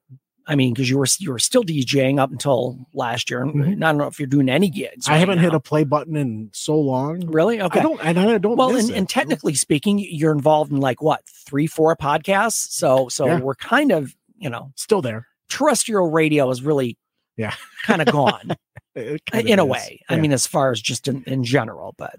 I 0.50 0.56
mean, 0.56 0.74
because 0.74 0.90
you 0.90 0.98
were 0.98 1.06
you 1.20 1.32
were 1.32 1.40
still 1.40 1.64
DJing 1.64 2.20
up 2.20 2.32
until 2.32 2.78
last 2.94 3.30
year. 3.30 3.44
Mhm. 3.46 3.84
I 3.84 3.88
don't 3.88 3.98
know 3.98 4.08
if 4.08 4.18
you're 4.20 4.28
doing 4.28 4.48
any 4.50 4.70
gigs. 4.70 5.08
I 5.08 5.12
right 5.12 5.18
haven't 5.20 5.40
hit 5.40 5.54
a 5.54 5.60
play 5.60 5.84
button 5.84 6.16
in 6.16 6.50
so 6.54 6.80
long. 6.80 7.26
really 7.28 7.62
okay. 7.62 7.80
I 7.80 7.84
don't, 7.84 8.00
and 8.04 8.18
I 8.20 8.38
don't. 8.38 8.56
well, 8.58 8.76
and, 8.76 8.90
and 8.92 9.10
technically 9.10 9.56
speaking, 9.56 10.00
you're 10.00 10.32
involved 10.32 10.72
in 10.72 10.80
like 10.80 11.02
what 11.02 11.22
three, 11.46 11.68
four 11.68 11.96
podcasts. 11.98 12.72
So 12.72 13.10
so 13.10 13.26
Yeah. 13.26 13.40
we're 13.42 13.56
kind 13.56 13.92
of 13.92 14.16
you 14.38 14.50
know 14.50 14.72
still 14.76 15.02
there. 15.02 15.28
terrestrial 15.50 16.10
radio 16.12 16.50
is 16.50 16.62
really 16.62 16.98
Yeah. 17.36 17.54
kind 17.86 18.02
of 18.02 18.08
gone. 18.12 18.56
In 18.96 19.60
a 19.60 19.64
is. 19.66 19.70
way. 19.70 20.02
I 20.10 20.16
mean, 20.16 20.32
as 20.34 20.48
far 20.48 20.72
as 20.72 20.82
just 20.82 21.08
in, 21.08 21.24
in 21.26 21.44
general, 21.44 21.94
but 22.00 22.16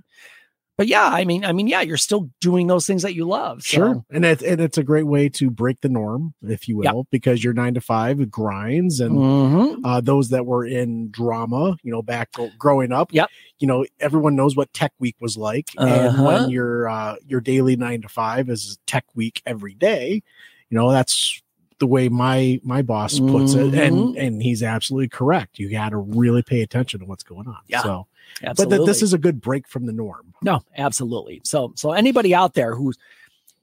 but 0.79 0.87
yeah, 0.87 1.07
I 1.09 1.25
mean, 1.25 1.45
I 1.45 1.53
mean, 1.53 1.67
yeah, 1.67 1.83
you're 1.83 1.97
still 1.99 2.31
doing 2.41 2.69
those 2.69 2.87
things 2.87 3.03
that 3.03 3.15
you 3.15 3.27
love. 3.27 3.63
So. 3.63 3.77
Sure, 3.77 4.05
and 4.11 4.25
it's 4.25 4.43
and 4.43 4.61
it's 4.61 4.79
a 4.79 4.83
great 4.85 5.07
way 5.07 5.29
to 5.31 5.51
break 5.51 5.81
the 5.83 5.89
norm, 5.91 6.33
if 6.43 6.69
you 6.69 6.77
will, 6.79 6.85
Yep. 6.85 7.07
because 7.11 7.45
your 7.45 7.53
nine 7.53 7.75
to 7.75 7.81
five 7.83 8.31
grinds, 8.31 9.01
and 9.01 9.13
Mhm. 9.13 9.81
uh, 9.85 10.01
those 10.01 10.31
that 10.31 10.47
were 10.47 10.65
in 10.65 11.11
drama, 11.11 11.77
you 11.83 11.91
know, 11.93 12.01
back 12.01 12.31
growing 12.59 12.93
up, 12.93 13.13
Yep. 13.13 13.29
you 13.59 13.67
know, 13.67 13.85
everyone 14.01 14.37
knows 14.37 14.57
what 14.57 14.73
Tech 14.73 14.93
Week 15.01 15.17
was 15.21 15.37
like, 15.37 15.69
and 15.77 15.89
Uh-huh. 16.09 16.23
when 16.25 16.51
your 16.51 16.89
uh, 16.89 17.17
your 17.27 17.41
daily 17.41 17.75
nine 17.77 18.01
to 18.03 18.09
five 18.09 18.49
is 18.49 18.79
Tech 18.87 19.05
Week 19.17 19.43
every 19.45 19.75
day, 19.75 20.23
you 20.71 20.79
know, 20.79 20.91
that's 20.93 21.43
the 21.79 21.87
way 21.87 22.09
my 22.09 22.61
my 22.65 22.83
boss 22.83 23.19
puts 23.21 23.55
it, 23.55 23.75
and 23.75 23.97
Mhm. 23.97 24.15
and 24.19 24.43
he's 24.43 24.63
absolutely 24.63 25.09
correct. 25.09 25.59
You 25.59 25.71
got 25.71 25.91
to 25.91 25.97
really 25.99 26.43
pay 26.43 26.61
attention 26.63 27.01
to 27.01 27.07
what's 27.07 27.23
going 27.23 27.47
on. 27.47 27.59
Yeah, 27.69 27.83
So, 27.83 28.07
Absolutely. 28.43 28.77
but 28.79 28.85
that 28.85 28.91
this 28.91 29.03
is 29.03 29.13
a 29.13 29.19
good 29.19 29.41
break 29.41 29.69
from 29.69 29.87
the 29.87 29.93
norm. 29.93 30.35
no, 30.43 30.63
absolutely. 30.77 31.41
So 31.45 31.73
so 31.77 31.93
anybody 31.93 32.35
out 32.35 32.55
there 32.55 32.75
who's 32.75 32.97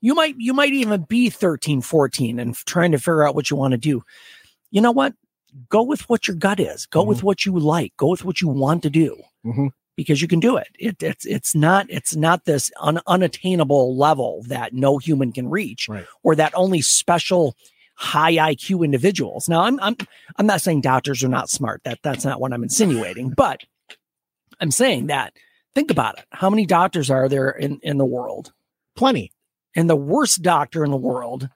you 0.02 0.14
might 0.14 0.36
you 0.38 0.54
might 0.54 0.74
even 0.74 1.04
be 1.10 1.30
13, 1.30 1.82
14 1.82 2.40
and 2.40 2.56
trying 2.56 2.92
to 2.92 2.98
figure 3.00 3.28
out 3.28 3.36
what 3.36 3.50
you 3.50 3.58
want 3.58 3.72
to 3.74 3.78
do. 3.78 4.04
You 4.72 4.82
know 4.82 4.92
what? 4.92 5.14
Go 5.70 5.84
with 5.84 6.10
what 6.10 6.28
your 6.28 6.36
gut 6.36 6.60
is. 6.60 6.86
Go 6.86 7.04
with 7.04 7.24
what 7.24 7.46
you 7.46 7.58
like. 7.58 7.96
Go 7.98 8.10
with 8.10 8.26
what 8.26 8.42
you 8.42 8.48
want 8.50 8.84
to 8.84 8.90
do. 8.90 9.18
Mhm. 9.46 9.72
Because 9.96 10.22
you 10.22 10.28
can 10.28 10.42
do 10.42 10.58
it. 10.58 10.68
it. 10.78 11.02
It's 11.02 11.26
it's 11.26 11.56
not 11.56 11.86
it's 11.90 12.16
not 12.16 12.44
this 12.46 12.70
un, 12.82 13.00
unattainable 13.08 13.96
level 13.98 14.44
that 14.48 14.74
no 14.74 14.98
human 14.98 15.32
can 15.32 15.48
reach, 15.50 15.88
Right. 15.88 16.06
or 16.24 16.36
that 16.36 16.52
only 16.56 16.82
special 16.82 17.56
high 17.96 18.34
IQ 18.34 18.84
individuals. 18.84 19.48
Now, 19.50 19.62
I'm 19.62 19.80
I'm 19.80 19.96
I'm 20.38 20.46
not 20.46 20.62
saying 20.62 20.82
doctors 20.82 21.24
are 21.24 21.28
not 21.30 21.50
smart. 21.50 21.82
That 21.86 22.00
that's 22.04 22.26
not 22.26 22.40
what 22.42 22.54
I'm 22.54 22.64
insinuating. 22.64 23.30
But 23.36 23.62
I'm 24.60 24.72
saying 24.72 25.08
that 25.08 25.34
think 25.74 25.92
about 25.92 26.18
it. 26.20 26.26
How 26.32 26.50
many 26.50 26.66
doctors 26.66 27.10
are 27.10 27.28
there 27.30 27.50
in 27.50 27.80
in 27.84 27.98
the 27.98 28.06
world? 28.06 28.52
Plenty 28.96 29.32
And 29.76 29.90
the 29.90 29.96
worst 29.96 30.42
doctor 30.42 30.84
in 30.86 30.92
the 30.92 30.98
world. 30.98 31.50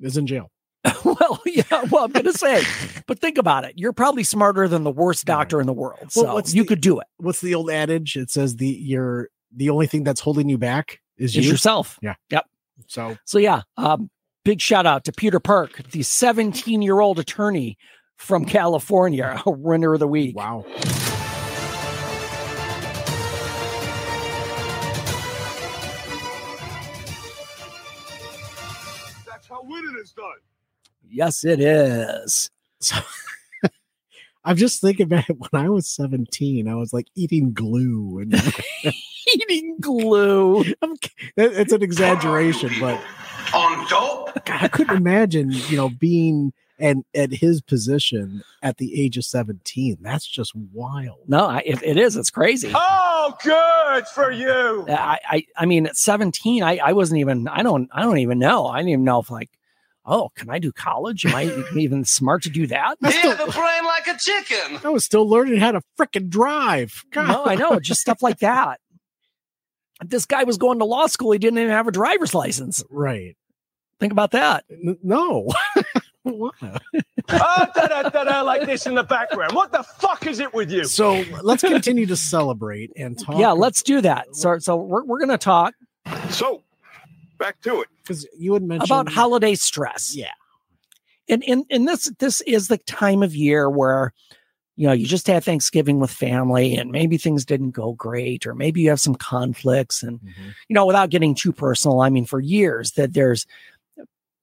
is 0.00 0.16
in 0.16 0.26
jail. 0.26 0.50
well, 1.04 1.40
yeah. 1.46 1.62
Well, 1.90 2.04
I'm 2.04 2.10
going 2.10 2.24
to 2.26 2.32
say, 2.32 2.62
but 3.06 3.20
think 3.20 3.38
about 3.38 3.64
it. 3.64 3.74
You're 3.76 3.92
probably 3.92 4.24
smarter 4.24 4.66
than 4.66 4.82
the 4.82 4.90
worst 4.90 5.26
doctor 5.26 5.60
in 5.60 5.66
the 5.66 5.72
world. 5.72 6.00
Well, 6.00 6.24
So 6.26 6.34
what's 6.34 6.54
you 6.54 6.62
the- 6.62 6.68
could 6.68 6.80
do 6.80 6.98
it. 6.98 7.06
what's 7.18 7.40
the 7.40 7.54
old 7.54 7.70
adage? 7.70 8.16
It 8.16 8.30
says 8.30 8.56
the 8.56 8.66
you're 8.66 9.28
the 9.54 9.70
only 9.70 9.86
thing 9.86 10.02
that's 10.04 10.20
holding 10.20 10.48
you 10.48 10.58
back 10.58 11.00
is 11.18 11.36
Is 11.36 11.44
you. 11.44 11.52
yourself. 11.52 11.98
Yeah. 12.02 12.14
Yep. 12.30 12.46
So 12.88 13.16
So 13.26 13.38
yeah, 13.38 13.62
um, 13.76 14.10
big 14.44 14.60
shout 14.60 14.86
out 14.86 15.04
to 15.04 15.12
Peter 15.12 15.40
Park, 15.40 15.82
the 15.90 16.02
17 16.02 16.82
year 16.82 17.00
old 17.00 17.18
attorney 17.18 17.76
from 18.16 18.44
California, 18.44 19.42
a 19.44 19.50
winner 19.50 19.94
of 19.94 20.00
the 20.00 20.08
week. 20.08 20.36
wow. 20.36 20.64
That's 29.26 29.46
how 29.48 29.62
winning 29.62 29.96
is 30.02 30.12
done. 30.12 30.26
Yes, 31.08 31.44
it 31.44 31.60
is. 31.60 32.50
So 32.80 32.96
I'm 34.44 34.56
just 34.56 34.80
thinking 34.80 35.08
back 35.08 35.28
when 35.50 35.62
I 35.64 35.68
was 35.68 35.88
17, 35.88 36.68
I 36.68 36.74
was 36.74 36.92
like 36.92 37.06
eating 37.14 37.52
glue 37.52 38.18
and 38.20 38.34
Eating 39.34 39.76
glue. 39.80 40.64
I'm- 40.82 40.94
it's 41.36 41.72
an 41.72 41.82
exaggeration, 41.82 42.70
but 42.80 43.00
On 43.54 43.88
dope? 43.88 44.44
God, 44.44 44.62
I 44.62 44.68
couldn't 44.68 44.96
imagine, 44.96 45.50
you 45.50 45.76
know, 45.76 45.88
being 45.88 46.52
and 46.78 47.04
at 47.14 47.32
his 47.32 47.60
position 47.60 48.42
at 48.62 48.78
the 48.78 49.00
age 49.00 49.16
of 49.16 49.24
17. 49.24 49.98
That's 50.00 50.26
just 50.26 50.52
wild. 50.54 51.20
No, 51.28 51.46
I, 51.46 51.62
it, 51.64 51.82
it 51.82 51.96
is. 51.96 52.16
It's 52.16 52.30
crazy. 52.30 52.72
Oh, 52.74 53.34
good 53.42 54.06
for 54.08 54.32
you. 54.32 54.84
Uh, 54.88 54.92
I, 54.92 55.18
I, 55.28 55.44
I 55.56 55.66
mean, 55.66 55.86
at 55.86 55.96
17, 55.96 56.62
I, 56.62 56.78
I 56.78 56.92
wasn't 56.92 57.20
even, 57.20 57.46
I 57.46 57.62
don't, 57.62 57.88
I 57.92 58.02
don't 58.02 58.18
even 58.18 58.38
know. 58.38 58.66
I 58.66 58.78
didn't 58.78 58.90
even 58.90 59.04
know 59.04 59.20
if 59.20 59.30
like 59.30 59.50
oh, 60.04 60.30
can 60.34 60.50
I 60.50 60.58
do 60.58 60.72
college? 60.72 61.24
Am 61.26 61.34
I 61.34 61.64
even 61.76 62.04
smart 62.04 62.42
to 62.44 62.50
do 62.50 62.66
that? 62.68 62.96
Hit 63.02 63.38
the 63.38 63.52
brain 63.52 63.84
like 63.84 64.06
a 64.06 64.18
chicken. 64.18 64.80
I 64.84 64.88
was 64.88 65.04
still 65.04 65.28
learning 65.28 65.58
how 65.58 65.72
to 65.72 65.82
frickin' 65.98 66.28
drive. 66.28 67.04
God. 67.10 67.28
No, 67.28 67.44
I 67.44 67.54
know, 67.54 67.78
just 67.80 68.00
stuff 68.00 68.22
like 68.22 68.40
that. 68.40 68.80
This 70.04 70.26
guy 70.26 70.44
was 70.44 70.58
going 70.58 70.78
to 70.80 70.84
law 70.84 71.06
school. 71.06 71.32
He 71.32 71.38
didn't 71.38 71.58
even 71.58 71.70
have 71.70 71.88
a 71.88 71.92
driver's 71.92 72.34
license. 72.34 72.82
Right. 72.90 73.36
Think 74.00 74.12
about 74.12 74.32
that. 74.32 74.64
N- 74.70 74.98
no. 75.02 75.48
Da, 76.24 77.66
da, 77.66 78.24
da, 78.24 78.42
like 78.42 78.66
this 78.66 78.86
in 78.86 78.94
the 78.94 79.02
background. 79.02 79.54
What 79.54 79.72
the 79.72 79.82
fuck 79.82 80.26
is 80.26 80.40
it 80.40 80.52
with 80.54 80.70
you? 80.70 80.84
so 80.84 81.24
let's 81.42 81.62
continue 81.62 82.06
to 82.06 82.16
celebrate 82.16 82.90
and 82.96 83.18
talk. 83.18 83.38
Yeah, 83.38 83.52
let's 83.52 83.82
do 83.82 84.00
that. 84.00 84.34
So, 84.34 84.58
so 84.58 84.76
we're, 84.76 85.04
we're 85.04 85.18
going 85.18 85.30
to 85.30 85.38
talk 85.38 85.74
So, 86.30 86.62
back 87.38 87.60
to 87.62 87.80
it. 87.82 87.88
because 88.02 88.26
you 88.38 88.54
had 88.54 88.62
mentioned 88.62 88.88
about 88.90 89.08
holiday 89.08 89.54
stress. 89.54 90.14
Yeah. 90.16 90.30
and 91.28 91.42
and 91.46 91.64
and 91.70 91.88
this 91.88 92.10
this 92.18 92.40
is 92.42 92.68
the 92.68 92.78
time 92.78 93.22
of 93.22 93.34
year 93.34 93.68
where 93.70 94.12
you 94.76 94.86
know 94.86 94.92
you 94.92 95.06
just 95.06 95.26
had 95.26 95.44
Thanksgiving 95.44 96.00
with 96.00 96.10
family 96.10 96.74
and 96.76 96.90
maybe 96.90 97.18
things 97.18 97.44
didn't 97.44 97.72
go 97.72 97.92
great 97.92 98.46
or 98.46 98.54
maybe 98.54 98.80
you 98.80 98.88
have 98.88 99.00
some 99.00 99.14
conflicts 99.14 100.02
and 100.02 100.20
Mhm. 100.20 100.54
you 100.68 100.74
know 100.74 100.86
without 100.86 101.10
getting 101.10 101.34
too 101.34 101.52
personal 101.52 102.00
I 102.00 102.08
mean 102.10 102.24
for 102.24 102.40
years 102.40 102.92
that 102.92 103.12
there's 103.12 103.46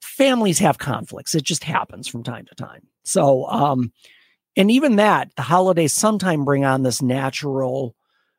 families 0.01 0.59
have 0.59 0.77
conflicts 0.77 1.35
it 1.35 1.43
just 1.43 1.63
happens 1.63 2.07
from 2.07 2.23
time 2.23 2.45
to 2.45 2.55
time 2.55 2.81
so 3.03 3.45
um 3.47 3.91
and 4.55 4.69
even 4.71 4.95
that 4.97 5.29
the 5.35 5.41
holidays 5.41 5.93
sometimes 5.93 6.45
bring 6.45 6.65
on 6.65 6.83
this 6.83 7.01
natural 7.01 7.95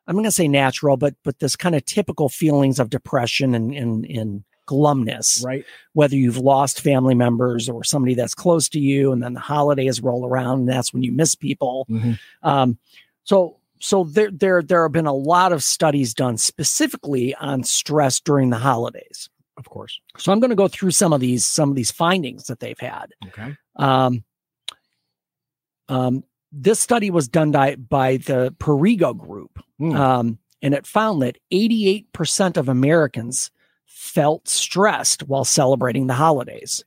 I'm 0.06 0.14
going 0.16 0.24
to 0.24 0.30
say 0.32 0.48
natural 0.48 0.96
but 0.96 1.14
but 1.24 1.38
this 1.38 1.56
kind 1.56 1.74
of 1.74 1.84
typical 1.84 2.28
feelings 2.28 2.78
of 2.78 2.90
depression 2.90 3.54
and 3.54 3.72
and, 3.74 4.04
and 4.06 4.44
glumness 4.70 5.44
right. 5.44 5.64
whether 5.94 6.14
you've 6.16 6.36
lost 6.38 6.80
family 6.80 7.14
members 7.14 7.68
or 7.68 7.82
somebody 7.84 8.14
that's 8.14 8.34
close 8.34 8.68
to 8.68 8.78
you 8.78 9.12
and 9.12 9.20
then 9.22 9.34
the 9.34 9.40
holidays 9.54 10.00
roll 10.00 10.24
around 10.26 10.60
and 10.60 10.68
that's 10.68 10.92
when 10.94 11.02
you 11.02 11.12
miss 11.12 11.34
people 11.34 11.86
Mhm. 11.90 12.18
um, 12.42 12.78
so 13.24 13.56
so 13.80 14.04
there 14.04 14.30
there 14.30 14.62
there 14.62 14.82
have 14.84 14.92
been 14.92 15.06
a 15.06 15.12
lot 15.34 15.52
of 15.52 15.62
studies 15.62 16.14
done 16.14 16.36
specifically 16.38 17.34
on 17.36 17.64
stress 17.64 18.20
during 18.20 18.50
the 18.50 18.58
holidays 18.58 19.28
Of 19.56 19.68
course. 19.68 20.00
so 20.16 20.30
i'm 20.32 20.40
going 20.40 20.50
to 20.56 20.62
go 20.64 20.68
through 20.68 20.92
some 20.92 21.12
of 21.12 21.20
these 21.20 21.44
some 21.44 21.68
of 21.70 21.76
these 21.76 21.90
findings 21.90 22.44
that 22.46 22.60
they've 22.60 22.78
had 22.78 23.12
Okay. 23.28 23.56
um, 23.76 24.22
um, 25.88 26.24
this 26.52 26.80
study 26.80 27.10
was 27.10 27.28
done 27.28 27.50
by, 27.52 27.76
by 27.76 28.16
the 28.18 28.54
Perrigo 28.58 29.16
Group, 29.16 29.58
Hmm. 29.78 29.94
um, 29.96 30.38
and 30.62 30.74
it 30.74 30.86
found 30.86 31.22
that 31.22 31.38
88% 31.52 32.56
of 32.56 32.68
Americans 32.68 33.50
felt 34.00 34.48
stressed 34.48 35.22
while 35.24 35.44
celebrating 35.44 36.06
the 36.06 36.14
holidays. 36.14 36.82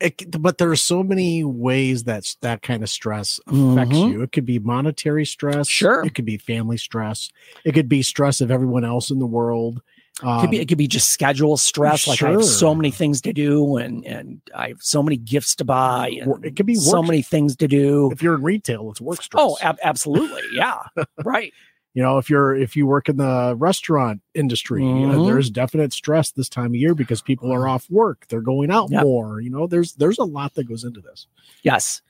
It, 0.00 0.40
but 0.42 0.58
there 0.58 0.68
are 0.70 0.76
so 0.76 1.04
many 1.04 1.44
ways 1.44 2.04
that 2.04 2.34
that 2.40 2.62
kind 2.62 2.82
of 2.82 2.90
stress 2.90 3.38
affects 3.46 3.96
Mhm. 3.96 4.10
you. 4.10 4.22
It 4.22 4.32
could 4.32 4.44
be 4.44 4.58
monetary 4.58 5.24
stress. 5.24 5.68
Sure. 5.68 6.04
It 6.04 6.14
could 6.16 6.24
be 6.24 6.36
family 6.38 6.76
stress. 6.76 7.30
It 7.64 7.72
could 7.72 7.88
be 7.88 8.02
stress 8.02 8.40
of 8.40 8.50
everyone 8.50 8.84
else 8.84 9.10
in 9.10 9.20
the 9.20 9.26
world. 9.26 9.80
It 10.20 10.40
could 10.40 10.50
be, 10.50 10.56
Um, 10.58 10.62
it 10.62 10.68
could 10.68 10.78
be 10.78 10.88
just 10.88 11.10
schedule 11.10 11.56
stress. 11.56 12.08
Like 12.08 12.20
I 12.22 12.32
have 12.32 12.44
so 12.44 12.74
many 12.74 12.90
things 12.90 13.20
to 13.22 13.32
do, 13.32 13.76
and 13.76 14.04
and 14.04 14.40
I 14.54 14.68
have 14.68 14.78
so 14.80 15.02
many 15.02 15.16
gifts 15.16 15.54
to 15.56 15.64
buy, 15.64 16.08
and 16.20 16.44
it 16.44 16.56
could 16.56 16.66
be 16.66 16.74
so 16.74 17.00
many 17.02 17.22
things 17.22 17.54
to 17.56 17.68
do. 17.68 18.10
if 18.12 18.20
you're 18.22 18.34
in 18.34 18.42
retail, 18.42 18.90
it's 18.90 19.00
work 19.00 19.22
stress. 19.22 19.40
Oh, 19.42 19.56
ab- 19.62 19.78
absolutely, 19.82 20.42
yeah, 20.52 20.82
right. 21.24 21.52
You 21.94 22.02
know, 22.02 22.18
if 22.18 22.28
you're 22.28 22.54
if 22.54 22.76
you 22.76 22.86
work 22.86 23.08
in 23.08 23.16
the 23.16 23.54
restaurant 23.56 24.20
industry, 24.34 24.82
uh, 24.82 24.86
Mhm. 24.86 25.26
there's 25.26 25.48
definite 25.48 25.92
stress 25.92 26.30
this 26.32 26.48
time 26.48 26.66
of 26.66 26.74
year 26.74 26.94
because 26.94 27.22
people 27.22 27.52
are 27.52 27.66
off 27.68 27.88
work. 27.90 28.26
They're 28.28 28.40
going 28.40 28.70
out 28.70 28.90
Yep. 28.90 29.02
more. 29.04 29.40
You 29.40 29.50
know, 29.50 29.66
there's 29.66 29.94
there's 29.94 30.18
a 30.18 30.24
lot 30.24 30.54
that 30.54 30.64
goes 30.68 30.84
into 30.84 31.00
this. 31.00 31.26
Yes. 31.62 32.02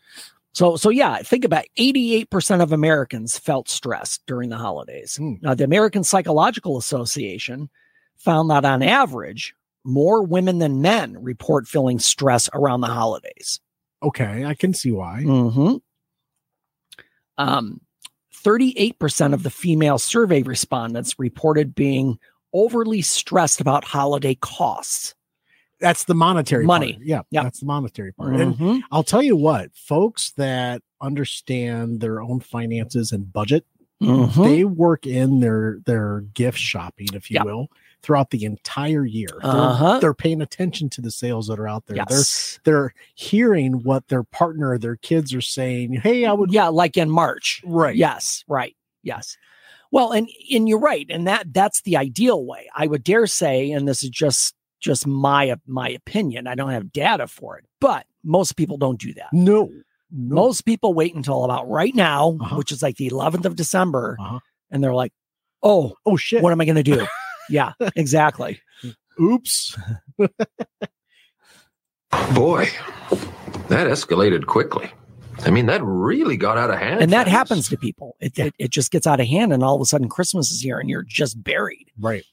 So 0.53 0.77
so 0.77 0.88
yeah, 0.88 1.18
think 1.18 1.44
about 1.44 1.64
88% 1.77 2.62
of 2.62 2.73
Americans 2.73 3.38
felt 3.38 3.68
stressed 3.68 4.23
during 4.27 4.51
the 4.51 4.57
holidays. 4.57 5.16
Hmm. 5.16 5.35
Now 5.42 5.55
the 5.55 5.64
American 5.64 6.03
Psychological 6.05 6.77
Association 6.79 7.68
found 8.16 8.49
that 8.51 8.64
on 8.64 8.83
average, 8.83 9.55
more 9.85 10.23
women 10.23 10.61
than 10.61 10.81
men 10.81 11.23
report 11.23 11.66
feeling 11.68 11.99
stress 11.99 12.49
around 12.55 12.81
the 12.81 12.87
holidays. 12.87 13.61
Okay, 14.03 14.44
I 14.47 14.55
can 14.55 14.73
see 14.73 14.92
why. 14.92 15.23
Mhm. 15.27 15.81
Um 17.37 17.81
38% 18.45 19.33
of 19.35 19.43
the 19.43 19.51
female 19.51 19.99
survey 19.99 20.43
respondents 20.43 21.19
reported 21.19 21.75
being 21.75 22.19
overly 22.53 23.03
stressed 23.03 23.61
about 23.61 23.85
holiday 23.85 24.35
costs. 24.37 25.15
That's 25.81 26.05
the 26.05 26.15
monetary 26.15 26.65
Money. 26.65 26.93
part. 26.95 27.05
Yeah, 27.05 27.23
Yep. 27.31 27.43
that's 27.43 27.61
the 27.61 27.67
monetary 27.67 28.13
part. 28.13 28.37
And 28.37 28.55
Mhm. 28.55 28.81
I'll 28.93 29.03
tell 29.03 29.23
you 29.23 29.35
what, 29.37 29.75
folks 29.75 30.31
that 30.37 30.83
understand 31.01 32.01
their 32.01 32.23
own 32.23 32.41
finances 32.41 33.11
and 33.13 33.31
budget, 33.33 33.67
Mhm. 34.01 34.45
they 34.45 34.65
work 34.65 35.07
in 35.07 35.41
their 35.41 35.81
their 35.85 36.21
gift 36.33 36.59
shopping, 36.59 37.09
if 37.13 37.31
you 37.31 37.35
Yeah. 37.37 37.43
will, 37.45 37.69
throughout 38.05 38.31
the 38.31 38.45
entire 38.45 39.05
year. 39.05 39.29
They're- 39.43 39.51
Uh-huh. 39.51 39.99
They're, 39.99 40.12
paying 40.14 40.43
attention 40.43 40.90
to 40.90 41.01
the 41.01 41.11
sales 41.11 41.47
that 41.49 41.59
are 41.59 41.67
out 41.67 41.87
there. 41.87 41.97
Yes. 41.97 42.61
They're 42.64 42.75
they're 42.75 42.95
hearing 43.14 43.83
what 43.83 44.09
their 44.09 44.23
partner 44.23 44.71
or 44.71 44.79
their 44.79 44.97
kids 44.97 45.33
are 45.35 45.40
saying. 45.40 45.95
Hey, 45.95 46.25
I 46.27 46.33
would 46.33 46.53
yeah, 46.53 46.69
like 46.69 46.97
in 46.97 47.09
March. 47.11 47.62
right. 47.64 47.97
Yes, 47.97 48.45
right. 48.47 48.77
Yes. 49.03 49.37
Well, 49.90 50.12
and 50.12 50.29
and 50.53 50.69
you're 50.69 50.79
right, 50.81 51.07
and 51.09 51.27
that 51.29 51.53
that's 51.55 51.81
the 51.83 51.97
ideal 51.97 52.45
way. 52.45 52.69
I 52.75 52.87
would 52.87 53.05
dare 53.05 53.27
say, 53.27 53.71
and 53.71 53.87
this 53.88 54.03
is 54.03 54.11
just 54.11 54.55
just 54.81 55.07
my 55.07 55.55
my 55.67 55.88
opinion. 55.88 56.47
I 56.47 56.55
don't 56.55 56.71
have 56.71 56.93
data 56.93 57.27
for 57.29 57.57
it, 57.59 57.64
but 57.81 58.05
most 58.25 58.57
people 58.57 58.77
don't 58.77 58.99
do 59.01 59.14
that. 59.14 59.29
No. 59.33 59.71
No. 60.17 60.35
Most 60.35 60.62
people 60.62 60.95
wait 60.95 61.14
until 61.14 61.45
about 61.45 61.69
right 61.69 61.95
now, 61.95 62.37
Uh-huh. 62.40 62.57
which 62.57 62.71
is 62.73 62.83
like 62.83 62.97
the 62.97 63.09
11th 63.11 63.47
of 63.47 63.57
December, 63.57 64.17
Uh-huh. 64.21 64.38
and 64.71 64.83
they're 64.83 64.95
like, 64.95 65.12
"Oh, 65.62 65.95
oh 66.07 66.17
shit. 66.17 66.43
what 66.43 66.53
am 66.53 66.61
I 66.61 66.64
going 66.67 66.77
to 66.77 66.83
do?" 66.83 67.07
yeah, 67.51 67.73
exactly. 67.97 68.61
Oops. 69.21 69.77
Boy, 72.35 72.69
that 73.69 73.87
escalated 73.89 74.47
quickly. 74.47 74.91
I 75.41 75.51
mean, 75.51 75.67
that 75.67 75.83
really 75.83 76.37
got 76.37 76.57
out 76.59 76.71
of 76.71 76.79
hand. 76.79 77.01
And 77.03 77.13
that 77.13 77.27
happens 77.27 77.69
to 77.69 77.77
people. 77.77 78.17
It, 78.21 78.39
it 78.39 78.55
it 78.59 78.71
just 78.71 78.91
gets 78.93 79.07
out 79.07 79.21
of 79.21 79.27
hand, 79.27 79.53
and 79.53 79.63
all 79.65 79.75
of 79.75 79.81
a 79.81 79.85
sudden 79.85 80.09
Christmas 80.09 80.51
is 80.51 80.61
here, 80.61 80.79
and 80.79 80.89
you're 80.89 81.03
just 81.03 81.43
buried 81.43 81.91
Right. 81.99 82.25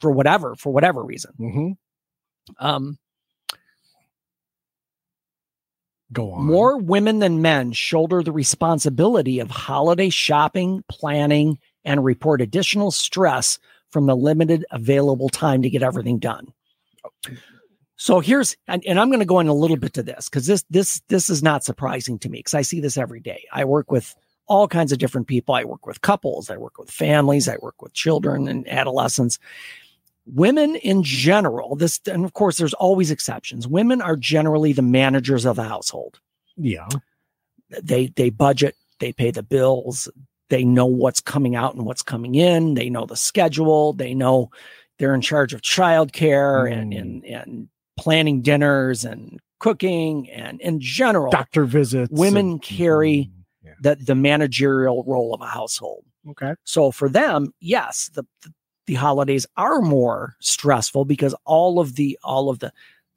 for 0.00 0.10
whatever 0.10 0.54
for 0.56 0.72
whatever 0.72 1.02
reason. 1.04 1.32
hmm 1.38 1.70
Um, 2.58 2.98
Go 6.12 6.32
on. 6.32 6.44
More 6.44 6.76
women 6.76 7.20
than 7.20 7.40
men 7.40 7.70
shoulder 7.70 8.20
the 8.22 8.32
responsibility 8.32 9.38
of 9.38 9.48
holiday 9.48 10.08
shopping, 10.10 10.82
planning, 10.88 11.58
and 11.84 12.04
report 12.04 12.40
additional 12.40 12.90
stress 12.90 13.60
from 13.90 14.06
the 14.06 14.16
limited 14.16 14.64
available 14.70 15.28
time 15.28 15.62
to 15.62 15.70
get 15.70 15.82
everything 15.82 16.18
done. 16.18 16.52
So 17.96 18.20
here's 18.20 18.56
and, 18.66 18.82
and 18.86 18.98
I'm 18.98 19.08
going 19.08 19.20
to 19.20 19.26
go 19.26 19.40
in 19.40 19.48
a 19.48 19.54
little 19.54 19.76
bit 19.76 19.92
to 19.94 20.02
this 20.02 20.28
because 20.28 20.46
this 20.46 20.64
this 20.70 21.02
this 21.08 21.28
is 21.28 21.42
not 21.42 21.64
surprising 21.64 22.18
to 22.20 22.28
me 22.30 22.38
because 22.38 22.54
I 22.54 22.62
see 22.62 22.80
this 22.80 22.96
every 22.96 23.20
day. 23.20 23.44
I 23.52 23.64
work 23.64 23.90
with 23.90 24.14
all 24.46 24.66
kinds 24.68 24.90
of 24.90 24.98
different 24.98 25.26
people. 25.26 25.54
I 25.54 25.64
work 25.64 25.86
with 25.86 26.00
couples, 26.00 26.50
I 26.50 26.56
work 26.56 26.78
with 26.78 26.90
families, 26.90 27.48
I 27.48 27.56
work 27.60 27.80
with 27.82 27.92
children 27.92 28.48
and 28.48 28.66
adolescents. 28.68 29.38
Women 30.26 30.76
in 30.76 31.02
general, 31.02 31.76
this 31.76 32.00
and 32.10 32.24
of 32.24 32.32
course 32.32 32.56
there's 32.56 32.74
always 32.74 33.10
exceptions. 33.10 33.68
Women 33.68 34.00
are 34.00 34.16
generally 34.16 34.72
the 34.72 34.82
managers 34.82 35.44
of 35.44 35.56
the 35.56 35.64
household 35.64 36.20
Yeah. 36.56 36.88
they 37.82 38.06
they 38.08 38.30
budget 38.30 38.76
they 38.98 39.12
pay 39.12 39.30
the 39.30 39.42
bills 39.42 40.08
they 40.50 40.64
know 40.64 40.84
what's 40.86 41.20
coming 41.20 41.56
out 41.56 41.74
and 41.74 41.86
what's 41.86 42.02
coming 42.02 42.34
in 42.34 42.74
they 42.74 42.90
know 42.90 43.06
the 43.06 43.16
schedule 43.16 43.92
they 43.94 44.12
know 44.14 44.50
they're 44.98 45.14
in 45.14 45.20
charge 45.22 45.54
of 45.54 45.62
childcare 45.62 46.70
and, 46.70 46.92
Mm. 46.92 47.00
and 47.00 47.24
and 47.24 47.68
planning 47.96 48.42
dinners 48.42 49.04
and 49.04 49.40
cooking 49.58 50.28
and 50.30 50.60
in 50.60 50.80
general 50.80 51.30
Doctor 51.30 51.64
visits. 51.64 52.10
women 52.12 52.50
and- 52.52 52.62
carry- 52.62 53.30
Mhm. 53.30 53.44
Yeah. 53.64 53.72
the, 53.82 53.96
the 53.96 54.14
managerial 54.14 55.04
role 55.06 55.34
of 55.34 55.40
a 55.40 55.46
household 55.46 56.04
Okay. 56.30 56.54
so 56.64 56.90
for 56.90 57.08
them 57.08 57.52
yes 57.60 58.10
the, 58.14 58.24
the 58.42 58.52
the 58.86 58.94
holidays 58.94 59.46
are 59.56 59.80
more 59.80 60.34
stressful 60.40 61.04
because 61.04 61.34
all 61.44 61.78
of 61.78 61.94
the 61.96 62.18
all 62.24 62.48
of 62.50 62.58
the 62.58 62.72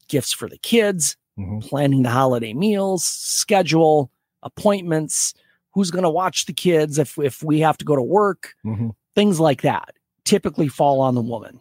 gifts 0.08 0.32
for 0.34 0.48
the 0.48 0.58
kids 0.60 1.17
Mhm. 1.39 1.63
planning 1.67 2.04
the 2.04 2.12
holiday 2.12 2.54
meals, 2.54 3.04
schedule, 3.04 4.12
appointments, 4.43 5.34
who's 5.74 5.92
going 5.92 6.04
to 6.04 6.10
watch 6.10 6.46
the 6.46 6.54
kids 6.54 6.98
if 7.00 7.18
if 7.18 7.44
we 7.44 7.60
have 7.60 7.78
to 7.78 7.86
go 7.86 7.96
to 7.96 8.02
work, 8.02 8.54
Mhm. 8.66 8.94
things 9.16 9.40
like 9.40 9.62
that 9.64 9.96
typically 10.26 10.68
fall 10.68 11.02
on 11.02 11.16
the 11.16 11.22
woman. 11.22 11.60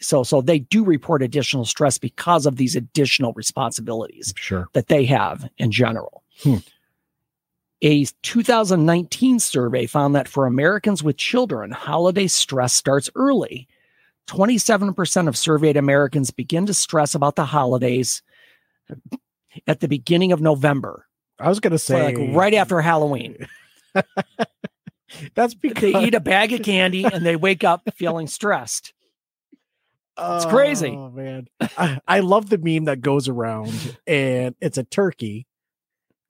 So 0.00 0.22
so 0.22 0.40
they 0.40 0.60
do 0.60 0.84
report 0.84 1.22
additional 1.22 1.64
stress 1.64 1.98
because 1.98 2.46
of 2.46 2.56
these 2.56 2.74
additional 2.76 3.32
responsibilities 3.34 4.32
Sure. 4.36 4.68
that 4.72 4.88
they 4.88 5.04
have 5.04 5.48
in 5.58 5.70
general. 5.70 6.22
Hmm. 6.42 6.56
A 7.82 8.06
2019 8.22 9.38
survey 9.40 9.84
found 9.86 10.14
that 10.14 10.28
for 10.28 10.46
Americans 10.46 11.02
with 11.02 11.18
children, 11.18 11.70
holiday 11.70 12.26
stress 12.28 12.72
starts 12.72 13.10
early. 13.14 13.68
27% 14.26 15.28
of 15.28 15.36
surveyed 15.36 15.76
Americans 15.76 16.30
begin 16.30 16.64
to 16.64 16.72
stress 16.72 17.14
about 17.14 17.36
the 17.36 17.44
holidays 17.44 18.22
at 19.66 19.80
the 19.80 19.88
beginning 19.88 20.32
of 20.32 20.40
November, 20.40 21.06
I 21.38 21.48
was 21.48 21.60
gonna 21.60 21.78
say 21.78 22.14
like 22.14 22.34
right 22.34 22.54
after 22.54 22.80
Halloween. 22.80 23.46
That's 25.34 25.54
because 25.54 25.92
They 25.92 26.04
eat 26.06 26.14
a 26.14 26.20
bag 26.20 26.52
of 26.52 26.62
candy 26.62 27.04
and 27.04 27.24
they 27.24 27.36
wake 27.36 27.62
up 27.64 27.82
feeling 27.94 28.26
stressed. 28.26 28.92
It's 30.16 30.44
crazy. 30.46 30.90
Oh 30.90 31.10
man, 31.10 31.48
I, 31.76 31.98
I 32.06 32.20
love 32.20 32.48
the 32.48 32.58
meme 32.58 32.84
that 32.84 33.00
goes 33.00 33.28
around, 33.28 33.96
and 34.06 34.54
it's 34.60 34.78
a 34.78 34.84
turkey 34.84 35.46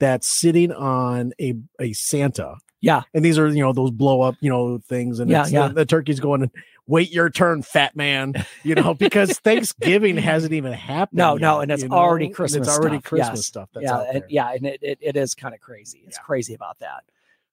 that's 0.00 0.26
sitting 0.26 0.72
on 0.72 1.32
a 1.40 1.54
a 1.78 1.92
Santa. 1.92 2.56
Yeah. 2.80 3.02
and 3.14 3.24
these 3.24 3.38
are 3.38 3.46
you 3.48 3.62
know 3.62 3.72
those 3.72 3.90
blow 3.90 4.22
up 4.22 4.36
you 4.40 4.50
know 4.50 4.78
things, 4.88 5.20
and 5.20 5.30
Yeah, 5.30 5.46
yeah. 5.46 5.68
The, 5.68 5.74
the 5.74 5.86
turkey's 5.86 6.20
going. 6.20 6.50
Wait 6.86 7.10
your 7.10 7.30
turn, 7.30 7.62
fat 7.62 7.96
man. 7.96 8.34
You 8.62 8.74
know 8.74 8.92
because 8.98 9.38
Thanksgiving 9.38 10.16
hasn't 10.18 10.52
even 10.52 10.72
happened. 10.72 11.16
No, 11.18 11.36
no, 11.36 11.60
and 11.60 11.70
it's 11.72 11.82
you 11.82 11.88
know? 11.88 11.96
already 11.96 12.26
And 12.26 12.34
Christmas 12.34 12.68
It's 12.68 12.78
already 12.78 12.96
stuff, 12.96 13.04
Christmas 13.04 13.38
yes. 13.38 13.46
stuff. 13.46 13.68
That's 13.72 13.84
yeah, 13.84 14.00
and, 14.12 14.24
yeah, 14.28 14.52
and 14.52 14.66
it, 14.66 14.78
it, 14.82 14.98
it 15.00 15.16
is 15.16 15.34
kind 15.34 15.54
of 15.54 15.60
crazy. 15.60 16.02
It's 16.06 16.18
Yeah. 16.18 16.22
crazy 16.24 16.54
about 16.54 16.78
that. 16.80 17.04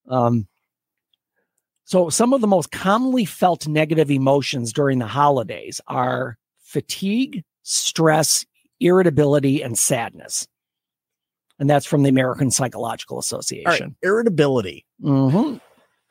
Um, 0.08 0.48
so 1.86 2.10
some 2.10 2.34
of 2.34 2.42
the 2.42 2.48
most 2.48 2.72
commonly 2.72 3.26
felt 3.26 3.68
negative 3.68 4.12
emotions 4.12 4.74
during 4.74 5.00
the 5.00 5.08
holidays 5.08 5.80
are 5.88 6.38
fatigue, 6.60 7.44
stress, 7.64 8.46
irritability, 8.80 9.62
and 9.62 9.78
sadness. 9.78 10.48
And 11.60 11.70
that's 11.70 11.86
from 11.86 12.04
the 12.04 12.10
American 12.10 12.50
Psychological 12.50 13.18
right, 13.18 13.24
Association. 13.24 13.96
irritability 14.02 14.86
Mhm. 15.02 15.62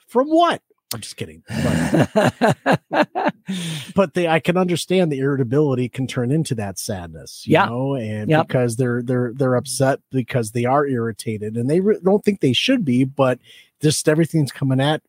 from 0.06 0.28
what? 0.28 0.62
I'm 0.92 1.00
just 1.00 1.16
kidding. 1.16 1.42
But, 1.48 2.80
but 3.94 4.14
they, 4.14 4.28
I 4.28 4.40
can 4.40 4.56
understand 4.56 5.10
the 5.12 5.20
irritability 5.20 5.88
can 5.88 6.06
turn 6.06 6.30
into 6.30 6.54
that 6.56 6.78
sadness, 6.78 7.44
you 7.46 7.52
Yeah. 7.54 7.66
know, 7.66 7.94
and 7.94 8.28
Yep. 8.30 8.48
because 8.48 8.76
they're 8.76 9.02
they're 9.02 9.32
they're 9.34 9.54
upset 9.54 10.00
because 10.10 10.52
they 10.52 10.64
are 10.64 10.86
irritated 10.86 11.56
and 11.56 11.68
they 11.70 11.80
re- 11.80 11.98
don't 12.04 12.24
think 12.24 12.40
they 12.40 12.52
should 12.52 12.84
be, 12.84 13.04
but 13.04 13.38
just 13.80 14.08
everything's 14.08 14.52
coming 14.52 14.80
at 14.80 15.02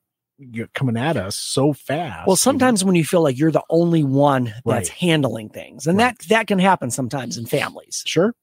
coming 0.73 0.97
at 0.97 1.17
us 1.17 1.35
so 1.35 1.71
fast. 1.73 2.25
well, 2.27 2.35
sometimes 2.35 2.83
when 2.83 2.95
you 2.95 3.05
feel 3.05 3.21
like 3.21 3.37
you're 3.37 3.51
the 3.51 3.63
only 3.69 4.03
one 4.03 4.45
that's 4.65 4.65
Right. 4.65 4.87
handling 4.89 5.49
things, 5.49 5.85
and 5.87 5.97
Right. 5.99 6.17
that 6.17 6.27
that 6.29 6.47
can 6.47 6.57
happen 6.59 6.89
sometimes 6.91 7.37
in 7.37 7.45
families. 7.45 8.03
sure. 8.07 8.33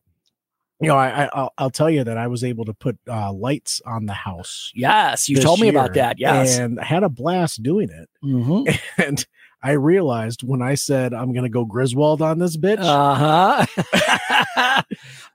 You 0.81 0.89
know, 0.89 0.97
I, 0.97 1.25
I 1.25 1.31
I'll, 1.33 1.53
I'll 1.59 1.71
tell 1.71 1.91
you 1.91 2.05
that 2.05 2.17
I 2.17 2.29
was 2.29 2.45
able 2.45 2.65
to 2.67 2.73
put 2.75 2.97
uh, 3.09 3.33
lights 3.33 3.81
on 3.85 4.07
the 4.07 4.13
house. 4.13 4.71
Yes, 4.75 5.29
you 5.29 5.37
told 5.41 5.59
me 5.61 5.69
about 5.69 5.95
that. 5.95 6.19
Yes. 6.21 6.57
and 6.59 6.79
I 6.79 6.85
had 6.85 7.03
a 7.03 7.09
blast 7.09 7.63
doing 7.63 7.91
it. 7.91 8.09
Mhm. 8.25 8.79
And 9.05 9.27
I 9.61 9.73
realized 9.73 10.45
when 10.45 10.63
I 10.63 10.75
said 10.77 11.13
I'm 11.13 11.33
going 11.33 11.43
to 11.43 11.49
go 11.49 11.65
Griswold 11.65 12.23
on 12.23 12.39
this 12.39 12.57
bitch, 12.57 12.79
Uh 12.81 13.67
huh. 13.67 13.67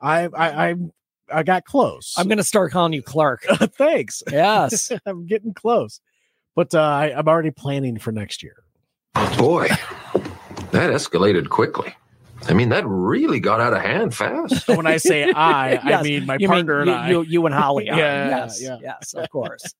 I, 0.01 0.29
I 0.33 0.69
I 0.69 0.75
I 1.31 1.43
got 1.43 1.65
close. 1.65 2.13
I'm 2.17 2.27
going 2.27 2.37
to 2.37 2.43
start 2.43 2.71
calling 2.71 2.93
you 2.93 3.01
Clark. 3.01 3.43
Thanks. 3.77 4.23
Yes. 4.31 4.91
I'm 5.05 5.25
getting 5.25 5.53
close, 5.53 5.99
but 6.55 6.73
uh, 6.75 6.79
I, 6.81 7.13
I'm 7.17 7.27
already 7.27 7.51
planning 7.51 7.97
for 7.97 8.11
next 8.11 8.43
year. 8.43 8.55
Boy, 9.37 9.67
that 10.71 10.89
escalated 10.91 11.49
quickly. 11.49 11.93
I 12.47 12.53
mean, 12.53 12.69
that 12.69 12.85
really 12.85 13.39
got 13.39 13.59
out 13.61 13.73
of 13.73 13.81
hand 13.81 14.13
fast. 14.15 14.67
When 14.67 14.85
I 14.87 14.97
say 14.97 15.31
I, 15.35 15.77
I 15.77 16.01
mean 16.03 16.25
my 16.25 16.35
you 16.35 16.47
mean 16.49 16.65
partner 16.67 16.79
and 16.81 16.89
you, 16.89 16.95
I. 16.95 17.09
You, 17.09 17.21
you 17.23 17.45
and 17.45 17.55
Holly. 17.55 17.89
are. 17.89 17.97
Yeah, 17.99 18.27
yes. 18.29 18.61
yeah. 18.61 18.77
Yes, 18.81 19.13
of 19.13 19.29
course. 19.29 19.73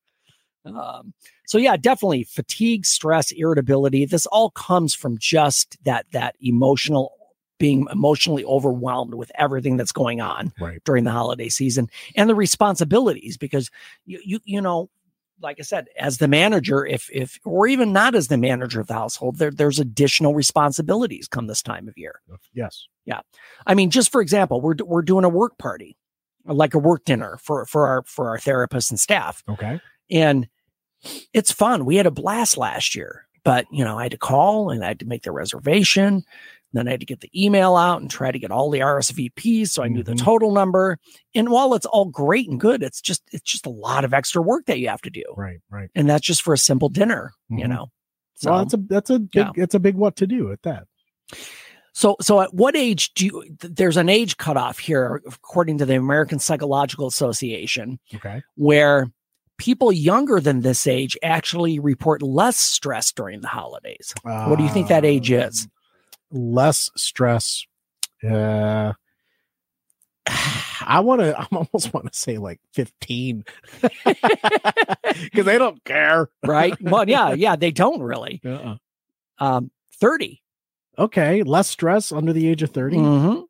um, 0.64 1.12
so 1.46 1.58
yeah, 1.58 1.76
definitely 1.76 2.24
fatigue, 2.24 2.86
stress, 2.86 3.30
irritability. 3.32 4.06
This 4.06 4.26
all 4.26 4.50
comes 4.50 4.94
from 4.94 5.18
just 5.18 5.76
that 5.84 6.06
that 6.12 6.36
emotional 6.40 7.12
being 7.58 7.86
emotionally 7.92 8.44
overwhelmed 8.44 9.14
with 9.14 9.30
everything 9.36 9.76
that's 9.76 9.92
going 9.92 10.20
on 10.20 10.52
Right. 10.58 10.82
during 10.84 11.04
the 11.04 11.12
holiday 11.12 11.48
season 11.48 11.88
and 12.16 12.28
the 12.28 12.34
responsibilities 12.34 13.36
because 13.36 13.70
you 14.06 14.20
you 14.24 14.40
you 14.44 14.60
know 14.60 14.90
like 15.44 15.58
I 15.60 15.62
said, 15.62 15.86
as 15.96 16.18
the 16.18 16.26
manager, 16.26 16.84
if 16.84 17.08
if 17.12 17.38
or 17.44 17.68
even 17.68 17.92
not 17.92 18.16
as 18.16 18.26
the 18.26 18.36
manager 18.36 18.80
of 18.80 18.88
the 18.88 18.94
household, 18.94 19.36
there 19.36 19.52
there's 19.52 19.78
additional 19.78 20.34
responsibilities 20.34 21.28
come 21.28 21.46
this 21.46 21.62
time 21.62 21.86
of 21.86 21.96
year. 21.96 22.20
Yes. 22.52 22.88
Yeah. 23.04 23.20
I 23.66 23.74
mean, 23.74 23.90
just 23.90 24.10
for 24.10 24.20
example, 24.20 24.60
we're 24.60 24.74
we're 24.84 25.02
doing 25.02 25.24
a 25.24 25.28
work 25.28 25.56
party, 25.58 25.96
like 26.46 26.74
a 26.74 26.78
work 26.78 27.04
dinner 27.04 27.38
for 27.40 27.64
for 27.66 27.86
our 27.86 28.02
for 28.04 28.30
our 28.30 28.38
therapists 28.38 28.90
and 28.90 28.98
staff, 28.98 29.44
Okay. 29.48 29.80
and 30.10 30.48
it's 31.32 31.52
fun. 31.52 31.84
We 31.84 31.96
had 31.96 32.06
a 32.06 32.10
blast 32.10 32.56
last 32.56 32.94
year, 32.94 33.26
but 33.44 33.66
you 33.70 33.84
know, 33.84 33.98
I 33.98 34.04
had 34.04 34.12
to 34.12 34.18
call 34.18 34.70
and 34.70 34.82
I 34.82 34.88
had 34.88 35.00
to 35.00 35.06
make 35.06 35.22
the 35.22 35.32
reservation. 35.32 36.24
Then 36.74 36.86
I 36.88 36.90
had 36.92 37.00
to 37.00 37.06
get 37.06 37.20
the 37.20 37.30
email 37.34 37.76
out 37.76 38.02
and 38.02 38.10
try 38.10 38.30
to 38.30 38.38
get 38.38 38.50
all 38.50 38.68
the 38.70 38.80
RSVPs 38.80 39.68
so 39.68 39.82
I 39.82 39.88
knew 39.88 40.02
the 40.02 40.12
Mhm. 40.12 40.18
total 40.22 40.52
number. 40.52 40.98
And 41.34 41.48
while 41.48 41.72
it's 41.74 41.86
all 41.86 42.04
great 42.04 42.48
and 42.50 42.60
good, 42.60 42.82
it's 42.82 43.00
just 43.00 43.22
it's 43.32 43.50
just 43.50 43.64
a 43.64 43.70
lot 43.70 44.04
of 44.04 44.12
extra 44.12 44.42
work 44.42 44.66
that 44.66 44.78
you 44.80 44.88
have 44.88 45.00
to 45.02 45.10
do, 45.10 45.24
Right. 45.36 45.60
Right. 45.70 45.88
and 45.94 46.08
that's 46.10 46.26
just 46.26 46.42
for 46.42 46.52
a 46.52 46.58
simple 46.58 46.88
dinner, 46.90 47.32
you 47.48 47.64
Mhm. 47.64 47.68
know. 47.70 47.86
So, 48.34 48.50
well, 48.50 48.58
that's 48.60 48.74
a 48.74 48.76
that's 48.76 49.10
a 49.10 49.18
big 49.20 49.30
yeah. 49.34 49.50
it's 49.56 49.74
a 49.74 49.80
big 49.80 49.94
what 49.94 50.16
to 50.16 50.26
do 50.26 50.52
at 50.52 50.62
that. 50.62 50.84
So, 51.92 52.16
so 52.20 52.40
at 52.40 52.52
what 52.52 52.74
age 52.76 53.14
do 53.14 53.24
you? 53.26 53.42
th- 53.60 53.72
There's 53.74 53.96
an 53.96 54.08
age 54.08 54.36
cutoff 54.36 54.80
here, 54.80 55.22
according 55.26 55.78
to 55.78 55.86
the 55.86 55.94
American 55.94 56.40
Psychological 56.40 57.06
Association, 57.06 58.00
Okay. 58.12 58.42
where 58.56 59.06
people 59.58 59.92
younger 59.92 60.40
than 60.40 60.62
this 60.62 60.88
age 60.88 61.16
actually 61.22 61.78
report 61.78 62.20
less 62.20 62.56
stress 62.56 63.12
during 63.12 63.40
the 63.42 63.46
holidays. 63.48 64.12
What 64.24 64.56
do 64.58 64.64
you 64.64 64.70
think 64.70 64.88
that 64.88 65.04
age 65.04 65.30
is? 65.30 65.68
Less 66.34 66.90
stress. 66.96 67.64
Uh, 68.28 68.92
I 70.26 71.00
want 71.00 71.20
to. 71.20 71.38
I 71.40 71.46
almost 71.52 71.94
want 71.94 72.12
to 72.12 72.18
say 72.18 72.38
like 72.38 72.60
fifteen, 72.72 73.44
because 73.80 75.44
they 75.44 75.58
don't 75.58 75.82
care. 75.84 76.28
Right? 76.44 76.74
well, 76.82 77.08
yeah, 77.08 77.32
yeah, 77.34 77.56
they 77.56 77.70
don't 77.70 78.02
really. 78.02 78.40
Uh-uh. 78.44 78.76
Um, 79.38 79.70
30. 80.00 80.42
Okay, 80.98 81.42
less 81.42 81.68
stress 81.68 82.12
under 82.12 82.32
the 82.32 82.48
age 82.48 82.62
of 82.62 82.70
30 82.70 82.96
Mhm. 82.96 83.44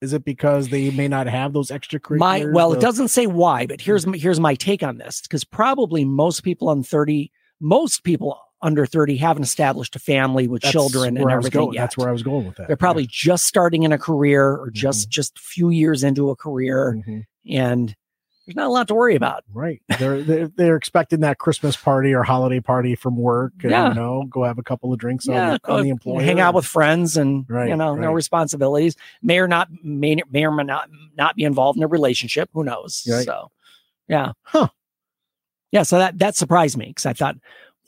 Is 0.00 0.12
it 0.12 0.24
because 0.24 0.68
they 0.68 0.90
may 0.90 1.08
not 1.08 1.26
have 1.28 1.52
those 1.52 1.68
extracurriculars? 1.68 2.18
My 2.18 2.44
well, 2.46 2.72
it 2.72 2.80
doesn't 2.80 3.08
say 3.08 3.26
why, 3.26 3.66
but 3.66 3.80
here's 3.80 4.06
my, 4.06 4.16
here's 4.16 4.40
my 4.40 4.54
take 4.54 4.82
on 4.82 4.98
this 4.98 5.22
because 5.22 5.44
probably 5.44 6.04
most 6.04 6.42
people 6.42 6.68
on 6.68 6.82
30, 6.82 7.30
most 7.60 8.02
people 8.04 8.38
under 8.64 8.84
30 8.86 9.16
haven't 9.18 9.42
established 9.44 9.94
a 9.94 9.98
family 10.00 10.48
with 10.48 10.62
that's 10.62 10.72
children 10.72 11.16
and 11.16 11.24
where 11.24 11.34
I 11.34 11.36
was 11.36 11.46
everything 11.46 11.72
yet. 11.74 11.80
That's 11.82 11.96
where 11.96 12.08
I 12.08 12.12
was 12.12 12.22
going 12.24 12.46
with 12.46 12.56
that. 12.56 12.66
They're 12.66 12.76
probably 12.76 13.06
just 13.08 13.44
starting 13.44 13.84
in 13.84 13.92
a 13.92 13.98
career 13.98 14.56
or 14.56 14.70
just 14.70 15.08
just 15.10 15.38
a 15.38 15.40
few 15.40 15.70
years 15.70 16.02
into 16.02 16.30
a 16.30 16.36
career, 16.36 17.00
Yeah. 17.06 17.14
Mhm. 17.14 17.26
and 17.48 17.96
there's 18.46 18.56
not 18.56 18.66
a 18.66 18.70
lot 18.70 18.88
to 18.88 18.94
worry 18.94 19.14
about. 19.16 19.42
right. 19.54 19.80
They're, 19.98 20.22
they're 20.22 20.48
they're 20.48 20.76
expecting 20.76 21.20
that 21.20 21.38
Christmas 21.38 21.76
party 21.76 22.12
or 22.12 22.22
holiday 22.24 22.60
party 22.60 22.94
from 22.94 23.16
work. 23.16 23.52
And, 23.62 23.70
Yeah. 23.70 23.88
You 23.90 23.94
know, 23.94 24.24
go 24.28 24.44
have 24.44 24.58
a 24.58 24.62
couple 24.62 24.92
of 24.92 24.98
drinks 24.98 25.26
yeah, 25.26 25.52
on, 25.64 25.76
on 25.78 25.82
the 25.82 25.88
employer. 25.88 26.22
hang 26.22 26.40
out 26.40 26.52
with 26.54 26.66
friends, 26.66 27.16
and 27.16 27.46
you 27.48 27.54
Right, 27.54 27.74
know, 27.76 27.94
no 27.94 28.12
responsibilities. 28.12 28.96
May 29.22 29.38
or 29.38 29.48
not 29.48 29.68
may, 29.82 30.16
may 30.30 30.44
or 30.44 30.50
may 30.50 30.62
not 30.64 30.88
not 31.16 31.36
be 31.36 31.44
involved 31.44 31.76
in 31.78 31.82
a 31.84 31.88
relationship. 31.88 32.50
Who 32.52 32.64
knows? 32.64 33.06
Right. 33.10 33.24
So, 33.24 33.50
yeah, 34.08 34.32
Huh. 34.42 34.68
yeah. 35.72 35.82
So 35.82 35.98
that 35.98 36.18
that 36.18 36.36
surprised 36.36 36.76
me 36.76 36.88
because 36.88 37.06
I 37.06 37.14
thought, 37.14 37.36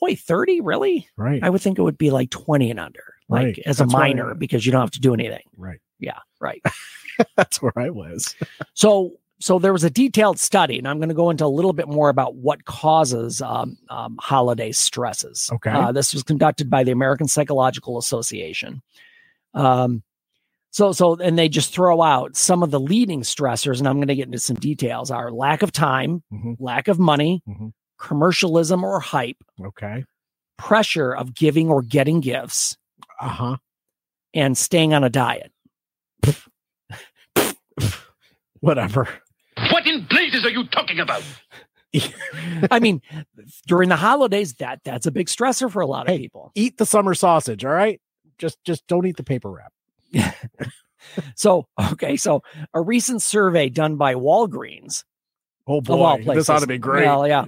wait, 0.01 0.19
thirty 0.19 0.61
really? 0.61 1.07
right. 1.17 1.43
I 1.43 1.49
would 1.49 1.61
think 1.61 1.77
it 1.79 1.83
would 1.83 1.97
be 1.97 2.11
like 2.11 2.29
twenty 2.29 2.69
and 2.71 2.79
under, 2.79 3.03
like 3.29 3.45
Right. 3.45 3.59
as 3.65 3.79
a 3.79 3.83
That's 3.83 3.93
why- 3.93 3.99
minor, 4.09 4.35
because 4.35 4.65
you 4.65 4.71
don't 4.71 4.81
have 4.81 4.91
to 4.91 4.99
do 5.01 5.13
anything. 5.13 5.43
right. 5.57 5.79
Yeah, 5.99 6.19
right. 6.39 6.61
That's 7.35 7.61
where 7.61 7.73
I 7.77 7.89
was. 7.89 8.35
So, 8.75 9.13
so 9.39 9.57
there 9.59 9.73
was 9.73 9.83
a 9.83 9.89
detailed 9.89 10.39
study, 10.39 10.77
and 10.77 10.87
I'm 10.87 10.97
going 10.97 11.09
to 11.09 11.15
go 11.15 11.29
into 11.31 11.45
a 11.45 11.47
little 11.47 11.73
bit 11.73 11.87
more 11.87 12.09
about 12.09 12.35
what 12.35 12.65
causes 12.65 13.41
um, 13.41 13.77
um, 13.89 14.17
holiday 14.19 14.71
stresses. 14.71 15.49
Okay. 15.53 15.71
Uh, 15.71 15.91
this 15.91 16.13
was 16.13 16.21
conducted 16.23 16.69
by 16.69 16.83
the 16.83 16.91
American 16.91 17.27
Psychological 17.27 17.97
Association. 17.97 18.81
Um, 19.55 20.03
so, 20.71 20.91
so, 20.91 21.15
and 21.15 21.37
they 21.39 21.49
just 21.49 21.73
throw 21.73 22.01
out 22.03 22.35
some 22.35 22.61
of 22.61 22.69
the 22.71 22.79
leading 22.79 23.21
stressors, 23.21 23.79
and 23.79 23.87
I'm 23.87 23.95
going 23.97 24.07
to 24.09 24.15
get 24.15 24.25
into 24.27 24.39
some 24.39 24.57
details: 24.57 25.09
are 25.11 25.31
lack 25.31 25.63
of 25.63 25.71
time, 25.71 26.21
Mhm. 26.31 26.57
lack 26.59 26.87
of 26.87 26.99
money, 26.99 27.41
Mhm. 27.47 27.73
Commercialism 27.99 28.83
or 28.83 28.99
hype, 28.99 29.37
Okay. 29.63 30.05
pressure 30.57 31.13
of 31.15 31.33
giving 31.33 31.69
or 31.69 31.81
getting 31.81 32.19
gifts, 32.19 32.77
Uh 33.19 33.29
huh. 33.29 33.57
and 34.33 34.57
staying 34.57 34.93
on 34.93 35.03
a 35.03 35.09
diet. 35.09 35.51
Whatever. 38.59 39.07
What 39.71 39.85
in 39.87 40.05
blazes 40.05 40.43
are 40.45 40.49
you 40.49 40.65
talking 40.67 40.99
about? 40.99 41.23
I 42.71 42.79
mean, 42.79 43.01
during 43.67 43.89
the 43.89 43.95
holidays, 43.95 44.53
that 44.55 44.81
that's 44.83 45.05
a 45.05 45.11
big 45.11 45.27
stressor 45.27 45.71
for 45.71 45.81
a 45.81 45.87
lot 45.87 46.07
of 46.07 46.13
Hey, 46.13 46.19
people. 46.19 46.51
Eat 46.55 46.77
the 46.77 46.85
summer 46.85 47.13
sausage. 47.13 47.63
All 47.65 47.71
right. 47.71 47.99
Just 48.37 48.57
just 48.65 48.85
don't 48.87 49.05
eat 49.05 49.17
the 49.17 49.23
paper 49.23 49.49
wrap. 49.51 49.73
So, 51.35 51.67
okay, 51.93 52.17
so 52.17 52.43
a 52.73 52.81
recent 52.81 53.21
survey 53.21 53.69
done 53.69 53.95
by 53.95 54.15
Walgreens 54.15 55.05
Oh 55.65 55.77
of 55.77 55.89
all 55.89 56.17
boy, 56.17 56.23
places. 56.23 56.47
this 56.47 56.49
ought 56.49 56.59
to 56.59 56.67
be 56.67 56.77
great. 56.77 57.05
Well, 57.05 57.25
yeah. 57.25 57.45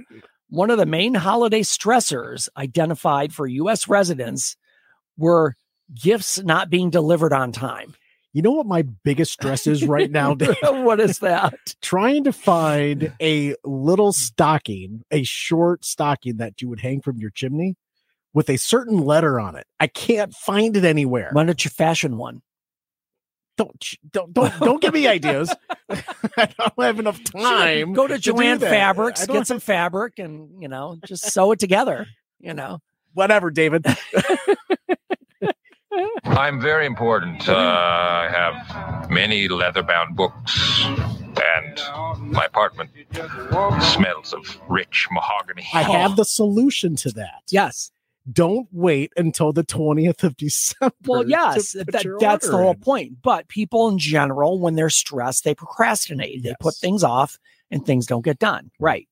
One 0.50 0.72
of 0.72 0.80
the 0.80 0.86
main 0.86 1.14
holiday 1.14 1.62
stressors 1.62 2.50
identified 2.58 3.34
for 3.34 3.46
U.S. 3.46 3.88
residents 3.88 4.58
were 5.18 5.56
gifts 5.94 6.40
not 6.40 6.70
being 6.70 6.90
delivered 6.90 7.34
on 7.34 7.52
time. 7.52 7.96
You 8.34 8.42
know 8.42 8.52
what 8.52 8.66
my 8.66 8.84
biggest 9.04 9.32
stress 9.34 9.68
is 9.68 9.86
right 9.86 10.10
now? 10.10 10.36
What 10.64 11.00
is 11.00 11.20
that? 11.20 11.54
Trying 11.82 12.24
to 12.26 12.32
find 12.32 13.14
a 13.22 13.56
little 13.64 14.12
stocking, 14.12 15.04
a 15.12 15.24
short 15.24 15.86
stocking 15.86 16.38
that 16.38 16.62
you 16.62 16.70
would 16.70 16.80
hang 16.80 17.02
from 17.02 17.18
your 17.18 17.32
chimney 17.32 17.76
with 18.34 18.50
a 18.50 18.58
certain 18.58 19.00
letter 19.00 19.40
on 19.40 19.56
it. 19.56 19.66
I 19.80 19.88
can't 19.88 20.34
find 20.34 20.76
it 20.78 20.86
anywhere. 20.86 21.30
Why 21.32 21.44
don't 21.44 21.64
you 21.64 21.72
fashion 21.72 22.18
one? 22.18 22.42
Don't 23.60 23.86
don't 24.14 24.34
don't 24.34 24.58
don't 24.60 24.82
give 24.82 24.94
me 24.94 25.06
ideas. 25.06 25.54
I 25.90 26.48
don't 26.58 26.82
have 26.82 26.98
enough 26.98 27.22
time. 27.26 27.92
Go 27.92 28.08
to 28.08 28.14
do 28.14 28.32
Jo-Ann 28.32 28.60
that. 28.60 28.70
Fabrics, 28.70 29.28
get 29.28 29.48
some 29.48 29.60
fabric, 29.60 30.18
and 30.18 30.62
you 30.62 30.70
know, 30.70 30.98
just 31.06 31.26
sew 31.34 31.52
it 31.52 31.60
together. 31.60 32.08
You 32.40 32.54
know, 32.54 32.80
whatever, 33.14 33.52
David. 33.52 33.86
I'm 36.24 36.62
very 36.62 36.86
important. 36.86 37.50
Uh, 37.50 37.56
I 37.58 38.30
have 38.32 39.10
many 39.12 39.50
leather 39.50 39.84
bound 39.84 40.16
books, 40.16 40.86
and 40.86 41.82
my 42.32 42.46
apartment 42.46 42.92
smells 43.82 44.34
of 44.34 44.58
rich 44.70 45.10
mahogany. 45.12 45.68
I 45.74 45.82
have 45.82 46.16
the 46.16 46.24
solution 46.24 46.96
to 46.98 47.12
that. 47.12 47.44
yes. 47.52 47.92
Don't 48.32 48.68
wait 48.72 49.12
until 49.18 49.52
the 49.54 49.64
20th 49.64 50.24
of 50.24 50.36
December. 50.38 50.94
Well, 51.06 51.28
yes, 51.28 51.72
that, 51.74 52.18
that's 52.20 52.46
the 52.48 52.58
whole 52.58 52.72
in. 52.72 52.80
point. 52.80 53.22
But 53.22 53.48
people 53.48 53.88
in 53.88 53.98
general, 53.98 54.60
when 54.60 54.76
they're 54.76 54.90
stressed, 54.90 55.44
they 55.44 55.56
procrastinate. 55.56 56.44
They 56.44 56.54
put 56.60 56.76
things 56.76 57.04
off 57.04 57.40
and 57.72 57.86
things 57.86 58.06
don't 58.06 58.26
get 58.26 58.40
done. 58.40 58.72
Right. 58.80 59.08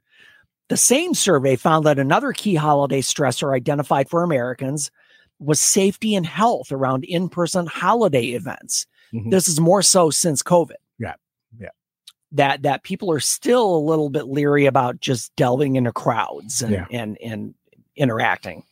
The 0.70 0.78
same 0.78 1.14
survey 1.14 1.56
found 1.56 1.86
that 1.86 1.98
another 2.00 2.34
key 2.34 2.56
holiday 2.56 3.02
stressor 3.02 3.56
identified 3.56 4.10
for 4.10 4.24
Americans 4.24 4.92
was 5.40 5.62
safety 5.62 6.14
and 6.16 6.26
health 6.26 6.72
around 6.72 7.06
in 7.06 7.30
person 7.30 7.68
holiday 7.68 8.28
events. 8.32 8.86
Mhm. 9.14 9.32
This 9.32 9.48
is 9.48 9.60
more 9.60 9.82
so 9.82 10.10
since 10.10 10.44
COVID. 10.44 10.76
Yeah. 11.00 11.14
Yeah. 11.58 11.70
That 12.34 12.64
that 12.64 12.84
people 12.84 13.10
are 13.12 13.22
still 13.22 13.78
a 13.78 13.80
little 13.80 14.10
bit 14.10 14.28
leery 14.28 14.66
about 14.66 15.00
just 15.00 15.34
delving 15.38 15.76
into 15.78 15.94
crowds 15.94 16.62
and 16.62 16.74
Yeah. 16.74 16.86
and 16.92 17.18
and 17.24 17.54
interacting. 17.96 18.64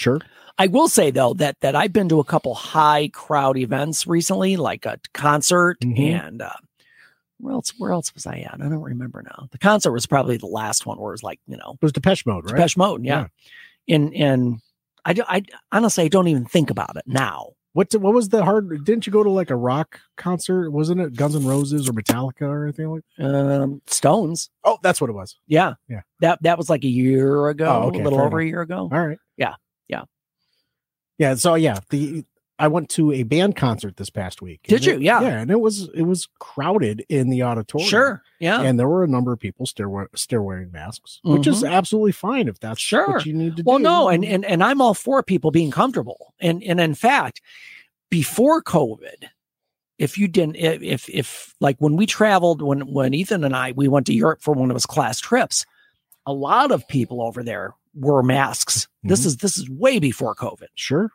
Sure. 0.00 0.18
I 0.58 0.66
will 0.66 0.88
say 0.88 1.10
though 1.10 1.34
that 1.34 1.60
that 1.60 1.76
I've 1.76 1.92
been 1.92 2.08
to 2.08 2.20
a 2.20 2.24
couple 2.24 2.54
high 2.54 3.08
crowd 3.12 3.56
events 3.58 4.06
recently, 4.06 4.56
like 4.56 4.86
a 4.86 4.98
concert 5.12 5.78
Mhm. 5.80 5.98
and 6.26 6.42
uh, 6.42 6.50
where 7.38 7.52
else? 7.54 7.72
Where 7.78 7.92
else 7.92 8.12
was 8.14 8.26
I 8.26 8.38
at? 8.38 8.54
I 8.60 8.68
don't 8.68 8.80
remember 8.82 9.22
now. 9.22 9.48
The 9.50 9.58
concert 9.58 9.92
was 9.92 10.06
probably 10.06 10.36
the 10.38 10.46
last 10.46 10.86
one 10.86 10.98
where 10.98 11.12
it 11.12 11.14
was 11.20 11.22
like 11.22 11.38
you 11.46 11.56
know 11.58 11.72
It 11.80 11.82
was 11.84 11.92
Depeche 11.92 12.24
Mode, 12.26 12.44
right? 12.46 12.56
Depeche 12.56 12.76
Mode, 12.78 13.04
yeah. 13.04 13.26
And 13.88 14.14
and 14.14 14.60
I 15.04 15.14
I 15.28 15.42
honestly 15.72 16.04
I 16.04 16.08
don't 16.08 16.28
even 16.28 16.44
think 16.46 16.70
about 16.70 16.96
it 16.96 17.04
now. 17.06 17.50
What 17.72 17.92
what 17.94 18.12
was 18.12 18.30
the 18.30 18.44
hard? 18.44 18.84
Didn't 18.84 19.06
you 19.06 19.12
go 19.12 19.22
to 19.22 19.30
like 19.30 19.48
a 19.50 19.56
rock 19.56 20.00
concert? 20.16 20.70
Wasn't 20.70 21.00
it 21.00 21.14
Guns 21.14 21.36
N' 21.36 21.46
Roses 21.46 21.88
or 21.88 21.92
Metallica 21.92 22.42
or 22.42 22.64
anything 22.64 22.88
like? 22.90 23.04
Um, 23.18 23.80
Stones, 23.86 24.50
Oh, 24.64 24.78
that's 24.82 25.00
what 25.00 25.08
it 25.08 25.12
was. 25.14 25.36
yeah, 25.46 25.74
Yeah. 25.88 26.00
That 26.20 26.42
that 26.42 26.58
was 26.58 26.68
like 26.68 26.84
a 26.84 26.88
year 26.88 27.48
ago, 27.48 27.82
Oh, 27.84 27.88
okay, 27.88 28.00
a 28.00 28.04
little 28.04 28.20
over 28.20 28.40
a 28.40 28.44
year 28.46 28.60
ago. 28.60 28.88
All 28.92 29.06
right. 29.06 29.18
Yeah, 29.36 29.54
yeah. 29.90 30.04
Yeah. 31.18 31.34
So 31.34 31.54
yeah, 31.54 31.78
the 31.90 32.24
I 32.58 32.68
went 32.68 32.90
to 32.90 33.10
a 33.12 33.22
band 33.22 33.56
concert 33.56 33.96
this 33.96 34.10
past 34.10 34.42
week. 34.42 34.60
Did 34.64 34.84
you? 34.84 34.94
it- 34.94 35.00
Yeah. 35.02 35.22
Yeah, 35.22 35.40
and 35.40 35.50
it 35.50 35.60
was 35.60 35.88
it 35.94 36.02
was 36.02 36.28
crowded 36.38 37.04
in 37.08 37.30
the 37.30 37.42
auditorium. 37.42 37.88
Sure, 37.88 38.22
yeah, 38.38 38.60
And 38.60 38.78
there 38.78 38.86
were 38.88 39.02
a 39.02 39.08
number 39.08 39.32
of 39.32 39.38
people 39.40 39.64
still 39.66 40.06
still 40.14 40.42
wearing 40.42 40.70
masks, 40.70 41.20
which 41.24 41.46
is 41.46 41.64
absolutely 41.64 42.12
fine 42.12 42.48
if 42.48 42.60
that's 42.60 42.80
Mm-hmm. 42.80 42.96
Sure. 42.96 43.08
what 43.14 43.26
you 43.26 43.32
need 43.32 43.56
to 43.56 43.62
well 43.64 43.78
do. 43.78 43.84
no 43.84 44.08
and, 44.10 44.24
and 44.24 44.44
and 44.44 44.62
i'm 44.62 44.80
all 44.82 44.94
for 44.94 45.22
people 45.22 45.50
being 45.50 45.70
comfortable 45.70 46.34
and 46.40 46.62
and 46.62 46.80
in 46.80 46.94
fact 46.94 47.40
before 48.10 48.62
covid 48.62 49.24
if 49.98 50.16
you 50.18 50.26
didn't 50.28 50.56
if 50.56 50.82
if, 50.82 51.08
if 51.08 51.54
like 51.60 51.76
when 51.78 51.96
we 51.96 52.04
traveled 52.06 52.60
when 52.62 52.80
when 52.92 53.14
ethan 53.14 53.44
and 53.44 53.54
i 53.56 53.72
we 53.72 53.88
went 53.88 54.06
to 54.06 54.14
europe 54.14 54.40
for 54.42 54.52
one 54.54 54.70
of 54.70 54.74
his 54.76 54.86
class 54.86 55.18
trips 55.20 55.64
a 56.26 56.32
lot 56.32 56.70
of 56.72 56.86
people 56.88 57.22
over 57.22 57.42
there 57.42 57.74
wore 58.00 58.22
masks 58.22 58.88
this 59.04 59.22
Mhm. 59.22 59.26
is 59.26 59.36
this 59.38 59.56
is 59.58 59.68
way 59.70 59.98
before 59.98 60.34
covid 60.34 60.68
sure 60.74 61.10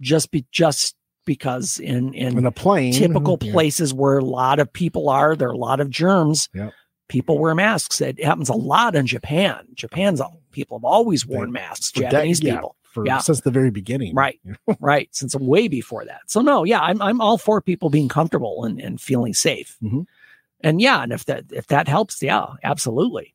just 0.00 0.30
be 0.30 0.46
just 0.52 0.94
because 1.24 1.78
in 1.78 2.14
in 2.14 2.38
in 2.38 2.46
a 2.46 2.50
plane, 2.52 2.92
typical 2.94 3.36
yeah. 3.42 3.52
places 3.52 3.92
where 3.92 4.18
a 4.18 4.24
lot 4.24 4.58
of 4.60 4.72
people 4.72 5.08
are 5.10 5.36
there 5.36 5.48
are 5.48 5.52
a 5.52 5.58
lot 5.58 5.80
of 5.80 5.90
germs 5.90 6.48
Yep. 6.54 6.72
people 7.08 7.38
wear 7.38 7.54
masks 7.54 8.00
it 8.00 8.22
happens 8.24 8.48
a 8.48 8.54
lot 8.54 8.94
in 8.94 9.06
japan 9.06 9.66
japan's 9.74 10.20
all, 10.20 10.40
people 10.52 10.78
have 10.78 10.84
always 10.84 11.26
worn 11.26 11.48
They- 11.52 11.60
masks 11.60 11.92
japanese 11.92 12.42
yeah, 12.42 12.54
people 12.54 12.76
for 12.82 13.04
Yeah. 13.06 13.18
since 13.18 13.42
the 13.42 13.50
very 13.50 13.70
beginning. 13.70 14.14
Right. 14.14 14.40
right 14.80 15.08
since 15.12 15.34
way 15.36 15.68
before 15.68 16.04
that 16.06 16.22
so 16.26 16.40
no 16.40 16.64
yeah 16.64 16.80
i'm, 16.80 17.02
I'm 17.02 17.20
all 17.20 17.36
for 17.36 17.60
people 17.60 17.90
being 17.90 18.08
comfortable 18.08 18.64
and, 18.64 18.80
and 18.80 18.98
feeling 19.00 19.34
safe 19.34 19.76
Mhm. 19.82 20.06
and 20.62 20.80
yeah 20.80 21.02
and 21.02 21.12
if 21.12 21.26
that 21.26 21.44
if 21.52 21.66
that 21.66 21.88
helps 21.88 22.22
yeah 22.22 22.46
absolutely 22.64 23.34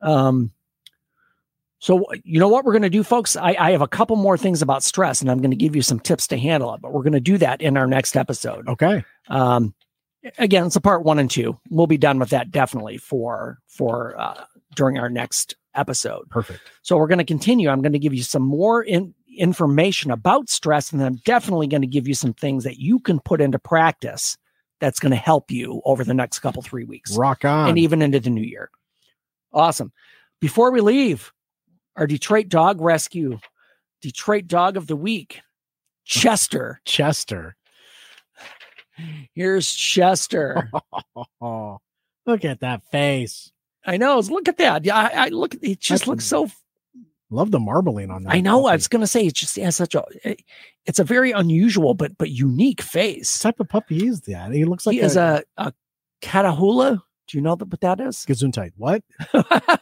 um 0.00 0.50
so 1.84 2.02
you 2.24 2.40
know 2.40 2.48
what 2.48 2.64
we're 2.64 2.72
going 2.72 2.82
to 2.82 2.88
do 2.90 3.02
folks 3.02 3.36
I, 3.36 3.54
I 3.58 3.70
have 3.72 3.82
a 3.82 3.86
couple 3.88 4.16
more 4.16 4.38
things 4.38 4.62
about 4.62 4.82
stress 4.82 5.20
and 5.20 5.30
i'm 5.30 5.38
going 5.38 5.50
to 5.50 5.56
give 5.56 5.76
you 5.76 5.82
some 5.82 6.00
tips 6.00 6.26
to 6.28 6.38
handle 6.38 6.72
it 6.74 6.80
but 6.80 6.92
we're 6.92 7.02
going 7.02 7.12
to 7.12 7.20
do 7.20 7.36
that 7.38 7.60
in 7.60 7.76
our 7.76 7.86
next 7.86 8.16
episode 8.16 8.68
Okay. 8.68 9.04
um 9.28 9.74
again 10.38 10.66
it's 10.66 10.76
a 10.76 10.80
part 10.80 11.04
one 11.04 11.18
and 11.18 11.30
two 11.30 11.58
we'll 11.70 11.86
be 11.86 11.98
done 11.98 12.18
with 12.18 12.30
that 12.30 12.50
definitely 12.50 12.96
for 12.96 13.58
for 13.68 14.18
uh 14.18 14.44
during 14.74 14.98
our 14.98 15.10
next 15.10 15.54
episode 15.74 16.28
Perfect. 16.30 16.60
so 16.82 16.96
we're 16.96 17.06
going 17.08 17.18
to 17.18 17.24
continue. 17.24 17.68
I'm 17.68 17.82
going 17.82 17.92
to 17.92 17.98
give 17.98 18.14
you 18.14 18.22
some 18.22 18.42
more 18.42 18.82
in, 18.82 19.12
information 19.36 20.12
about 20.12 20.48
stress, 20.48 20.92
and 20.92 21.02
I'm 21.02 21.16
definitely 21.24 21.66
going 21.66 21.80
to 21.82 21.88
give 21.88 22.06
you 22.08 22.14
some 22.14 22.32
things 22.32 22.62
that 22.62 22.78
you 22.78 23.00
can 23.00 23.18
put 23.20 23.40
into 23.40 23.58
practice 23.58 24.38
that's 24.80 25.00
going 25.00 25.10
to 25.10 25.16
help 25.16 25.50
you 25.50 25.82
over 25.84 26.04
the 26.04 26.14
next 26.14 26.38
couple 26.40 26.62
three 26.62 26.84
weeks 26.84 27.16
Rock 27.16 27.44
on. 27.44 27.68
and 27.68 27.78
even 27.78 28.02
into 28.02 28.20
the 28.20 28.30
new 28.30 28.42
year. 28.42 28.70
Awesome. 29.52 29.92
Before 30.40 30.70
we 30.70 30.80
leave, 30.80 31.32
our 31.96 32.06
Detroit 32.06 32.48
Dog 32.48 32.80
Rescue, 32.80 33.38
Detroit 34.02 34.46
Dog 34.46 34.76
of 34.76 34.86
the 34.86 34.96
Week, 34.96 35.40
Chester. 36.04 36.80
Chester. 36.84 37.56
Here's 39.34 39.72
Chester. 39.72 40.70
Look 41.40 42.44
at 42.44 42.60
that 42.60 42.82
face. 42.90 43.50
I 43.86 43.96
know. 43.96 44.18
Look 44.20 44.48
at 44.48 44.56
that. 44.58 44.84
Yeah, 44.84 44.96
I, 44.96 45.26
I 45.26 45.28
look. 45.28 45.54
It 45.60 45.80
just 45.80 46.04
That's- 46.04 46.06
looks 46.06 46.24
so 46.24 46.48
Love 47.30 47.50
the 47.50 47.58
marbling 47.58 48.10
on 48.10 48.22
that. 48.22 48.32
I 48.32 48.40
know. 48.40 48.66
I 48.66 48.74
was 48.74 48.86
going 48.86 49.00
to 49.00 49.06
say 49.06 49.26
it 49.26 49.34
just 49.34 49.56
has 49.56 49.74
such 49.76 49.94
a. 49.94 50.04
Eh, 50.22 50.34
it's 50.86 50.98
a 51.00 51.04
very 51.04 51.32
unusual 51.32 51.94
but 51.94 52.16
but 52.16 52.30
unique 52.30 52.80
face. 52.80 53.42
What 53.44 53.50
type 53.50 53.60
of 53.60 53.68
puppy 53.68 54.06
is 54.06 54.20
that? 54.22 54.52
He 54.52 54.64
looks 54.64 54.86
like 54.86 54.94
he 54.94 55.00
is 55.00 55.16
a 55.16 55.42
a 55.56 55.72
Catahoula. 56.22 57.00
Do 57.26 57.38
you 57.38 57.42
know 57.42 57.56
that 57.56 57.68
what 57.68 57.80
that 57.80 58.00
is? 58.00 58.18
Gesundheit. 58.18 58.72
What? 58.76 59.02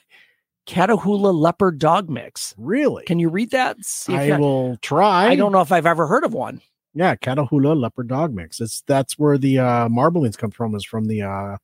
Catahoula 0.73 1.35
leopard 1.35 1.79
dog 1.79 2.09
mix. 2.09 2.55
Really? 2.57 3.05
Can 3.05 3.19
you 3.19 3.29
read 3.29 3.51
that? 3.51 3.77
See 3.85 4.15
I 4.15 4.25
you- 4.29 4.39
will 4.39 4.77
try. 4.79 5.27
I 5.29 5.37
don't 5.37 5.53
know 5.53 5.61
if 5.61 5.71
I've 5.71 5.87
ever 5.87 6.07
heard 6.07 6.25
of 6.25 6.33
one. 6.33 6.61
Yeah, 6.95 7.15
Catahoula 7.17 7.79
leopard 7.79 8.09
dog 8.09 8.35
mix. 8.35 8.61
It's 8.61 8.83
that's 8.87 9.19
where 9.19 9.39
the 9.39 9.59
uh 9.59 9.89
marblings 9.89 10.37
come 10.37 10.51
from. 10.51 10.75
Is 10.75 10.85
from 10.85 11.07
the 11.07 11.23
uh 11.23 11.57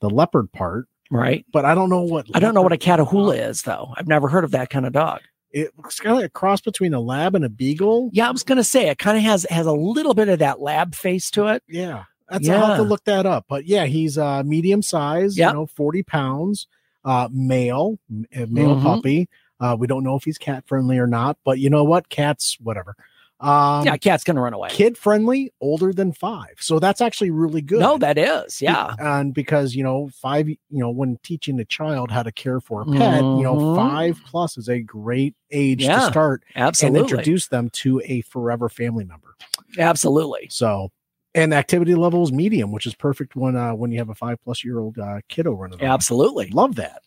the 0.00 0.10
leopard 0.10 0.52
part. 0.52 0.86
Right. 1.10 1.44
But 1.52 1.64
I 1.64 1.74
don't 1.74 1.90
know 1.90 2.02
what. 2.02 2.26
I 2.34 2.38
don't 2.40 2.54
know 2.54 2.62
what 2.62 2.72
a 2.72 2.78
Catahoula 2.78 3.48
is 3.48 3.62
though. 3.62 3.92
I've 3.96 4.08
never 4.08 4.28
heard 4.28 4.44
of 4.44 4.50
that 4.52 4.70
kind 4.70 4.86
of 4.86 4.92
dog. 4.92 5.20
It 5.52 5.70
looks 5.76 6.00
kind 6.00 6.12
of 6.12 6.16
like 6.16 6.26
a 6.26 6.30
cross 6.30 6.60
between 6.60 6.92
a 6.94 7.00
lab 7.00 7.34
and 7.34 7.44
a 7.44 7.48
beagle. 7.48 8.10
Yeah, 8.12 8.28
I 8.28 8.32
was 8.32 8.42
going 8.42 8.56
to 8.56 8.64
say 8.64 8.88
it 8.88 8.98
kind 8.98 9.16
of 9.16 9.22
has 9.22 9.46
has 9.50 9.66
a 9.66 9.72
little 9.72 10.12
bit 10.14 10.28
of 10.28 10.40
that 10.40 10.60
lab 10.60 10.94
face 10.94 11.30
to 11.32 11.46
it. 11.46 11.62
Yeah, 11.68 12.04
that's 12.28 12.48
I'll 12.48 12.66
have 12.66 12.76
to 12.78 12.82
look 12.82 13.04
that 13.04 13.24
up. 13.24 13.44
But 13.48 13.66
yeah, 13.66 13.84
he's 13.84 14.18
uh 14.18 14.42
medium 14.42 14.82
size. 14.82 15.38
Yep. 15.38 15.50
You 15.50 15.54
know, 15.60 15.66
forty 15.66 16.02
pounds. 16.02 16.66
Uh, 17.04 17.28
male, 17.32 17.98
a 18.34 18.46
male 18.46 18.76
Mhm. 18.76 18.82
puppy. 18.82 19.28
Uh, 19.60 19.76
we 19.78 19.86
don't 19.86 20.02
know 20.04 20.16
if 20.16 20.24
he's 20.24 20.38
cat 20.38 20.64
friendly 20.66 20.98
or 20.98 21.06
not, 21.06 21.36
but 21.44 21.58
you 21.58 21.68
know 21.70 21.84
what? 21.84 22.08
Cats, 22.08 22.56
whatever. 22.60 22.96
Um, 23.40 23.84
yeah, 23.84 23.96
cat's 23.98 24.24
to 24.24 24.32
run 24.34 24.54
away. 24.54 24.70
kid 24.70 24.96
friendly, 24.96 25.52
older 25.60 25.92
than 25.92 26.12
five. 26.12 26.54
So 26.60 26.78
that's 26.78 27.00
actually 27.02 27.30
really 27.30 27.60
good. 27.60 27.80
No, 27.80 27.98
that 27.98 28.16
is. 28.16 28.62
Yeah. 28.62 28.94
And 28.98 29.34
because, 29.34 29.74
you 29.74 29.82
know, 29.82 30.08
five, 30.14 30.48
you 30.48 30.58
know, 30.70 30.88
when 30.90 31.18
teaching 31.22 31.58
a 31.60 31.64
child 31.64 32.10
how 32.10 32.22
to 32.22 32.32
care 32.32 32.60
for 32.60 32.82
a 32.82 32.86
pet, 32.86 33.22
you 33.36 33.42
know, 33.42 33.56
Mhm. 33.56 33.74
five 33.76 34.20
plus 34.24 34.56
is 34.56 34.68
a 34.68 34.80
great 34.80 35.34
age 35.50 35.82
Yeah, 35.82 35.96
to 35.96 36.06
start 36.06 36.42
Absolutely. 36.56 37.00
and 37.00 37.10
introduce 37.10 37.48
them 37.48 37.68
to 37.70 38.00
a 38.06 38.22
forever 38.22 38.68
family 38.70 39.04
member. 39.04 39.34
Absolutely. 39.78 40.46
So, 40.50 40.90
and 41.34 41.52
activity 41.54 41.94
level 41.94 42.22
is 42.22 42.32
medium, 42.32 42.70
which 42.72 42.86
is 42.86 42.94
perfect 42.94 43.34
when, 43.36 43.56
uh, 43.56 43.74
when 43.74 43.90
you 43.92 43.98
have 43.98 44.08
a 44.10 44.14
five 44.14 44.38
plus 44.42 44.64
year 44.64 44.78
old 44.78 44.98
uh, 44.98 45.20
kiddo 45.28 45.52
running 45.52 45.80
around. 45.80 45.90
Absolutely. 45.90 46.48
Love 46.50 46.76
that. 46.76 47.02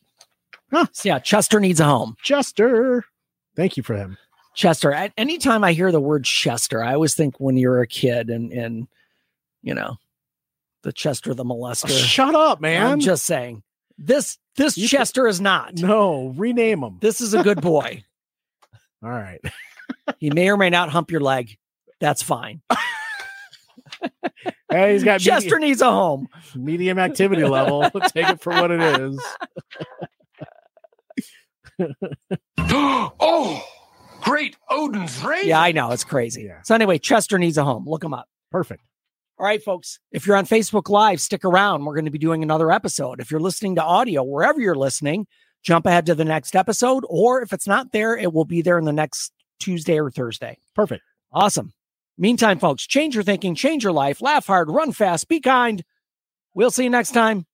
So 0.91 1.07
yeah, 1.09 1.19
Chester 1.19 1.59
needs 1.59 1.79
a 1.79 1.85
home. 1.85 2.15
Chester. 2.21 3.05
Thank 3.55 3.77
you 3.77 3.83
for 3.83 3.95
him. 3.95 4.17
Chester. 4.53 4.91
a- 4.91 5.13
Anytime 5.17 5.63
I 5.63 5.71
hear 5.73 5.91
the 5.91 6.01
word 6.01 6.25
Chester, 6.25 6.83
I 6.83 6.93
always 6.93 7.15
think 7.15 7.39
when 7.39 7.55
you're 7.57 7.81
a 7.81 7.87
kid 7.87 8.29
and 8.29 8.51
and 8.51 8.87
you 9.63 9.73
know 9.73 9.95
the 10.83 10.91
Chester 10.91 11.33
the 11.33 11.45
molester. 11.45 11.89
Shut 11.89 12.35
up, 12.35 12.59
man. 12.59 12.85
I'm 12.85 12.99
just 12.99 13.23
saying 13.23 13.63
this 13.97 14.37
this 14.57 14.77
You- 14.77 14.87
Chester 14.89 15.25
is 15.27 15.39
not. 15.39 15.75
no, 15.75 16.33
rename 16.35 16.83
him. 16.83 16.97
This 16.99 17.21
is 17.21 17.33
a 17.33 17.43
good 17.43 17.61
boy. 17.61 18.03
All 19.03 19.09
right. 19.09 19.39
he 20.19 20.31
may 20.31 20.49
or 20.49 20.57
may 20.57 20.69
not 20.69 20.89
hump 20.89 21.11
your 21.11 21.21
leg. 21.21 21.57
That's 22.01 22.21
fine. 22.23 22.61
Hey, 24.69 24.93
he's 24.93 25.03
got 25.03 25.19
Chester 25.21 25.55
medium, 25.55 25.69
needs 25.69 25.81
a 25.81 25.89
home. 25.89 26.27
medium 26.55 26.99
activity 26.99 27.43
level. 27.45 27.89
Take 28.07 28.29
it 28.29 28.41
for 28.41 28.51
what 28.51 28.69
it 28.69 28.81
is. 28.81 29.19
oh, 32.57 33.65
great 34.21 34.57
Odin's 34.69 35.23
raven. 35.23 35.47
Yeah, 35.47 35.61
I 35.61 35.71
know. 35.71 35.91
It's 35.91 36.03
crazy. 36.03 36.43
Yeah. 36.43 36.61
So, 36.63 36.75
anyway, 36.75 36.99
Chester 36.99 37.37
needs 37.37 37.57
a 37.57 37.63
home. 37.63 37.85
Look 37.87 38.03
him 38.03 38.13
up. 38.13 38.27
Perfect. 38.51 38.83
All 39.39 39.45
right, 39.45 39.63
folks. 39.63 39.99
If 40.11 40.25
you're 40.25 40.35
on 40.35 40.45
Facebook 40.45 40.89
Live, 40.89 41.21
stick 41.21 41.45
around. 41.45 41.85
We're 41.85 41.93
going 41.93 42.05
to 42.05 42.11
be 42.11 42.17
doing 42.17 42.43
another 42.43 42.71
episode. 42.71 43.19
If 43.19 43.31
you're 43.31 43.39
listening 43.39 43.75
to 43.75 43.83
audio, 43.83 44.23
wherever 44.23 44.59
you're 44.59 44.75
listening, 44.75 45.27
jump 45.63 45.85
ahead 45.85 46.07
to 46.07 46.15
the 46.15 46.25
next 46.25 46.55
episode. 46.55 47.05
Or 47.07 47.41
if 47.41 47.53
it's 47.53 47.67
not 47.67 47.91
there, 47.91 48.17
it 48.17 48.33
will 48.33 48.45
be 48.45 48.61
there 48.61 48.79
in 48.79 48.85
the 48.85 48.93
next 48.93 49.31
Tuesday 49.59 49.99
or 49.99 50.09
Thursday. 50.09 50.57
Perfect. 50.75 51.03
Awesome. 51.31 51.71
Meantime, 52.19 52.59
folks, 52.59 52.87
change 52.87 53.15
your 53.15 53.23
thinking, 53.23 53.55
change 53.55 53.83
your 53.83 53.93
life, 53.93 54.21
laugh 54.21 54.47
hard, 54.47 54.69
run 54.69 54.91
fast, 54.91 55.27
be 55.27 55.39
kind. 55.39 55.83
We'll 56.53 56.71
see 56.71 56.83
you 56.83 56.89
next 56.89 57.11
time. 57.11 57.46